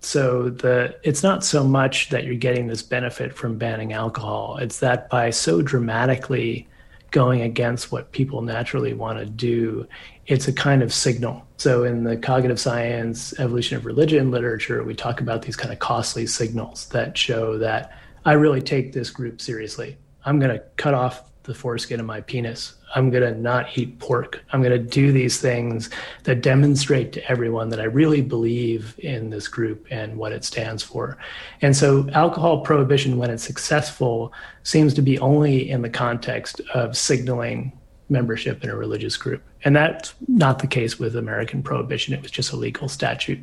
So 0.00 0.50
the 0.50 0.96
it's 1.02 1.22
not 1.22 1.44
so 1.44 1.64
much 1.64 2.10
that 2.10 2.24
you're 2.24 2.36
getting 2.36 2.68
this 2.68 2.82
benefit 2.82 3.34
from 3.34 3.58
banning 3.58 3.92
alcohol. 3.92 4.58
It's 4.58 4.78
that 4.80 5.10
by 5.10 5.30
so 5.30 5.62
dramatically 5.62 6.68
going 7.10 7.40
against 7.40 7.90
what 7.90 8.12
people 8.12 8.42
naturally 8.42 8.92
want 8.92 9.18
to 9.18 9.24
do, 9.24 9.86
it's 10.26 10.48
a 10.48 10.52
kind 10.52 10.82
of 10.82 10.92
signal. 10.92 11.44
So 11.56 11.84
in 11.84 12.04
the 12.04 12.16
cognitive 12.16 12.60
science, 12.60 13.38
evolution 13.40 13.78
of 13.78 13.86
religion 13.86 14.30
literature, 14.30 14.84
we 14.84 14.94
talk 14.94 15.20
about 15.20 15.42
these 15.42 15.56
kind 15.56 15.72
of 15.72 15.78
costly 15.78 16.26
signals 16.26 16.86
that 16.88 17.16
show 17.16 17.58
that 17.58 17.98
I 18.26 18.32
really 18.32 18.60
take 18.60 18.92
this 18.92 19.08
group 19.08 19.40
seriously. 19.40 19.96
I'm 20.24 20.40
going 20.40 20.50
to 20.50 20.62
cut 20.76 20.94
off 20.94 21.30
the 21.44 21.54
foreskin 21.54 22.00
of 22.00 22.06
my 22.06 22.20
penis. 22.20 22.74
I'm 22.96 23.08
going 23.08 23.22
to 23.22 23.40
not 23.40 23.78
eat 23.78 24.00
pork. 24.00 24.42
I'm 24.52 24.60
going 24.62 24.72
to 24.72 24.84
do 24.84 25.12
these 25.12 25.40
things 25.40 25.90
that 26.24 26.42
demonstrate 26.42 27.12
to 27.12 27.30
everyone 27.30 27.68
that 27.68 27.80
I 27.80 27.84
really 27.84 28.22
believe 28.22 28.98
in 28.98 29.30
this 29.30 29.46
group 29.46 29.86
and 29.92 30.16
what 30.16 30.32
it 30.32 30.44
stands 30.44 30.82
for. 30.82 31.18
And 31.62 31.76
so, 31.76 32.08
alcohol 32.14 32.62
prohibition, 32.62 33.16
when 33.16 33.30
it's 33.30 33.44
successful, 33.44 34.32
seems 34.64 34.92
to 34.94 35.02
be 35.02 35.20
only 35.20 35.70
in 35.70 35.82
the 35.82 35.90
context 35.90 36.60
of 36.74 36.96
signaling 36.96 37.78
membership 38.08 38.64
in 38.64 38.70
a 38.70 38.76
religious 38.76 39.16
group. 39.16 39.44
And 39.64 39.76
that's 39.76 40.14
not 40.26 40.58
the 40.58 40.66
case 40.66 40.98
with 40.98 41.14
American 41.14 41.62
prohibition. 41.62 42.12
It 42.12 42.22
was 42.22 42.32
just 42.32 42.50
a 42.50 42.56
legal 42.56 42.88
statute. 42.88 43.38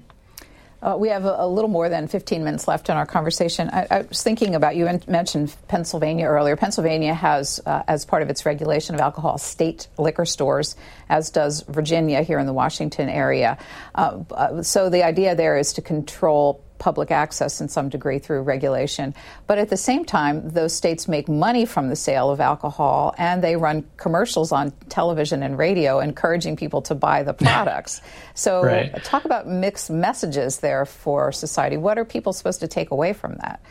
Uh, 0.84 0.98
we 0.98 1.08
have 1.08 1.24
a, 1.24 1.36
a, 1.40 1.48
little 1.48 1.70
more 1.70 1.88
than 1.88 2.10
15 2.10 2.44
minutes 2.44 2.68
left 2.68 2.90
in 2.90 2.98
our 2.98 3.06
conversation. 3.06 3.70
I, 3.72 3.88
I 3.90 4.02
was 4.02 4.22
thinking 4.22 4.54
about 4.54 4.76
you 4.76 5.00
mentioned 5.08 5.56
Pennsylvania 5.70 6.26
earlier. 6.26 6.58
Pennsylvania 6.58 7.14
has, 7.14 7.62
uh, 7.66 7.84
as 7.88 8.04
part 8.04 8.22
of 8.22 8.30
its 8.30 8.46
regulation 8.46 8.94
of 8.94 9.00
alcohol, 9.00 9.38
state 9.38 9.88
liquor 9.98 10.26
stores, 10.26 10.76
as 11.08 11.30
does 11.30 11.62
Virginia 11.70 12.22
here 12.22 12.38
in 12.38 12.46
the 12.46 12.54
Washington 12.54 13.08
area. 13.08 13.58
Uh, 13.96 14.24
uh 14.32 14.62
so 14.62 14.90
the 14.90 15.04
idea 15.04 15.36
there 15.36 15.58
is 15.58 15.72
to 15.74 15.82
control 15.82 16.63
public 16.80 17.12
access 17.12 17.62
in 17.62 17.70
some 17.70 17.90
degree 17.90 18.20
through 18.20 18.42
regulation. 18.42 19.14
But 19.48 19.58
at 19.58 19.70
the 19.70 19.78
same 19.78 20.06
time, 20.06 20.50
those 20.50 20.74
states 20.74 21.08
make 21.08 21.30
money 21.30 21.66
from 21.66 21.90
the 21.90 21.96
sale 21.96 22.30
of 22.30 22.40
alcohol 22.40 23.16
and 23.18 23.44
they 23.44 23.56
run 23.56 23.86
commercials 23.98 24.52
on 24.52 24.72
television 24.90 25.44
and 25.44 25.58
radio 25.58 26.00
encouraging 26.00 26.56
people 26.56 26.82
to 26.84 26.96
buy 26.96 27.24
the 27.24 27.34
products. 27.46 28.02
so, 28.34 28.64
right. 28.64 29.04
talk 29.04 29.26
about 29.26 29.48
mixed 29.48 29.90
messages 29.90 30.58
there 30.58 30.86
for 30.86 31.32
society. 31.32 31.78
What 31.78 31.98
are 31.98 32.06
people 32.06 32.34
supposed 32.34 32.60
to 32.60 32.68
take 32.68 32.92
away 32.92 33.14
from 33.14 33.36
that? 33.36 33.62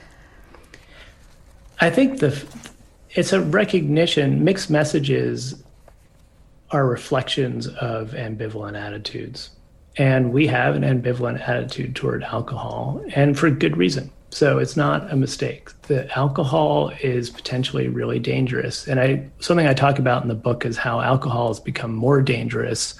I 1.81 1.91
think 1.91 2.21
the 2.21 2.43
it's 3.11 3.33
a 3.33 3.41
recognition, 3.41 4.43
mixed 4.45 4.71
messages 4.71 5.63
are 6.71 6.87
reflections 6.87 7.67
of 7.67 8.13
ambivalent 8.13 8.81
attitudes. 8.81 9.51
And 9.97 10.33
we 10.33 10.47
have 10.47 10.75
an 10.75 10.83
ambivalent 10.83 11.47
attitude 11.47 11.95
toward 11.95 12.25
alcohol, 12.25 13.05
and 13.15 13.39
for 13.39 13.51
good 13.51 13.77
reason. 13.77 14.11
So 14.31 14.57
it's 14.57 14.79
not 14.79 15.13
a 15.13 15.17
mistake. 15.17 15.71
The 15.83 16.11
alcohol 16.17 16.91
is 17.03 17.29
potentially 17.29 17.89
really 17.89 18.19
dangerous. 18.19 18.89
And 18.89 18.99
I 18.99 19.29
something 19.41 19.67
I 19.67 19.75
talk 19.75 19.99
about 19.99 20.23
in 20.23 20.29
the 20.29 20.35
book 20.35 20.65
is 20.65 20.79
how 20.79 21.03
alcohol 21.03 21.49
has 21.49 21.61
become 21.61 21.95
more 21.95 22.23
dangerous 22.23 22.99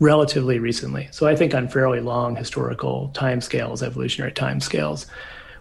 relatively 0.00 0.58
recently. 0.58 1.08
So 1.12 1.28
I 1.28 1.36
think 1.36 1.54
on 1.54 1.68
fairly 1.68 2.00
long 2.00 2.34
historical 2.34 3.12
timescales, 3.14 3.80
evolutionary 3.80 4.32
timescales, 4.32 5.06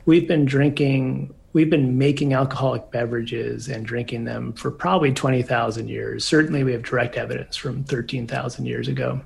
we've 0.06 0.28
been 0.28 0.46
drinking 0.46 1.36
we've 1.54 1.70
been 1.70 1.98
making 1.98 2.34
alcoholic 2.34 2.92
beverages 2.92 3.68
and 3.68 3.86
drinking 3.86 4.24
them 4.26 4.54
for 4.54 4.72
probably 4.72 5.12
20,000 5.12 5.88
years. 5.88 6.26
Certainly 6.26 6.64
we 6.64 6.72
have 6.74 6.84
direct 6.84 7.16
evidence 7.16 7.56
from 7.56 7.84
13,000 7.84 8.66
years 8.66 8.88
ago. 8.88 9.22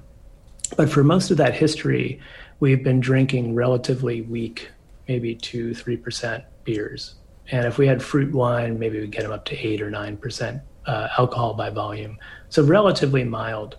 But 0.75 0.89
for 0.89 1.03
most 1.03 1.31
of 1.31 1.37
that 1.37 1.53
history, 1.53 2.19
we've 2.59 2.83
been 2.83 2.99
drinking 2.99 3.55
relatively 3.55 4.21
weak, 4.21 4.69
maybe 5.07 5.35
two, 5.35 5.73
three 5.73 5.97
percent 5.97 6.43
beers. 6.63 7.15
And 7.51 7.65
if 7.65 7.77
we 7.77 7.87
had 7.87 8.01
fruit 8.01 8.33
wine, 8.33 8.79
maybe 8.79 8.99
we'd 8.99 9.11
get 9.11 9.23
them 9.23 9.31
up 9.31 9.45
to 9.45 9.55
eight 9.57 9.81
or 9.81 9.91
nine 9.91 10.17
percent 10.17 10.61
uh, 10.85 11.09
alcohol 11.17 11.53
by 11.53 11.69
volume. 11.69 12.17
So 12.49 12.63
relatively 12.63 13.23
mild. 13.23 13.77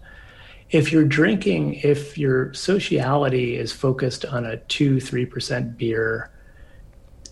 If 0.70 0.92
you're 0.92 1.04
drinking, 1.04 1.74
if 1.76 2.18
your 2.18 2.52
sociality 2.54 3.56
is 3.56 3.72
focused 3.72 4.24
on 4.24 4.44
a 4.44 4.56
two, 4.56 5.00
three 5.00 5.26
percent 5.26 5.76
beer, 5.76 6.30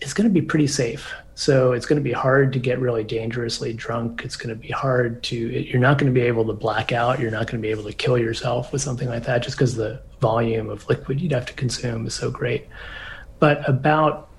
it's 0.01 0.13
going 0.13 0.27
to 0.27 0.33
be 0.33 0.41
pretty 0.41 0.67
safe. 0.67 1.13
So 1.35 1.71
it's 1.71 1.85
going 1.85 1.97
to 1.97 2.03
be 2.03 2.11
hard 2.11 2.53
to 2.53 2.59
get 2.59 2.79
really 2.79 3.03
dangerously 3.03 3.73
drunk. 3.73 4.21
It's 4.23 4.35
going 4.35 4.49
to 4.49 4.61
be 4.61 4.69
hard 4.69 5.23
to, 5.23 5.35
you're 5.35 5.81
not 5.81 5.97
going 5.97 6.13
to 6.13 6.19
be 6.19 6.25
able 6.25 6.45
to 6.45 6.53
black 6.53 6.91
out. 6.91 7.19
You're 7.19 7.31
not 7.31 7.47
going 7.47 7.59
to 7.59 7.65
be 7.65 7.71
able 7.71 7.83
to 7.83 7.93
kill 7.93 8.17
yourself 8.17 8.71
with 8.71 8.81
something 8.81 9.09
like 9.09 9.23
that 9.23 9.41
just 9.41 9.57
because 9.57 9.75
the 9.75 10.01
volume 10.21 10.69
of 10.69 10.87
liquid 10.89 11.19
you'd 11.19 11.31
have 11.31 11.47
to 11.47 11.53
consume 11.53 12.05
is 12.05 12.13
so 12.13 12.29
great. 12.29 12.67
But 13.39 13.67
about 13.67 14.29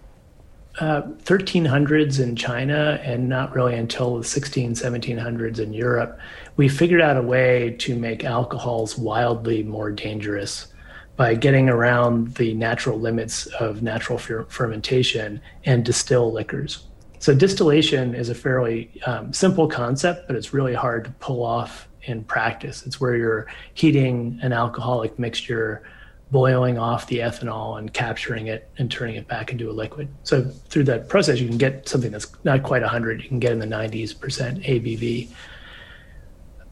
uh, 0.79 1.03
1300s 1.03 2.21
in 2.21 2.37
China 2.37 3.01
and 3.03 3.29
not 3.29 3.55
really 3.55 3.75
until 3.75 4.19
the 4.19 4.25
16, 4.25 4.73
1700s 4.73 5.59
in 5.59 5.73
Europe, 5.73 6.19
we 6.57 6.69
figured 6.69 7.01
out 7.01 7.17
a 7.17 7.23
way 7.23 7.77
to 7.81 7.97
make 7.97 8.25
alcohols 8.25 8.97
wildly 8.97 9.63
more 9.63 9.91
dangerous 9.91 10.69
by 11.17 11.35
getting 11.35 11.69
around 11.69 12.35
the 12.35 12.55
natural 12.55 12.99
limits 12.99 13.47
of 13.47 13.83
natural 13.83 14.19
fer- 14.19 14.45
fermentation 14.47 15.41
and 15.65 15.85
distill 15.85 16.33
liquors. 16.33 16.87
So, 17.21 17.35
distillation 17.35 18.15
is 18.15 18.29
a 18.29 18.35
fairly 18.35 18.91
um, 19.07 19.33
simple 19.33 19.69
concept, 19.69 20.27
but 20.27 20.37
it's 20.37 20.53
really 20.53 20.75
hard 20.75 21.05
to 21.05 21.11
pull 21.13 21.43
off 21.43 21.89
in 22.03 22.25
practice. 22.25 22.85
It's 22.85 23.01
where 23.01 23.17
you're 23.17 23.47
heating 23.73 24.39
an 24.43 24.53
alcoholic 24.53 25.19
mixture, 25.19 25.85
boiling 26.31 26.79
off 26.79 27.07
the 27.07 27.21
ethanol, 27.21 27.79
and 27.79 27.95
capturing 27.95 28.49
it 28.49 28.69
and 28.77 28.91
turning 28.91 29.15
it 29.15 29.27
back 29.27 29.53
into 29.53 29.71
a 29.71 29.73
liquid. 29.73 30.09
So, 30.25 30.43
through 30.43 30.85
that 30.85 31.09
process, 31.09 31.41
you 31.41 31.49
can 31.49 31.59
get 31.59 31.89
something 31.89 32.11
that's 32.11 32.31
not 32.45 32.63
quite 32.63 32.83
100, 32.83 33.23
you 33.23 33.29
can 33.29 33.39
get 33.39 33.53
in 33.53 33.59
the 33.59 33.67
90s 33.67 34.19
percent 34.19 34.61
ABV. 34.63 35.31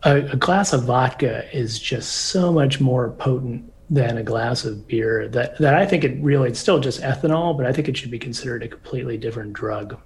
A, 0.03 0.17
a 0.17 0.37
glass 0.37 0.73
of 0.73 0.83
vodka 0.83 1.49
is 1.57 1.79
just 1.79 2.13
so 2.13 2.53
much 2.53 2.81
more 2.81 3.13
potent 3.13 3.72
than 3.93 4.17
a 4.17 4.23
glass 4.23 4.65
of 4.65 4.89
beer 4.89 5.29
that, 5.29 5.59
that 5.59 5.75
I 5.75 5.85
think 5.85 6.03
it 6.03 6.17
really, 6.23 6.49
it's 6.49 6.59
still 6.59 6.81
just 6.81 7.03
ethanol, 7.03 7.55
but 7.55 7.67
I 7.67 7.75
think 7.75 7.91
it 7.91 7.97
should 7.97 8.11
be 8.11 8.19
considered 8.19 8.63
a 8.63 8.69
completely 8.69 9.19
different 9.19 9.53
drug. 9.53 10.01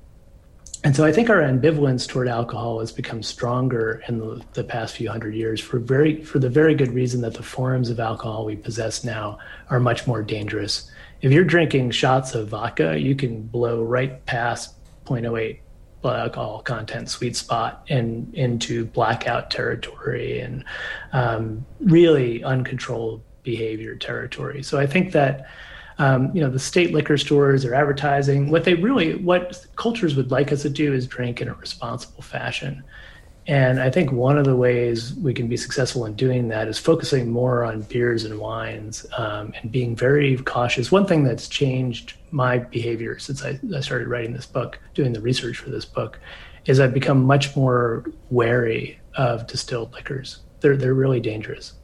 And 0.82 0.94
so 0.94 1.04
I 1.04 1.12
think 1.12 1.30
our 1.30 1.40
ambivalence 1.40 2.06
toward 2.06 2.26
alcohol 2.26 2.80
has 2.80 2.90
become 2.90 3.22
stronger 3.22 4.02
in 4.08 4.18
the, 4.18 4.44
the 4.54 4.64
past 4.64 4.96
few 4.96 5.08
hundred 5.08 5.36
years 5.36 5.60
for 5.60 5.78
very 5.78 6.20
for 6.24 6.40
the 6.40 6.48
very 6.48 6.74
good 6.74 6.92
reason 6.92 7.20
that 7.20 7.34
the 7.34 7.44
forms 7.44 7.88
of 7.88 8.00
alcohol 8.00 8.44
we 8.44 8.56
possess 8.56 9.04
now 9.04 9.38
are 9.70 9.78
much 9.78 10.04
more 10.06 10.20
dangerous. 10.20 10.90
If 11.22 11.30
you're 11.30 11.44
drinking 11.44 11.92
shots 11.92 12.34
of 12.34 12.48
vodka, 12.48 12.98
you 12.98 13.14
can 13.14 13.42
blow 13.42 13.84
right 13.84 14.24
past 14.26 14.74
0.08 15.04 15.60
blood 16.02 16.20
alcohol 16.20 16.60
content 16.62 17.08
sweet 17.08 17.36
spot 17.36 17.84
and 17.88 18.34
into 18.34 18.84
blackout 18.84 19.50
territory 19.50 20.40
and 20.40 20.64
um, 21.12 21.64
really 21.80 22.42
uncontrolled 22.42 23.22
behavior 23.46 23.94
territory. 23.96 24.62
So 24.62 24.78
I 24.78 24.86
think 24.86 25.12
that 25.12 25.46
um, 25.98 26.30
you 26.34 26.42
know 26.42 26.50
the 26.50 26.58
state 26.58 26.92
liquor 26.92 27.16
stores 27.16 27.64
are 27.64 27.74
advertising 27.74 28.50
what 28.50 28.64
they 28.64 28.74
really 28.74 29.14
what 29.14 29.64
cultures 29.76 30.14
would 30.14 30.30
like 30.30 30.52
us 30.52 30.60
to 30.62 30.68
do 30.68 30.92
is 30.92 31.06
drink 31.06 31.40
in 31.40 31.48
a 31.48 31.54
responsible 31.54 32.22
fashion. 32.22 32.84
And 33.48 33.80
I 33.80 33.90
think 33.90 34.10
one 34.10 34.38
of 34.38 34.44
the 34.44 34.56
ways 34.56 35.14
we 35.14 35.32
can 35.32 35.46
be 35.46 35.56
successful 35.56 36.04
in 36.04 36.14
doing 36.14 36.48
that 36.48 36.66
is 36.66 36.78
focusing 36.80 37.30
more 37.30 37.62
on 37.64 37.82
beers 37.82 38.24
and 38.24 38.40
wines 38.40 39.06
um, 39.16 39.54
and 39.62 39.70
being 39.70 39.94
very 39.94 40.36
cautious. 40.38 40.90
One 40.90 41.06
thing 41.06 41.22
that's 41.22 41.46
changed 41.46 42.14
my 42.32 42.58
behavior 42.58 43.20
since 43.20 43.44
I, 43.44 43.60
I 43.74 43.80
started 43.82 44.08
writing 44.08 44.32
this 44.32 44.46
book, 44.46 44.80
doing 44.94 45.12
the 45.12 45.20
research 45.20 45.58
for 45.58 45.70
this 45.70 45.84
book, 45.84 46.18
is 46.64 46.80
I've 46.80 46.92
become 46.92 47.24
much 47.24 47.54
more 47.54 48.04
wary 48.30 48.98
of 49.14 49.46
distilled 49.46 49.92
liquors. 49.92 50.40
They're, 50.58 50.76
they're 50.76 50.94
really 50.94 51.20
dangerous 51.20 51.74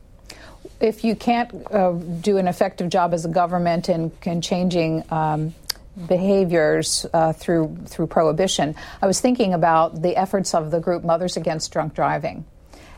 if 0.81 1.05
you 1.05 1.15
can't 1.15 1.53
uh, 1.73 1.93
do 1.93 2.39
an 2.39 2.49
effective 2.49 2.89
job 2.89 3.15
as 3.15 3.25
a 3.25 3.29
government 3.29 3.89
in, 3.89 4.13
in 4.25 4.41
changing 4.41 5.05
um, 5.11 5.55
behaviors 6.09 7.07
uh, 7.13 7.33
through 7.33 7.77
through 7.87 8.07
prohibition, 8.07 8.75
I 9.01 9.07
was 9.07 9.21
thinking 9.21 9.55
about 9.55 10.03
the 10.03 10.17
efforts 10.17 10.55
of 10.55 10.71
the 10.71 10.81
group 10.81 11.05
Mothers 11.05 11.37
Against 11.37 11.73
Drunk 11.73 11.95
Driving. 11.95 12.45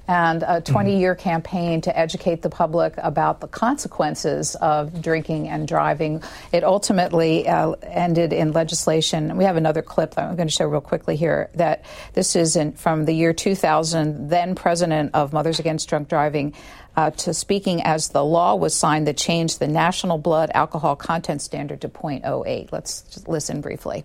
And 0.06 0.42
a 0.46 0.60
20 0.60 0.98
year 0.98 1.14
mm-hmm. 1.14 1.22
campaign 1.22 1.80
to 1.82 1.98
educate 1.98 2.42
the 2.42 2.50
public 2.50 2.94
about 2.98 3.40
the 3.40 3.48
consequences 3.48 4.54
of 4.56 5.00
drinking 5.00 5.48
and 5.48 5.66
driving. 5.66 6.22
It 6.52 6.64
ultimately 6.64 7.48
uh, 7.48 7.72
ended 7.82 8.32
in 8.32 8.52
legislation. 8.52 9.36
We 9.36 9.44
have 9.44 9.56
another 9.56 9.82
clip 9.82 10.14
that 10.14 10.24
I'm 10.24 10.36
going 10.36 10.48
to 10.48 10.54
show 10.54 10.66
real 10.66 10.80
quickly 10.80 11.16
here 11.16 11.50
that 11.54 11.84
this 12.12 12.36
is 12.36 12.56
in, 12.56 12.72
from 12.72 13.04
the 13.04 13.12
year 13.12 13.32
2000, 13.32 14.28
then 14.28 14.54
president 14.54 15.14
of 15.14 15.32
Mothers 15.32 15.58
Against 15.58 15.88
Drunk 15.88 16.08
Driving. 16.08 16.54
Uh, 16.96 17.10
to 17.10 17.34
speaking 17.34 17.82
as 17.82 18.10
the 18.10 18.24
law 18.24 18.54
was 18.54 18.72
signed 18.72 19.08
that 19.08 19.16
changed 19.16 19.58
the 19.58 19.66
national 19.66 20.16
blood 20.16 20.48
alcohol 20.54 20.94
content 20.94 21.42
standard 21.42 21.80
to 21.80 21.88
0.08. 21.88 22.70
Let's 22.70 23.02
just 23.10 23.26
listen 23.26 23.60
briefly. 23.60 24.04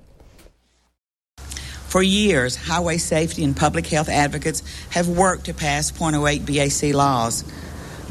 For 1.90 2.04
years, 2.04 2.56
highway 2.56 3.00
safety 3.00 3.44
and 3.44 3.58
public 3.58 3.88
health 3.88 4.10
advocates 4.10 4.62
have 4.92 5.08
worked 5.08 5.46
to 5.46 5.56
pass 5.56 5.92
.08 5.92 6.46
BAC 6.46 6.94
laws. 6.94 7.44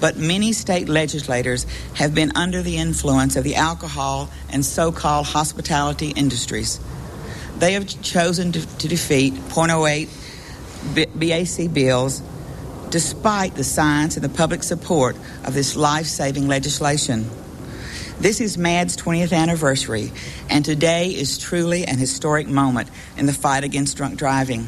But 0.00 0.16
many 0.16 0.52
state 0.52 0.88
legislators 0.88 1.64
have 1.94 2.12
been 2.12 2.32
under 2.34 2.60
the 2.60 2.76
influence 2.76 3.36
of 3.36 3.44
the 3.44 3.54
alcohol 3.54 4.30
and 4.50 4.64
so-called 4.64 5.26
hospitality 5.26 6.10
industries. 6.10 6.80
They 7.58 7.74
have 7.74 7.86
chosen 8.02 8.50
to, 8.50 8.78
to 8.78 8.88
defeat 8.88 9.34
.08 9.34 10.08
BAC 11.14 11.72
bills 11.72 12.20
despite 12.90 13.54
the 13.54 13.64
science 13.64 14.16
and 14.16 14.24
the 14.24 14.28
public 14.28 14.64
support 14.64 15.14
of 15.44 15.54
this 15.54 15.76
life-saving 15.76 16.48
legislation. 16.48 17.30
This 18.20 18.40
is 18.40 18.58
MADD's 18.58 18.96
20th 18.96 19.32
anniversary, 19.32 20.10
and 20.50 20.64
today 20.64 21.10
is 21.10 21.38
truly 21.38 21.84
an 21.84 21.98
historic 21.98 22.48
moment 22.48 22.90
in 23.16 23.26
the 23.26 23.32
fight 23.32 23.62
against 23.62 23.96
drunk 23.96 24.18
driving. 24.18 24.66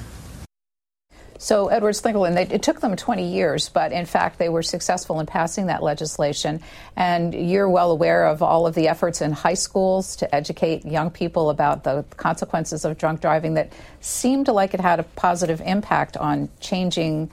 So, 1.36 1.66
Edward 1.66 1.94
Slingerland, 1.94 2.52
it 2.52 2.62
took 2.62 2.78
them 2.78 2.94
20 2.94 3.32
years, 3.32 3.68
but 3.68 3.90
in 3.90 4.06
fact, 4.06 4.38
they 4.38 4.48
were 4.48 4.62
successful 4.62 5.18
in 5.18 5.26
passing 5.26 5.66
that 5.66 5.82
legislation. 5.82 6.60
And 6.94 7.34
you're 7.34 7.68
well 7.68 7.90
aware 7.90 8.26
of 8.26 8.40
all 8.40 8.68
of 8.68 8.76
the 8.76 8.86
efforts 8.86 9.20
in 9.20 9.32
high 9.32 9.54
schools 9.54 10.14
to 10.16 10.32
educate 10.32 10.84
young 10.84 11.10
people 11.10 11.50
about 11.50 11.82
the 11.82 12.04
consequences 12.16 12.84
of 12.84 12.98
drunk 12.98 13.20
driving 13.20 13.54
that 13.54 13.72
seemed 14.00 14.46
like 14.46 14.74
it 14.74 14.80
had 14.80 15.00
a 15.00 15.02
positive 15.02 15.60
impact 15.62 16.16
on 16.16 16.50
changing 16.60 17.32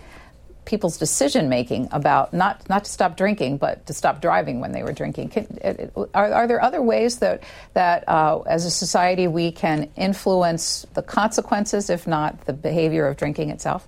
people's 0.67 0.97
decision 0.97 1.47
making 1.47 1.87
about 1.91 2.33
not 2.33 2.67
not 2.69 2.83
to 2.83 2.91
stop 2.91 3.15
drinking, 3.17 3.57
but 3.57 3.85
to 3.87 3.93
stop 3.93 4.21
driving 4.21 4.59
when 4.59 4.73
they 4.73 4.83
were 4.83 4.91
drinking. 4.91 5.29
Can, 5.29 5.91
are, 6.13 6.33
are, 6.33 6.45
there 6.45 6.61
other 6.61 6.81
ways 6.81 7.19
that 7.19 7.41
that 7.73 8.07
uh, 8.07 8.41
as 8.41 8.65
a 8.65 8.69
society 8.69 9.27
we 9.27 9.51
can 9.51 9.89
influence 9.95 10.85
the 10.93 11.01
consequences, 11.01 11.89
if 11.89 12.05
not 12.05 12.45
the 12.45 12.53
behavior 12.53 13.07
of 13.07 13.15
drinking 13.15 13.49
itself? 13.49 13.87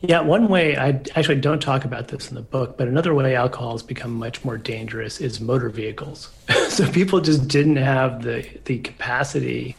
Yeah, 0.00 0.20
one 0.20 0.48
way 0.48 0.76
I 0.76 1.00
actually 1.14 1.40
don't 1.40 1.62
talk 1.62 1.84
about 1.86 2.08
this 2.08 2.28
in 2.28 2.34
the 2.34 2.42
book, 2.42 2.76
but 2.76 2.88
another 2.88 3.14
way 3.14 3.36
alcohol 3.36 3.72
has 3.72 3.82
become 3.82 4.12
much 4.12 4.44
more 4.44 4.58
dangerous 4.58 5.20
is 5.20 5.40
motor 5.40 5.70
vehicles. 5.70 6.30
so 6.68 6.90
people 6.90 7.20
just 7.20 7.46
didn't 7.46 7.76
have 7.76 8.22
the 8.22 8.44
the 8.64 8.80
capacity 8.80 9.76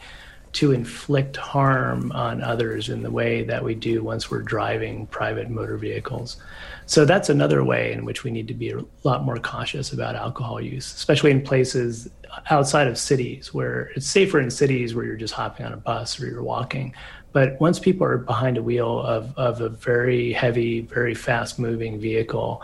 to 0.56 0.72
inflict 0.72 1.36
harm 1.36 2.10
on 2.12 2.42
others 2.42 2.88
in 2.88 3.02
the 3.02 3.10
way 3.10 3.42
that 3.44 3.62
we 3.62 3.74
do 3.74 4.02
once 4.02 4.30
we're 4.30 4.40
driving 4.40 5.06
private 5.08 5.50
motor 5.50 5.76
vehicles. 5.76 6.38
So 6.86 7.04
that's 7.04 7.28
another 7.28 7.62
way 7.62 7.92
in 7.92 8.06
which 8.06 8.24
we 8.24 8.30
need 8.30 8.48
to 8.48 8.54
be 8.54 8.70
a 8.70 8.80
lot 9.02 9.22
more 9.22 9.36
cautious 9.36 9.92
about 9.92 10.16
alcohol 10.16 10.58
use, 10.58 10.94
especially 10.94 11.30
in 11.30 11.42
places 11.42 12.08
outside 12.48 12.86
of 12.86 12.96
cities 12.96 13.52
where 13.52 13.90
it's 13.96 14.06
safer 14.06 14.40
in 14.40 14.50
cities 14.50 14.94
where 14.94 15.04
you're 15.04 15.16
just 15.16 15.34
hopping 15.34 15.66
on 15.66 15.74
a 15.74 15.76
bus 15.76 16.18
or 16.18 16.26
you're 16.26 16.42
walking. 16.42 16.94
But 17.32 17.60
once 17.60 17.78
people 17.78 18.06
are 18.06 18.16
behind 18.16 18.56
a 18.56 18.62
wheel 18.62 19.00
of, 19.00 19.36
of 19.36 19.60
a 19.60 19.68
very 19.68 20.32
heavy, 20.32 20.80
very 20.80 21.14
fast 21.14 21.58
moving 21.58 22.00
vehicle, 22.00 22.62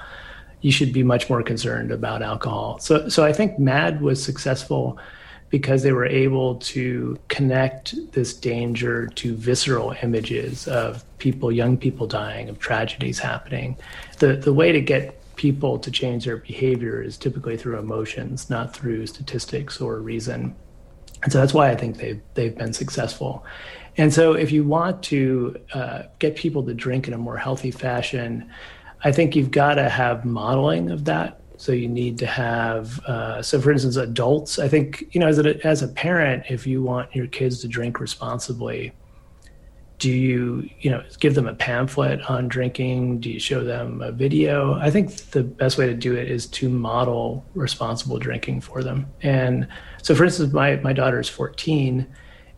you 0.62 0.72
should 0.72 0.94
be 0.94 1.02
much 1.02 1.28
more 1.28 1.42
concerned 1.42 1.90
about 1.90 2.22
alcohol. 2.22 2.78
So, 2.78 3.10
so 3.10 3.22
I 3.22 3.34
think 3.34 3.58
MADD 3.58 4.00
was 4.00 4.24
successful 4.24 4.98
because 5.52 5.82
they 5.82 5.92
were 5.92 6.06
able 6.06 6.54
to 6.54 7.18
connect 7.28 7.94
this 8.12 8.32
danger 8.32 9.06
to 9.08 9.36
visceral 9.36 9.94
images 10.02 10.66
of 10.66 11.04
people, 11.18 11.52
young 11.52 11.76
people 11.76 12.06
dying, 12.06 12.48
of 12.48 12.58
tragedies 12.58 13.18
happening. 13.18 13.76
The, 14.18 14.34
the 14.34 14.54
way 14.54 14.72
to 14.72 14.80
get 14.80 15.20
people 15.36 15.78
to 15.78 15.90
change 15.90 16.24
their 16.24 16.38
behavior 16.38 17.02
is 17.02 17.18
typically 17.18 17.58
through 17.58 17.78
emotions, 17.78 18.48
not 18.48 18.74
through 18.74 19.06
statistics 19.06 19.78
or 19.78 19.98
reason. 19.98 20.56
And 21.22 21.30
so 21.30 21.38
that's 21.38 21.52
why 21.52 21.68
I 21.68 21.76
think 21.76 21.98
they've, 21.98 22.22
they've 22.32 22.56
been 22.56 22.72
successful. 22.72 23.44
And 23.98 24.12
so 24.12 24.32
if 24.32 24.52
you 24.52 24.64
want 24.64 25.02
to 25.04 25.60
uh, 25.74 26.04
get 26.18 26.34
people 26.34 26.62
to 26.64 26.72
drink 26.72 27.08
in 27.08 27.12
a 27.12 27.18
more 27.18 27.36
healthy 27.36 27.72
fashion, 27.72 28.50
I 29.04 29.12
think 29.12 29.36
you've 29.36 29.50
got 29.50 29.74
to 29.74 29.90
have 29.90 30.24
modeling 30.24 30.90
of 30.90 31.04
that 31.04 31.41
so 31.62 31.70
you 31.70 31.86
need 31.86 32.18
to 32.18 32.26
have, 32.26 32.98
uh, 33.04 33.40
so 33.40 33.60
for 33.60 33.70
instance, 33.70 33.94
adults. 33.94 34.58
I 34.58 34.66
think 34.66 35.04
you 35.12 35.20
know, 35.20 35.28
as 35.28 35.38
a 35.38 35.64
as 35.64 35.80
a 35.80 35.86
parent, 35.86 36.42
if 36.50 36.66
you 36.66 36.82
want 36.82 37.14
your 37.14 37.28
kids 37.28 37.60
to 37.60 37.68
drink 37.68 38.00
responsibly, 38.00 38.90
do 40.00 40.10
you 40.10 40.68
you 40.80 40.90
know 40.90 41.04
give 41.20 41.36
them 41.36 41.46
a 41.46 41.54
pamphlet 41.54 42.20
on 42.28 42.48
drinking? 42.48 43.20
Do 43.20 43.30
you 43.30 43.38
show 43.38 43.62
them 43.62 44.02
a 44.02 44.10
video? 44.10 44.74
I 44.74 44.90
think 44.90 45.14
the 45.30 45.44
best 45.44 45.78
way 45.78 45.86
to 45.86 45.94
do 45.94 46.16
it 46.16 46.28
is 46.28 46.48
to 46.48 46.68
model 46.68 47.46
responsible 47.54 48.18
drinking 48.18 48.62
for 48.62 48.82
them. 48.82 49.06
And 49.22 49.68
so, 50.02 50.16
for 50.16 50.24
instance, 50.24 50.52
my 50.52 50.74
my 50.78 50.92
daughter 50.92 51.20
is 51.20 51.28
14, 51.28 52.08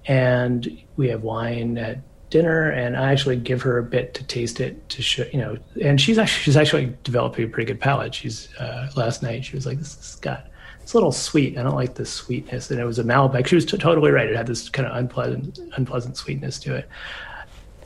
and 0.07 0.83
we 0.97 1.09
have 1.09 1.23
wine 1.23 1.77
at 1.77 1.99
dinner 2.35 2.69
and 2.71 2.97
I 2.97 3.13
actually 3.13 3.37
give 3.37 3.63
her 3.63 3.79
a 3.79 3.83
bit 3.85 4.13
to 4.15 4.25
taste 4.25 4.59
it 4.59 4.89
to 4.89 5.03
show, 5.03 5.25
you 5.33 5.39
know, 5.39 5.57
and 5.81 6.01
she's 6.01 6.19
actually, 6.19 6.43
she's 6.43 6.57
actually 6.57 6.93
developing 7.05 7.45
a 7.45 7.49
pretty 7.49 7.69
good 7.69 7.81
palate. 7.81 8.13
She's, 8.13 8.53
uh, 8.57 8.91
last 8.97 9.23
night 9.23 9.45
she 9.45 9.55
was 9.55 9.67
like, 9.67 9.79
this 9.79 9.95
has 9.95 10.17
got, 10.17 10.49
it's 10.83 10.95
a 10.95 10.97
little 10.97 11.13
sweet. 11.13 11.57
I 11.57 11.63
don't 11.63 11.77
like 11.77 11.95
the 11.95 12.05
sweetness. 12.05 12.73
And 12.73 12.81
it 12.81 12.85
was 12.85 12.99
a 12.99 13.05
Malbec. 13.05 13.47
She 13.47 13.55
was 13.55 13.65
t- 13.65 13.79
totally 13.79 14.11
right. 14.11 14.29
It 14.29 14.35
had 14.35 14.49
this 14.49 14.69
kind 14.69 14.89
of 14.89 14.97
unpleasant, 14.97 15.61
unpleasant 15.77 16.17
sweetness 16.17 16.59
to 16.61 16.75
it. 16.75 16.89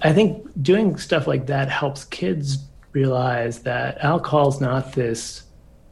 I 0.00 0.14
think 0.14 0.48
doing 0.62 0.96
stuff 0.96 1.26
like 1.26 1.44
that 1.48 1.68
helps 1.68 2.06
kids 2.06 2.56
realize 2.92 3.58
that 3.64 3.98
alcohol 3.98 4.48
is 4.48 4.62
not 4.62 4.94
this 4.94 5.42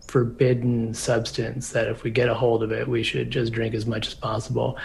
forbidden 0.08 0.94
substance 0.94 1.72
that 1.72 1.88
if 1.88 2.04
we 2.04 2.10
get 2.10 2.30
a 2.30 2.34
hold 2.34 2.62
of 2.62 2.72
it, 2.72 2.88
we 2.88 3.02
should 3.02 3.30
just 3.30 3.52
drink 3.52 3.74
as 3.74 3.84
much 3.84 4.06
as 4.06 4.14
possible 4.14 4.78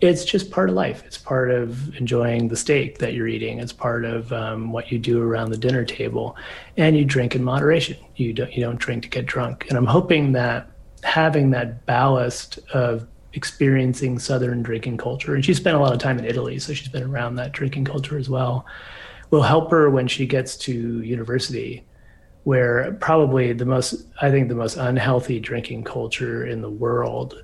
it's 0.00 0.24
just 0.24 0.50
part 0.50 0.68
of 0.68 0.74
life. 0.74 1.02
It's 1.06 1.16
part 1.16 1.50
of 1.50 1.94
enjoying 1.96 2.48
the 2.48 2.56
steak 2.56 2.98
that 2.98 3.14
you're 3.14 3.28
eating. 3.28 3.60
It's 3.60 3.72
part 3.72 4.04
of 4.04 4.32
um, 4.32 4.70
what 4.72 4.92
you 4.92 4.98
do 4.98 5.22
around 5.22 5.50
the 5.50 5.56
dinner 5.56 5.84
table, 5.84 6.36
and 6.76 6.96
you 6.96 7.04
drink 7.04 7.34
in 7.34 7.42
moderation. 7.42 7.96
You 8.16 8.32
don't 8.32 8.52
you 8.54 8.62
don't 8.62 8.78
drink 8.78 9.04
to 9.04 9.08
get 9.08 9.26
drunk. 9.26 9.66
And 9.68 9.78
I'm 9.78 9.86
hoping 9.86 10.32
that 10.32 10.70
having 11.02 11.50
that 11.50 11.86
ballast 11.86 12.58
of 12.74 13.06
experiencing 13.32 14.18
Southern 14.18 14.62
drinking 14.62 14.98
culture, 14.98 15.34
and 15.34 15.44
she 15.44 15.54
spent 15.54 15.76
a 15.76 15.80
lot 15.80 15.92
of 15.92 15.98
time 15.98 16.18
in 16.18 16.26
Italy, 16.26 16.58
so 16.58 16.74
she's 16.74 16.88
been 16.88 17.04
around 17.04 17.36
that 17.36 17.52
drinking 17.52 17.84
culture 17.84 18.18
as 18.18 18.28
well, 18.28 18.66
will 19.30 19.42
help 19.42 19.70
her 19.70 19.88
when 19.88 20.06
she 20.06 20.26
gets 20.26 20.56
to 20.56 21.00
university, 21.02 21.86
where 22.44 22.92
probably 23.00 23.54
the 23.54 23.64
most 23.64 24.06
I 24.20 24.30
think 24.30 24.50
the 24.50 24.54
most 24.54 24.76
unhealthy 24.76 25.40
drinking 25.40 25.84
culture 25.84 26.46
in 26.46 26.60
the 26.60 26.70
world 26.70 27.42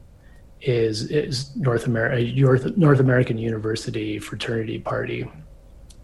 is 0.62 1.10
is 1.10 1.54
North 1.56 1.86
America 1.86 2.16
uh, 2.16 2.70
North 2.76 3.00
American 3.00 3.38
University 3.38 4.18
fraternity 4.18 4.78
party, 4.78 5.28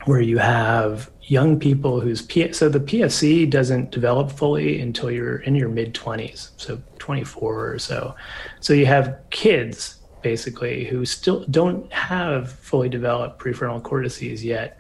where 0.04 0.20
you 0.20 0.38
have 0.38 1.10
young 1.22 1.58
people 1.58 2.00
whose 2.00 2.22
P- 2.22 2.52
so 2.52 2.68
the 2.68 2.80
PFC 2.80 3.48
doesn't 3.48 3.90
develop 3.90 4.32
fully 4.32 4.80
until 4.80 5.10
you're 5.10 5.38
in 5.38 5.54
your 5.54 5.68
mid 5.68 5.94
twenties, 5.94 6.50
so 6.56 6.80
24 6.98 7.70
or 7.70 7.78
so. 7.78 8.14
So 8.60 8.72
you 8.72 8.86
have 8.86 9.16
kids 9.30 9.96
basically 10.22 10.84
who 10.84 11.04
still 11.04 11.44
don't 11.46 11.90
have 11.92 12.50
fully 12.52 12.88
developed 12.88 13.40
prefrontal 13.40 13.82
cortices 13.82 14.44
yet, 14.44 14.78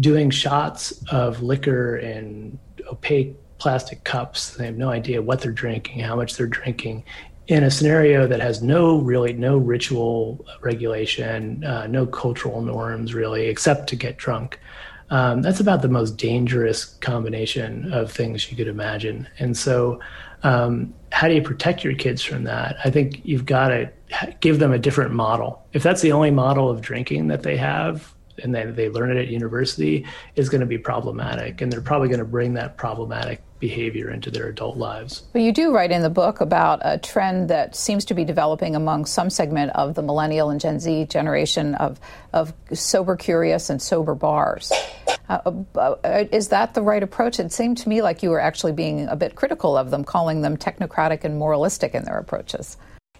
doing 0.00 0.30
shots 0.30 1.02
of 1.10 1.42
liquor 1.42 1.96
in 1.98 2.58
opaque 2.90 3.36
plastic 3.58 4.04
cups. 4.04 4.56
They 4.56 4.66
have 4.66 4.76
no 4.76 4.90
idea 4.90 5.20
what 5.20 5.40
they're 5.40 5.52
drinking, 5.52 6.00
how 6.00 6.16
much 6.16 6.36
they're 6.36 6.46
drinking, 6.46 7.04
in 7.48 7.64
a 7.64 7.70
scenario 7.70 8.26
that 8.26 8.40
has 8.40 8.62
no 8.62 8.98
really 8.98 9.32
no 9.32 9.56
ritual 9.56 10.46
regulation, 10.60 11.64
uh, 11.64 11.86
no 11.86 12.06
cultural 12.06 12.60
norms 12.60 13.14
really, 13.14 13.46
except 13.46 13.88
to 13.88 13.96
get 13.96 14.18
drunk. 14.18 14.60
Um, 15.10 15.40
that's 15.40 15.58
about 15.58 15.80
the 15.80 15.88
most 15.88 16.18
dangerous 16.18 16.84
combination 16.84 17.90
of 17.92 18.12
things 18.12 18.50
you 18.50 18.56
could 18.56 18.68
imagine. 18.68 19.26
And 19.38 19.56
so, 19.56 20.00
um, 20.42 20.92
how 21.10 21.26
do 21.26 21.34
you 21.34 21.42
protect 21.42 21.82
your 21.82 21.94
kids 21.94 22.22
from 22.22 22.44
that? 22.44 22.76
I 22.84 22.90
think 22.90 23.22
you've 23.24 23.46
got 23.46 23.68
to 23.68 23.90
give 24.40 24.58
them 24.58 24.72
a 24.72 24.78
different 24.78 25.12
model. 25.12 25.64
If 25.72 25.82
that's 25.82 26.02
the 26.02 26.12
only 26.12 26.30
model 26.30 26.68
of 26.68 26.82
drinking 26.82 27.28
that 27.28 27.42
they 27.42 27.56
have, 27.56 28.14
and 28.42 28.54
then 28.54 28.74
they 28.74 28.90
learn 28.90 29.10
it 29.10 29.18
at 29.18 29.28
university, 29.28 30.06
is 30.36 30.50
going 30.50 30.60
to 30.60 30.66
be 30.66 30.78
problematic. 30.78 31.62
And 31.62 31.72
they're 31.72 31.80
probably 31.80 32.08
going 32.08 32.20
to 32.20 32.26
bring 32.26 32.52
that 32.54 32.76
problematic 32.76 33.42
behavior 33.58 34.10
into 34.10 34.30
their 34.30 34.48
adult 34.48 34.76
lives. 34.76 35.22
But 35.32 35.42
you 35.42 35.52
do 35.52 35.74
write 35.74 35.90
in 35.90 36.02
the 36.02 36.10
book 36.10 36.40
about 36.40 36.80
a 36.82 36.98
trend 36.98 37.50
that 37.50 37.74
seems 37.74 38.04
to 38.06 38.14
be 38.14 38.24
developing 38.24 38.76
among 38.76 39.06
some 39.06 39.30
segment 39.30 39.72
of 39.74 39.94
the 39.94 40.02
millennial 40.02 40.50
and 40.50 40.60
Gen 40.60 40.80
Z 40.80 41.06
generation 41.06 41.74
of, 41.76 42.00
of 42.32 42.52
sober 42.72 43.16
curious 43.16 43.70
and 43.70 43.80
sober 43.80 44.14
bars. 44.14 44.72
Uh, 45.28 45.52
uh, 45.76 46.24
is 46.32 46.48
that 46.48 46.74
the 46.74 46.82
right 46.82 47.02
approach? 47.02 47.38
It 47.38 47.52
seemed 47.52 47.78
to 47.78 47.88
me 47.88 48.02
like 48.02 48.22
you 48.22 48.30
were 48.30 48.40
actually 48.40 48.72
being 48.72 49.06
a 49.08 49.16
bit 49.16 49.34
critical 49.34 49.76
of 49.76 49.90
them, 49.90 50.04
calling 50.04 50.40
them 50.40 50.56
technocratic 50.56 51.24
and 51.24 51.38
moralistic 51.38 51.94
in 51.94 52.04
their 52.04 52.18
approaches. 52.18 52.76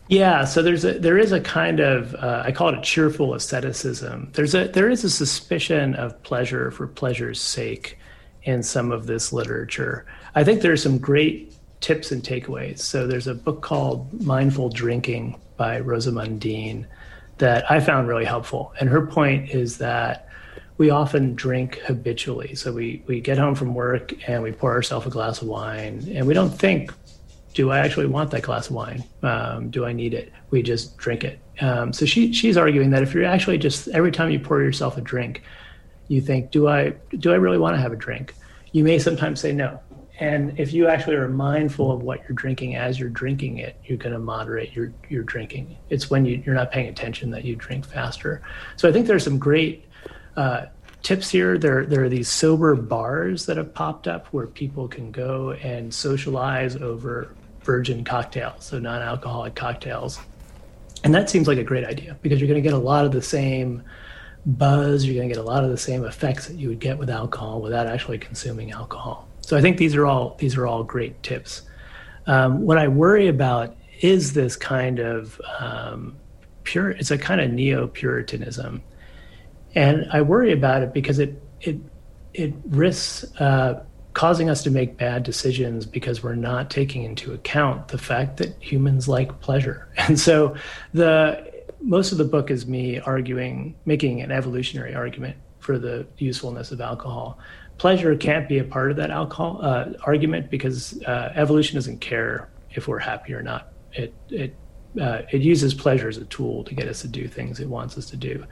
Yeah, 0.09 0.47
so 0.47 0.62
there's 0.62 0.86
a 0.86 0.99
there 0.99 1.18
is 1.18 1.32
a 1.32 1.41
kind 1.41 1.80
of 1.80 2.14
uh, 2.14 2.43
I 2.45 2.51
call 2.51 2.70
it 2.70 2.78
a 2.78 2.80
cheerful 2.80 3.34
asceticism. 3.34 4.30
There's 4.32 4.55
a 4.55 4.68
there 4.68 4.89
is 4.89 5.05
a 5.05 5.11
suspicion 5.11 5.95
of 5.97 6.22
pleasure 6.22 6.70
for 6.70 6.86
pleasure's 6.86 7.41
sake 7.41 7.99
in 8.45 8.62
some 8.62 8.93
of 8.93 9.07
this 9.07 9.32
literature. 9.32 10.07
I 10.34 10.45
think 10.45 10.62
there's 10.62 10.82
some 10.82 10.99
great 10.99 11.53
tips 11.80 12.11
and 12.11 12.22
takeaways. 12.22 12.80
So 12.80 13.07
there's 13.07 13.26
a 13.26 13.34
book 13.34 13.62
called 13.62 14.12
Mindful 14.22 14.70
Drinking 14.70 15.41
by 15.57 15.80
Rosamund 15.80 16.41
Dean 16.41 16.86
that 17.39 17.70
I 17.70 17.80
found 17.80 18.09
really 18.09 18.24
helpful. 18.24 18.72
And 18.80 18.89
her 18.89 19.07
point 19.07 19.51
is 19.51 19.78
that 19.78 20.28
we 20.76 20.91
often 20.91 21.34
drink 21.34 21.78
habitually. 21.78 22.55
So 22.55 22.72
we, 22.72 23.03
we 23.07 23.20
get 23.20 23.39
home 23.39 23.55
from 23.55 23.74
work 23.74 24.12
and 24.28 24.43
we 24.43 24.53
pour 24.53 24.72
ourselves 24.72 25.07
a 25.07 25.11
glass 25.11 25.43
of 25.43 25.49
wine 25.49 26.09
and 26.12 26.26
we 26.26 26.34
don't 26.34 26.51
think 26.51 26.93
do 27.55 27.72
I 27.72 27.78
actually 27.78 28.07
want 28.07 28.30
that 28.30 28.43
glass 28.43 28.68
of 28.68 28.76
wine? 28.76 29.03
Um, 29.24 29.70
do 29.70 29.84
I 29.84 29.93
need 29.93 30.14
it? 30.14 30.32
We 30.51 30.62
just 30.62 30.97
drink 30.97 31.24
it. 31.24 31.41
Um, 31.61 31.93
so 31.93 32.07
she 32.07 32.32
she's 32.32 32.57
arguing 32.57 32.91
that 32.91 33.03
if 33.03 33.12
you're 33.12 33.24
actually 33.24 33.59
just 33.59 33.89
every 33.89 34.12
time 34.12 34.30
you 34.30 34.39
pour 34.39 34.62
yourself 34.62 34.97
a 34.97 35.01
drink, 35.01 35.43
you 36.09 36.21
think, 36.21 36.51
do 36.51 36.69
I 36.69 36.95
do 37.19 37.33
I 37.33 37.37
really 37.37 37.59
want 37.59 37.77
to 37.77 37.81
have 37.81 37.93
a 37.93 37.97
drink? 37.97 38.35
You 38.73 38.85
may 38.85 38.99
sometimes 38.99 39.41
say 39.41 39.53
no. 39.53 39.81
And 40.21 40.59
if 40.59 40.73
you 40.73 40.89
actually 40.89 41.15
are 41.15 41.29
mindful 41.29 41.93
of 41.93 42.03
what 42.03 42.21
you're 42.23 42.35
drinking 42.35 42.75
as 42.75 42.99
you're 42.99 43.09
drinking 43.09 43.59
it, 43.59 43.81
you're 43.85 43.99
going 43.99 44.13
to 44.13 44.19
moderate 44.19 44.73
your 44.73 44.93
your 45.09 45.23
drinking. 45.23 45.77
It's 45.91 46.11
when 46.11 46.25
you, 46.25 46.43
you're 46.45 46.55
not 46.55 46.73
paying 46.73 46.89
attention 46.89 47.31
that 47.31 47.45
you 47.45 47.55
drink 47.55 47.87
faster. 47.87 48.43
So 48.77 48.89
I 48.89 48.93
think 48.93 49.07
there's 49.07 49.23
some 49.23 49.39
great 49.39 49.85
uh, 50.37 50.67
tips 51.03 51.31
here. 51.31 51.57
There, 51.57 51.87
there 51.87 52.05
are 52.05 52.09
these 52.09 52.29
sober 52.29 52.75
bars 52.75 53.47
that 53.47 53.57
have 53.57 53.73
popped 53.75 54.09
up 54.09 54.27
where 54.29 54.47
people 54.47 54.89
can 54.89 55.11
go 55.13 55.53
and 55.53 55.93
socialize 55.93 56.77
over 56.77 57.35
virgin 57.63 58.05
cocktails, 58.05 58.65
so 58.65 58.79
non 58.79 59.03
alcoholic 59.03 59.55
cocktails. 59.55 60.19
And 61.05 61.15
that 61.15 61.31
seems 61.31 61.47
like 61.47 61.59
a 61.59 61.65
great 61.65 61.85
idea 61.85 62.17
because 62.23 62.41
you're 62.41 62.49
going 62.49 62.63
to 62.63 62.69
get 62.69 62.75
a 62.75 62.79
lot 62.79 63.05
of 63.05 63.13
the 63.13 63.23
same 63.23 63.85
buzz, 64.47 65.05
you're 65.05 65.14
going 65.14 65.28
to 65.28 65.34
get 65.34 65.41
a 65.41 65.47
lot 65.47 65.64
of 65.64 65.70
the 65.70 65.78
same 65.78 66.05
effects 66.05 66.47
that 66.49 66.57
you 66.57 66.68
would 66.68 66.80
get 66.80 66.99
with 66.99 67.11
alcohol 67.11 67.61
without 67.61 67.86
actually 67.86 68.18
consuming 68.18 68.72
alcohol. 68.72 69.28
So 69.41 69.57
I 69.57 69.61
think 69.61 69.78
these 69.78 69.97
are 69.97 70.07
all 70.07 70.36
these 70.39 70.57
are 70.57 70.66
all 70.66 70.84
great 70.84 71.22
tips. 71.22 71.62
Um, 72.26 72.62
what 72.62 72.76
I 72.78 72.89
worry 72.89 73.28
about 73.28 73.74
is 74.01 74.34
this 74.34 74.57
kind 74.57 74.99
of 74.99 75.41
um, 75.59 76.16
pure. 76.64 76.91
It's 76.91 77.11
a 77.11 77.18
kind 77.18 77.41
of 77.41 77.51
neo 77.51 77.89
Puritanism, 77.89 78.82
and 79.74 80.07
I 80.12 80.20
worry 80.20 80.53
about 80.53 80.82
it 80.82 80.93
because 80.93 81.18
it 81.18 81.43
it 81.62 81.78
it 82.34 82.53
risks 82.66 83.24
uh, 83.41 83.82
causing 84.12 84.51
us 84.51 84.62
to 84.64 84.70
make 84.70 84.99
bad 84.99 85.22
decisions 85.22 85.86
because 85.86 86.22
we're 86.22 86.34
not 86.34 86.70
taking 86.70 87.05
into 87.05 87.32
account 87.32 87.89
the 87.89 87.99
fact 87.99 88.36
that 88.39 88.55
humans 88.61 89.09
like 89.09 89.41
pleasure. 89.41 89.89
And 90.09 90.18
so 90.18 90.57
the 90.93 91.48
most 91.81 92.12
of 92.12 92.18
the 92.18 92.24
book 92.24 92.51
is 92.51 92.66
me 92.66 93.01
arguing, 93.01 93.74
making 93.85 94.20
an 94.22 94.31
evolutionary 94.31 94.95
argument 94.95 95.37
for 95.59 95.79
the 95.79 96.07
usefulness 96.18 96.70
of 96.72 96.81
alcohol. 96.81 97.39
Pleasure 97.79 98.16
can't 98.16 98.49
be 98.49 98.59
a 98.59 98.64
part 98.64 98.91
of 98.91 98.97
that 98.97 99.11
alcohol 99.11 99.61
uh, 99.62 99.93
argument 100.05 100.51
because 100.51 101.01
uh, 101.03 101.33
evolution 101.35 101.76
doesn't 101.76 102.01
care 102.01 102.49
if 102.70 102.89
we're 102.89 102.99
happy 102.99 103.33
or 103.33 103.43
not. 103.43 103.72
It 103.93 104.14
it 104.29 104.57
uh, 105.01 105.22
it 105.31 105.43
uses 105.43 105.74
pleasure 105.74 106.09
as 106.09 106.16
a 106.16 106.24
tool 106.26 106.64
to 106.64 106.74
get 106.74 106.89
us 106.89 107.03
to 107.03 107.09
do 107.09 107.29
things 107.29 107.61
it 107.61 107.68
wants 107.68 107.97
us 107.97 108.07
to 108.07 108.16
do, 108.16 108.45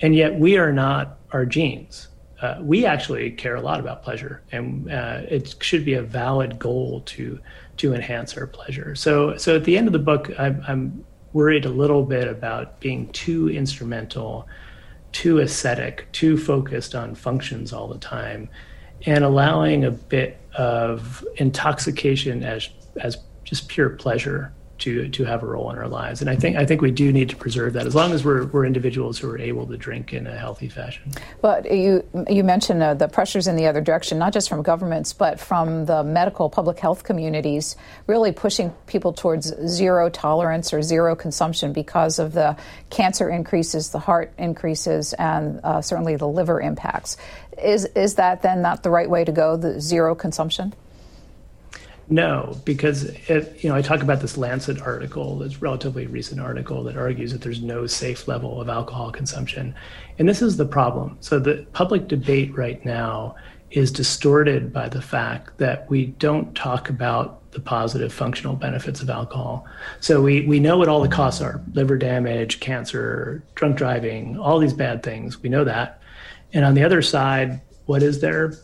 and 0.00 0.14
yet 0.14 0.38
we 0.38 0.58
are 0.58 0.72
not 0.72 1.18
our 1.32 1.46
genes 1.46 2.08
uh, 2.40 2.58
we 2.60 2.84
actually 2.84 3.30
care 3.30 3.54
a 3.54 3.60
lot 3.60 3.80
about 3.80 4.02
pleasure, 4.02 4.42
and 4.52 4.90
uh, 4.90 5.22
it 5.28 5.54
should 5.60 5.84
be 5.84 5.94
a 5.94 6.02
valid 6.02 6.58
goal 6.58 7.00
to 7.06 7.38
to 7.78 7.94
enhance 7.94 8.36
our 8.36 8.46
pleasure. 8.46 8.94
So, 8.94 9.36
so 9.36 9.56
at 9.56 9.64
the 9.64 9.76
end 9.76 9.86
of 9.86 9.92
the 9.92 9.98
book, 9.98 10.30
I'm, 10.38 10.62
I'm 10.66 11.04
worried 11.36 11.66
a 11.66 11.68
little 11.68 12.02
bit 12.02 12.26
about 12.26 12.80
being 12.80 13.12
too 13.12 13.50
instrumental, 13.50 14.48
too 15.12 15.38
ascetic, 15.40 16.10
too 16.10 16.38
focused 16.38 16.94
on 16.94 17.14
functions 17.14 17.74
all 17.74 17.88
the 17.88 17.98
time, 17.98 18.48
and 19.04 19.22
allowing 19.22 19.84
a 19.84 19.90
bit 19.90 20.40
of 20.56 21.22
intoxication 21.36 22.42
as 22.42 22.70
as 23.02 23.18
just 23.44 23.68
pure 23.68 23.90
pleasure 23.90 24.50
to 24.78 25.08
to 25.08 25.24
have 25.24 25.42
a 25.42 25.46
role 25.46 25.70
in 25.70 25.78
our 25.78 25.88
lives. 25.88 26.20
And 26.20 26.30
I 26.30 26.36
think 26.36 26.56
I 26.56 26.66
think 26.66 26.82
we 26.82 26.90
do 26.90 27.12
need 27.12 27.28
to 27.30 27.36
preserve 27.36 27.72
that 27.74 27.86
as 27.86 27.94
long 27.94 28.12
as 28.12 28.24
we're 28.24 28.46
we're 28.46 28.64
individuals 28.64 29.18
who 29.18 29.30
are 29.30 29.38
able 29.38 29.66
to 29.66 29.76
drink 29.76 30.12
in 30.12 30.26
a 30.26 30.36
healthy 30.36 30.68
fashion. 30.68 31.12
But 31.40 31.70
you 31.72 32.04
you 32.28 32.44
mentioned 32.44 32.82
uh, 32.82 32.94
the 32.94 33.08
pressures 33.08 33.46
in 33.46 33.56
the 33.56 33.66
other 33.66 33.80
direction, 33.80 34.18
not 34.18 34.32
just 34.32 34.48
from 34.48 34.62
governments, 34.62 35.12
but 35.12 35.40
from 35.40 35.86
the 35.86 36.02
medical 36.04 36.50
public 36.50 36.78
health 36.78 37.04
communities, 37.04 37.76
really 38.06 38.32
pushing 38.32 38.70
people 38.86 39.12
towards 39.12 39.54
zero 39.66 40.08
tolerance 40.08 40.72
or 40.72 40.82
zero 40.82 41.14
consumption 41.14 41.72
because 41.72 42.18
of 42.18 42.32
the 42.32 42.56
cancer 42.90 43.28
increases, 43.28 43.90
the 43.90 43.98
heart 43.98 44.32
increases, 44.38 45.12
and 45.14 45.60
uh, 45.64 45.80
certainly 45.80 46.16
the 46.16 46.28
liver 46.28 46.60
impacts. 46.60 47.16
Is 47.62 47.86
is 47.94 48.16
that 48.16 48.42
then 48.42 48.62
not 48.62 48.82
the 48.82 48.90
right 48.90 49.08
way 49.08 49.24
to 49.24 49.32
go? 49.32 49.56
The 49.56 49.80
zero 49.80 50.14
consumption. 50.14 50.74
No, 52.08 52.56
because 52.64 53.04
it, 53.04 53.64
you 53.64 53.68
know 53.68 53.74
I 53.74 53.82
talk 53.82 54.00
about 54.00 54.20
this 54.20 54.36
Lancet 54.36 54.80
article, 54.80 55.38
this 55.38 55.60
relatively 55.60 56.06
recent 56.06 56.40
article 56.40 56.84
that 56.84 56.96
argues 56.96 57.32
that 57.32 57.40
there's 57.40 57.60
no 57.60 57.86
safe 57.86 58.28
level 58.28 58.60
of 58.60 58.68
alcohol 58.68 59.10
consumption, 59.10 59.74
and 60.18 60.28
this 60.28 60.40
is 60.40 60.56
the 60.56 60.64
problem. 60.64 61.16
So 61.20 61.40
the 61.40 61.66
public 61.72 62.06
debate 62.06 62.56
right 62.56 62.84
now 62.84 63.34
is 63.72 63.90
distorted 63.90 64.72
by 64.72 64.88
the 64.88 65.02
fact 65.02 65.58
that 65.58 65.90
we 65.90 66.06
don't 66.06 66.54
talk 66.54 66.88
about 66.90 67.50
the 67.50 67.58
positive 67.58 68.12
functional 68.12 68.54
benefits 68.54 69.02
of 69.02 69.10
alcohol. 69.10 69.66
So 69.98 70.22
we 70.22 70.46
we 70.46 70.60
know 70.60 70.78
what 70.78 70.88
all 70.88 71.00
the 71.00 71.08
costs 71.08 71.40
are: 71.40 71.60
liver 71.72 71.98
damage, 71.98 72.60
cancer, 72.60 73.42
drunk 73.56 73.76
driving, 73.76 74.38
all 74.38 74.60
these 74.60 74.74
bad 74.74 75.02
things. 75.02 75.42
We 75.42 75.48
know 75.48 75.64
that, 75.64 76.00
and 76.52 76.64
on 76.64 76.74
the 76.74 76.84
other 76.84 77.02
side, 77.02 77.60
what 77.86 78.04
is 78.04 78.20
there? 78.20 78.54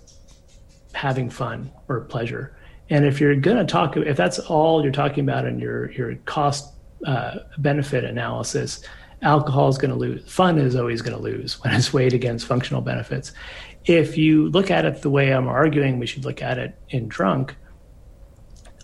Having 0.92 1.30
fun 1.30 1.72
or 1.88 2.02
pleasure 2.02 2.54
and 2.92 3.06
if 3.06 3.20
you're 3.20 3.34
going 3.34 3.56
to 3.56 3.64
talk, 3.64 3.96
if 3.96 4.18
that's 4.18 4.38
all 4.38 4.82
you're 4.82 4.92
talking 4.92 5.24
about 5.24 5.46
in 5.46 5.58
your 5.58 5.90
your 5.92 6.14
cost 6.26 6.74
uh, 7.06 7.36
benefit 7.56 8.04
analysis, 8.04 8.84
alcohol 9.22 9.68
is 9.68 9.78
going 9.78 9.90
to 9.90 9.96
lose. 9.96 10.30
Fun 10.30 10.58
is 10.58 10.76
always 10.76 11.00
going 11.00 11.16
to 11.16 11.22
lose 11.22 11.58
when 11.64 11.72
it's 11.72 11.94
weighed 11.94 12.12
against 12.12 12.46
functional 12.46 12.82
benefits. 12.82 13.32
If 13.86 14.18
you 14.18 14.50
look 14.50 14.70
at 14.70 14.84
it 14.84 15.00
the 15.00 15.08
way 15.08 15.32
I'm 15.32 15.48
arguing, 15.48 15.98
we 15.98 16.06
should 16.06 16.26
look 16.26 16.42
at 16.42 16.58
it 16.58 16.78
in 16.90 17.08
drunk. 17.08 17.56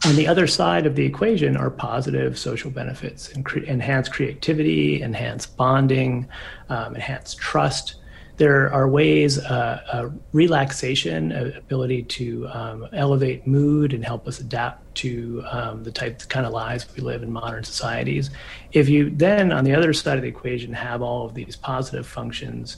On 0.07 0.17
the 0.17 0.27
other 0.27 0.47
side 0.47 0.87
of 0.87 0.95
the 0.95 1.05
equation 1.05 1.55
are 1.59 1.71
positive 1.71 2.39
social 2.39 2.71
benefits, 2.71 3.31
enhance 3.35 4.09
creativity, 4.09 5.03
enhance 5.03 5.45
bonding, 5.45 6.27
um, 6.71 6.95
enhance 6.95 7.35
trust 7.35 7.97
there 8.39 8.73
are 8.73 8.89
ways, 8.89 9.39
uh, 9.39 9.83
uh, 9.93 10.09
relaxation, 10.33 11.33
uh, 11.33 11.51
ability 11.57 12.05
to 12.05 12.49
um, 12.49 12.87
elevate 12.93 13.47
mood 13.47 13.93
and 13.93 14.05
help 14.05 14.29
us 14.29 14.39
adapt 14.39 14.95
to 14.95 15.43
um, 15.51 15.83
the 15.83 15.91
type 15.91 16.23
of 16.23 16.29
kind 16.29 16.47
of 16.47 16.53
lives 16.53 16.87
we 16.97 17.03
live 17.03 17.25
in 17.25 17.33
modern 17.33 17.65
societies. 17.65 18.31
If 18.73 18.89
you 18.89 19.11
then, 19.11 19.53
on 19.53 19.65
the 19.65 19.75
other 19.75 19.93
side 19.93 20.17
of 20.17 20.23
the 20.23 20.29
equation, 20.29 20.73
have 20.73 21.03
all 21.03 21.27
of 21.27 21.35
these 21.35 21.57
positive 21.57 22.07
functions, 22.07 22.77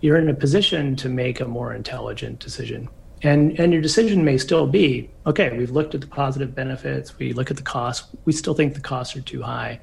you're 0.00 0.18
in 0.18 0.28
a 0.28 0.34
position 0.34 0.94
to 0.96 1.08
make 1.08 1.40
a 1.40 1.46
more 1.46 1.74
intelligent 1.74 2.38
decision. 2.38 2.88
And, 3.22 3.58
and 3.58 3.72
your 3.72 3.82
decision 3.82 4.24
may 4.24 4.36
still 4.38 4.66
be 4.66 5.10
okay, 5.26 5.56
we've 5.56 5.70
looked 5.70 5.94
at 5.94 6.02
the 6.02 6.06
positive 6.06 6.54
benefits, 6.54 7.18
we 7.18 7.32
look 7.32 7.50
at 7.50 7.56
the 7.56 7.62
costs, 7.62 8.14
we 8.26 8.32
still 8.32 8.54
think 8.54 8.74
the 8.74 8.80
costs 8.80 9.16
are 9.16 9.22
too 9.22 9.42
high. 9.42 9.80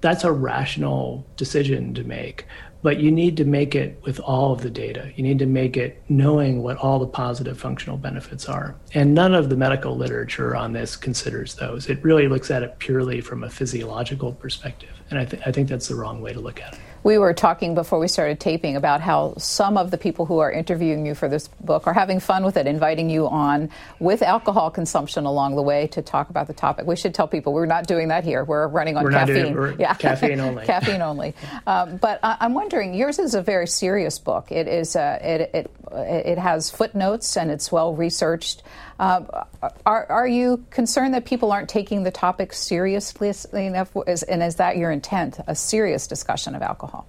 That's 0.00 0.22
a 0.22 0.30
rational 0.30 1.26
decision 1.36 1.92
to 1.94 2.04
make 2.04 2.46
but 2.82 3.00
you 3.00 3.10
need 3.10 3.36
to 3.36 3.44
make 3.44 3.74
it 3.74 4.00
with 4.04 4.20
all 4.20 4.52
of 4.52 4.62
the 4.62 4.70
data. 4.70 5.10
You 5.16 5.22
need 5.22 5.38
to 5.40 5.46
make 5.46 5.76
it 5.76 6.02
knowing 6.08 6.62
what 6.62 6.76
all 6.76 6.98
the 6.98 7.06
positive 7.06 7.58
functional 7.58 7.96
benefits 7.96 8.48
are. 8.48 8.76
And 8.94 9.14
none 9.14 9.34
of 9.34 9.48
the 9.48 9.56
medical 9.56 9.96
literature 9.96 10.54
on 10.54 10.72
this 10.72 10.96
considers 10.96 11.54
those. 11.56 11.88
It 11.88 12.02
really 12.04 12.28
looks 12.28 12.50
at 12.50 12.62
it 12.62 12.78
purely 12.78 13.20
from 13.20 13.44
a 13.44 13.50
physiological 13.50 14.32
perspective. 14.32 14.90
And 15.10 15.18
I, 15.18 15.24
th- 15.24 15.42
I 15.46 15.52
think 15.52 15.68
that's 15.68 15.88
the 15.88 15.96
wrong 15.96 16.20
way 16.20 16.32
to 16.32 16.40
look 16.40 16.60
at 16.60 16.74
it. 16.74 16.80
We 17.02 17.18
were 17.18 17.32
talking 17.32 17.74
before 17.74 17.98
we 17.98 18.08
started 18.08 18.40
taping 18.40 18.76
about 18.76 19.00
how 19.00 19.34
some 19.38 19.76
of 19.76 19.90
the 19.90 19.98
people 19.98 20.26
who 20.26 20.38
are 20.38 20.50
interviewing 20.50 21.06
you 21.06 21.14
for 21.14 21.28
this 21.28 21.48
book 21.48 21.86
are 21.86 21.94
having 21.94 22.20
fun 22.20 22.44
with 22.44 22.56
it, 22.56 22.66
inviting 22.66 23.08
you 23.08 23.28
on 23.28 23.70
with 23.98 24.22
alcohol 24.22 24.70
consumption 24.70 25.24
along 25.24 25.56
the 25.56 25.62
way 25.62 25.86
to 25.88 26.02
talk 26.02 26.30
about 26.30 26.46
the 26.46 26.52
topic. 26.52 26.86
We 26.86 26.96
should 26.96 27.14
tell 27.14 27.28
people 27.28 27.52
we're 27.52 27.66
not 27.66 27.86
doing 27.86 28.08
that 28.08 28.24
here. 28.24 28.44
We're 28.44 28.66
running 28.66 28.96
on 28.96 29.04
we're 29.04 29.12
caffeine. 29.12 29.54
Doing, 29.54 29.80
yeah, 29.80 29.94
caffeine 29.94 30.40
only. 30.40 30.64
caffeine 30.66 31.02
only. 31.02 31.34
Um, 31.66 31.96
but 31.96 32.20
I- 32.22 32.38
am 32.40 32.54
wondering, 32.54 32.94
yours 32.94 33.18
is 33.18 33.34
a 33.34 33.42
very 33.42 33.66
serious 33.66 34.18
book. 34.18 34.50
It 34.50 34.66
is. 34.66 34.96
Uh, 34.96 35.18
it, 35.22 35.50
it 35.54 35.70
it 35.92 36.38
has 36.38 36.70
footnotes 36.70 37.36
and 37.36 37.50
it's 37.50 37.72
well 37.72 37.94
researched. 37.94 38.62
Uh, 38.98 39.44
are, 39.86 40.06
are 40.06 40.26
you 40.26 40.64
concerned 40.70 41.14
that 41.14 41.24
people 41.24 41.52
aren't 41.52 41.68
taking 41.68 42.02
the 42.02 42.10
topic 42.10 42.52
seriously 42.52 43.66
enough? 43.66 43.94
And 44.28 44.42
is 44.42 44.56
that 44.56 44.76
your 44.76 44.90
intent, 44.90 45.38
a 45.46 45.54
serious 45.54 46.06
discussion 46.06 46.54
of 46.54 46.62
alcohol? 46.62 47.06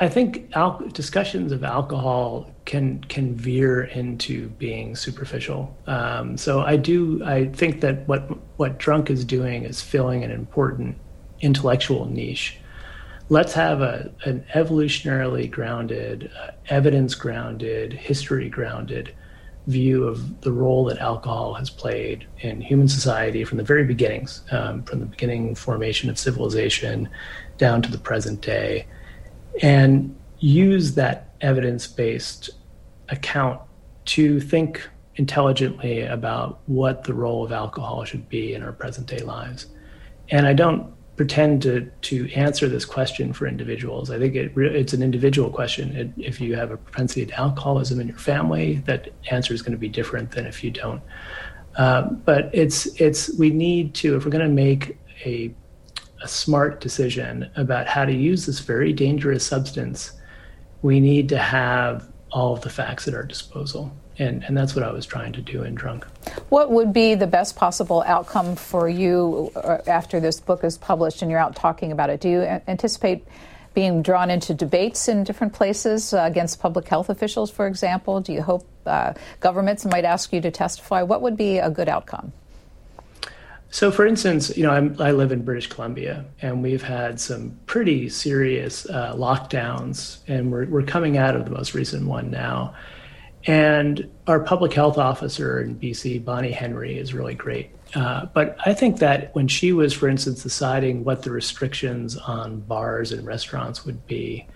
I 0.00 0.08
think 0.08 0.50
al- 0.54 0.82
discussions 0.92 1.52
of 1.52 1.64
alcohol 1.64 2.50
can 2.64 3.04
can 3.04 3.34
veer 3.34 3.84
into 3.84 4.48
being 4.48 4.96
superficial. 4.96 5.76
Um, 5.86 6.36
so 6.36 6.60
I 6.60 6.76
do 6.76 7.22
I 7.24 7.46
think 7.46 7.82
that 7.82 8.08
what 8.08 8.22
what 8.58 8.78
drunk 8.78 9.10
is 9.10 9.24
doing 9.24 9.64
is 9.64 9.80
filling 9.80 10.24
an 10.24 10.30
important 10.30 10.96
intellectual 11.40 12.06
niche. 12.06 12.58
Let's 13.28 13.52
have 13.52 13.80
a 13.80 14.10
an 14.24 14.44
evolutionarily 14.54 15.50
grounded, 15.50 16.30
uh, 16.42 16.52
evidence 16.68 17.14
grounded, 17.14 17.92
history 17.92 18.48
grounded 18.48 19.14
view 19.66 20.04
of 20.04 20.40
the 20.40 20.52
role 20.52 20.84
that 20.84 20.98
alcohol 20.98 21.54
has 21.54 21.70
played 21.70 22.26
in 22.40 22.60
human 22.60 22.88
society 22.88 23.44
from 23.44 23.58
the 23.58 23.64
very 23.64 23.84
beginnings, 23.84 24.42
um, 24.50 24.82
from 24.82 24.98
the 25.00 25.06
beginning 25.06 25.54
formation 25.54 26.10
of 26.10 26.18
civilization 26.18 27.08
down 27.58 27.80
to 27.82 27.90
the 27.90 27.98
present 27.98 28.40
day, 28.40 28.86
and 29.62 30.14
use 30.38 30.94
that 30.94 31.34
evidence 31.40 31.86
based 31.86 32.50
account 33.08 33.60
to 34.04 34.40
think 34.40 34.88
intelligently 35.16 36.02
about 36.02 36.60
what 36.66 37.04
the 37.04 37.14
role 37.14 37.44
of 37.44 37.52
alcohol 37.52 38.04
should 38.04 38.28
be 38.28 38.54
in 38.54 38.62
our 38.62 38.72
present 38.72 39.06
day 39.06 39.20
lives. 39.20 39.66
And 40.30 40.46
I 40.46 40.54
don't 40.54 40.92
pretend 41.16 41.62
to 41.62 41.90
to 42.00 42.30
answer 42.32 42.68
this 42.68 42.84
question 42.84 43.32
for 43.32 43.46
individuals. 43.46 44.10
I 44.10 44.18
think 44.18 44.34
it 44.34 44.56
it's 44.56 44.92
an 44.92 45.02
individual 45.02 45.50
question. 45.50 45.94
It, 45.96 46.10
if 46.16 46.40
you 46.40 46.56
have 46.56 46.70
a 46.70 46.76
propensity 46.76 47.26
to 47.26 47.38
alcoholism 47.38 48.00
in 48.00 48.08
your 48.08 48.18
family, 48.18 48.82
that 48.86 49.08
answer 49.30 49.52
is 49.52 49.62
going 49.62 49.72
to 49.72 49.78
be 49.78 49.88
different 49.88 50.30
than 50.30 50.46
if 50.46 50.64
you 50.64 50.70
don't. 50.70 51.02
Um, 51.76 52.22
but 52.24 52.50
it's 52.52 52.86
it's 53.00 53.36
we 53.38 53.50
need 53.50 53.94
to 53.94 54.16
if 54.16 54.24
we're 54.24 54.30
going 54.30 54.48
to 54.48 54.54
make 54.54 54.98
a 55.24 55.54
a 56.22 56.28
smart 56.28 56.80
decision 56.80 57.50
about 57.56 57.86
how 57.86 58.04
to 58.04 58.12
use 58.12 58.46
this 58.46 58.60
very 58.60 58.92
dangerous 58.92 59.44
substance, 59.44 60.12
we 60.82 61.00
need 61.00 61.28
to 61.28 61.38
have 61.38 62.08
all 62.30 62.54
of 62.54 62.60
the 62.62 62.70
facts 62.70 63.08
at 63.08 63.14
our 63.14 63.24
disposal 63.24 63.92
and 64.18 64.44
and 64.44 64.56
that's 64.56 64.74
what 64.74 64.84
I 64.84 64.92
was 64.92 65.06
trying 65.06 65.32
to 65.32 65.40
do 65.40 65.62
in 65.62 65.74
Drunk. 65.74 66.06
What 66.48 66.70
would 66.70 66.92
be 66.92 67.14
the 67.14 67.26
best 67.26 67.56
possible 67.56 68.02
outcome 68.06 68.56
for 68.56 68.88
you 68.88 69.50
uh, 69.56 69.78
after 69.86 70.20
this 70.20 70.40
book 70.40 70.64
is 70.64 70.78
published 70.78 71.22
and 71.22 71.30
you're 71.30 71.40
out 71.40 71.56
talking 71.56 71.92
about 71.92 72.10
it? 72.10 72.20
Do 72.20 72.28
you 72.28 72.42
anticipate 72.42 73.24
being 73.74 74.02
drawn 74.02 74.30
into 74.30 74.54
debates 74.54 75.08
in 75.08 75.24
different 75.24 75.52
places 75.52 76.12
uh, 76.12 76.22
against 76.24 76.60
public 76.60 76.86
health 76.88 77.08
officials, 77.08 77.50
for 77.50 77.66
example? 77.66 78.20
Do 78.20 78.32
you 78.32 78.42
hope 78.42 78.66
uh, 78.86 79.14
governments 79.40 79.84
might 79.84 80.04
ask 80.04 80.32
you 80.32 80.40
to 80.42 80.50
testify? 80.50 81.02
What 81.02 81.22
would 81.22 81.36
be 81.36 81.58
a 81.58 81.70
good 81.70 81.88
outcome? 81.88 82.32
So, 83.70 83.90
for 83.90 84.06
instance, 84.06 84.54
you 84.54 84.64
know, 84.64 84.70
I'm, 84.70 85.00
i 85.00 85.12
live 85.12 85.32
in 85.32 85.46
British 85.46 85.68
Columbia, 85.68 86.26
and 86.42 86.62
we've 86.62 86.82
had 86.82 87.18
some 87.18 87.58
pretty 87.64 88.10
serious 88.10 88.84
uh, 88.84 89.14
lockdowns, 89.16 90.18
and 90.28 90.52
we're, 90.52 90.66
we're 90.66 90.82
coming 90.82 91.16
out 91.16 91.34
of 91.34 91.46
the 91.46 91.52
most 91.52 91.72
recent 91.72 92.06
one 92.06 92.30
now. 92.30 92.74
And 93.46 94.08
our 94.26 94.40
public 94.40 94.72
health 94.72 94.98
officer 94.98 95.60
in 95.60 95.76
BC, 95.76 96.24
Bonnie 96.24 96.52
Henry, 96.52 96.96
is 96.96 97.12
really 97.12 97.34
great. 97.34 97.70
Uh, 97.94 98.26
but 98.26 98.56
I 98.64 98.72
think 98.72 98.98
that 98.98 99.34
when 99.34 99.48
she 99.48 99.72
was, 99.72 99.92
for 99.92 100.08
instance, 100.08 100.42
deciding 100.42 101.04
what 101.04 101.22
the 101.22 101.30
restrictions 101.30 102.16
on 102.16 102.60
bars 102.60 103.12
and 103.12 103.26
restaurants 103.26 103.84
would 103.84 104.06
be, 104.06 104.46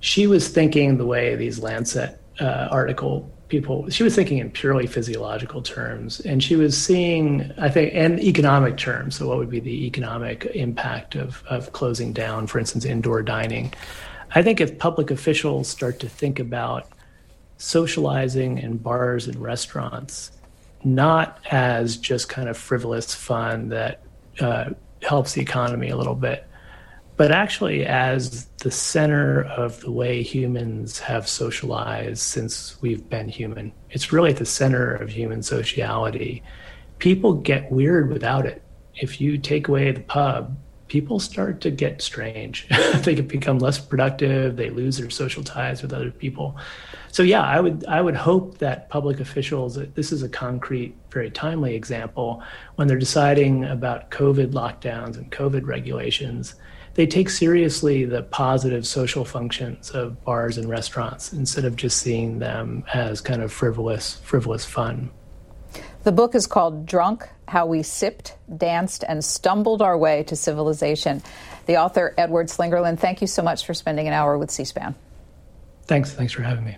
she 0.00 0.26
was 0.26 0.48
thinking 0.48 0.98
the 0.98 1.06
way 1.06 1.36
these 1.36 1.60
Lancet 1.60 2.20
uh, 2.40 2.68
article 2.70 3.30
people, 3.48 3.88
she 3.88 4.02
was 4.02 4.14
thinking 4.14 4.38
in 4.38 4.50
purely 4.50 4.86
physiological 4.86 5.62
terms. 5.62 6.20
And 6.20 6.42
she 6.42 6.56
was 6.56 6.76
seeing, 6.76 7.52
I 7.58 7.68
think, 7.68 7.92
and 7.94 8.18
economic 8.20 8.76
terms. 8.76 9.16
So, 9.16 9.28
what 9.28 9.38
would 9.38 9.50
be 9.50 9.60
the 9.60 9.86
economic 9.86 10.44
impact 10.54 11.14
of, 11.14 11.42
of 11.46 11.72
closing 11.72 12.12
down, 12.12 12.48
for 12.48 12.58
instance, 12.58 12.84
indoor 12.84 13.22
dining? 13.22 13.72
I 14.34 14.42
think 14.42 14.60
if 14.60 14.78
public 14.78 15.10
officials 15.10 15.68
start 15.68 16.00
to 16.00 16.08
think 16.08 16.40
about 16.40 16.88
socializing 17.56 18.58
in 18.58 18.76
bars 18.76 19.26
and 19.26 19.36
restaurants 19.36 20.32
not 20.84 21.40
as 21.50 21.96
just 21.96 22.28
kind 22.28 22.48
of 22.48 22.56
frivolous 22.56 23.14
fun 23.14 23.70
that 23.70 24.02
uh, 24.40 24.70
helps 25.02 25.32
the 25.32 25.40
economy 25.40 25.88
a 25.88 25.96
little 25.96 26.14
bit, 26.14 26.46
but 27.16 27.32
actually 27.32 27.86
as 27.86 28.46
the 28.58 28.70
center 28.70 29.44
of 29.44 29.80
the 29.80 29.90
way 29.90 30.22
humans 30.22 30.98
have 30.98 31.26
socialized 31.26 32.20
since 32.20 32.80
we've 32.82 33.08
been 33.08 33.28
human. 33.28 33.72
It's 33.90 34.12
really 34.12 34.30
at 34.30 34.36
the 34.36 34.46
center 34.46 34.94
of 34.94 35.08
human 35.08 35.42
sociality. 35.42 36.42
People 36.98 37.34
get 37.34 37.70
weird 37.72 38.10
without 38.10 38.46
it. 38.46 38.62
If 38.94 39.20
you 39.20 39.38
take 39.38 39.68
away 39.68 39.90
the 39.90 40.00
pub, 40.00 40.56
people 40.94 41.18
start 41.18 41.60
to 41.60 41.72
get 41.72 42.00
strange. 42.00 42.68
they 43.02 43.20
become 43.20 43.58
less 43.58 43.80
productive. 43.80 44.54
They 44.54 44.70
lose 44.70 44.96
their 44.96 45.10
social 45.10 45.42
ties 45.42 45.82
with 45.82 45.92
other 45.92 46.12
people. 46.12 46.56
So 47.10 47.24
yeah, 47.24 47.42
I 47.42 47.58
would 47.58 47.84
I 47.86 48.00
would 48.00 48.14
hope 48.14 48.58
that 48.58 48.88
public 48.90 49.18
officials. 49.18 49.74
This 49.94 50.12
is 50.12 50.22
a 50.22 50.28
concrete, 50.28 50.94
very 51.10 51.32
timely 51.32 51.74
example 51.74 52.44
when 52.76 52.86
they're 52.86 53.06
deciding 53.08 53.64
about 53.64 54.12
COVID 54.12 54.52
lockdowns 54.52 55.16
and 55.16 55.32
COVID 55.32 55.66
regulations. 55.66 56.54
They 56.94 57.08
take 57.08 57.28
seriously 57.28 58.04
the 58.04 58.22
positive 58.22 58.86
social 58.86 59.24
functions 59.24 59.90
of 59.90 60.24
bars 60.24 60.58
and 60.58 60.68
restaurants 60.68 61.32
instead 61.32 61.64
of 61.64 61.74
just 61.74 61.96
seeing 61.96 62.38
them 62.38 62.84
as 62.94 63.20
kind 63.20 63.42
of 63.42 63.52
frivolous, 63.52 64.20
frivolous 64.22 64.64
fun. 64.64 65.10
The 66.04 66.12
book 66.12 66.34
is 66.34 66.46
called 66.46 66.84
Drunk 66.84 67.26
How 67.48 67.64
We 67.64 67.82
Sipped, 67.82 68.36
Danced, 68.54 69.04
and 69.08 69.24
Stumbled 69.24 69.80
Our 69.80 69.96
Way 69.96 70.22
to 70.24 70.36
Civilization. 70.36 71.22
The 71.64 71.78
author, 71.78 72.12
Edward 72.18 72.48
Slingerland, 72.48 72.98
thank 72.98 73.22
you 73.22 73.26
so 73.26 73.42
much 73.42 73.64
for 73.64 73.72
spending 73.72 74.06
an 74.06 74.12
hour 74.12 74.36
with 74.36 74.50
C 74.50 74.66
SPAN. 74.66 74.94
Thanks. 75.86 76.12
Thanks 76.12 76.34
for 76.34 76.42
having 76.42 76.66
me. 76.66 76.76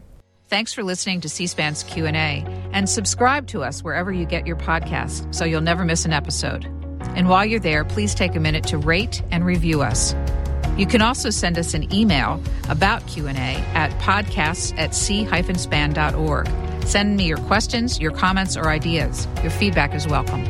Thanks 0.49 0.73
for 0.73 0.85
listening 0.85 1.23
to 1.23 1.29
C-SPAN's 1.29 1.83
Q&A 1.83 2.45
and 2.71 2.89
subscribe 2.89 3.49
to 3.49 3.65
us 3.65 3.83
wherever 3.83 4.13
you 4.13 4.25
get 4.25 4.47
your 4.47 4.55
podcasts 4.55 5.35
so 5.35 5.45
you'll 5.45 5.61
never 5.61 5.85
miss 5.85 6.05
an 6.05 6.13
episode. 6.13 6.65
And 7.17 7.29
while 7.29 7.45
you're 7.45 7.59
there, 7.59 7.85
please 7.85 8.15
take 8.15 8.37
a 8.37 8.41
minute 8.41 8.63
to 8.69 8.79
rate 8.79 9.23
and 9.33 9.45
review 9.45 9.83
us. 9.83 10.15
You 10.77 10.87
can 10.87 11.03
also 11.03 11.31
send 11.31 11.59
us 11.59 11.75
an 11.75 11.93
email 11.93 12.41
about 12.69 13.05
Q&A 13.09 13.33
at 13.33 13.91
podcasts 14.01 14.73
at 14.79 14.95
c-span.org. 14.95 16.47
Send 16.87 17.17
me 17.17 17.27
your 17.27 17.39
questions, 17.39 17.99
your 17.99 18.13
comments, 18.13 18.57
or 18.57 18.69
ideas. 18.69 19.27
Your 19.43 19.51
feedback 19.51 19.93
is 19.93 20.07
welcome. 20.07 20.45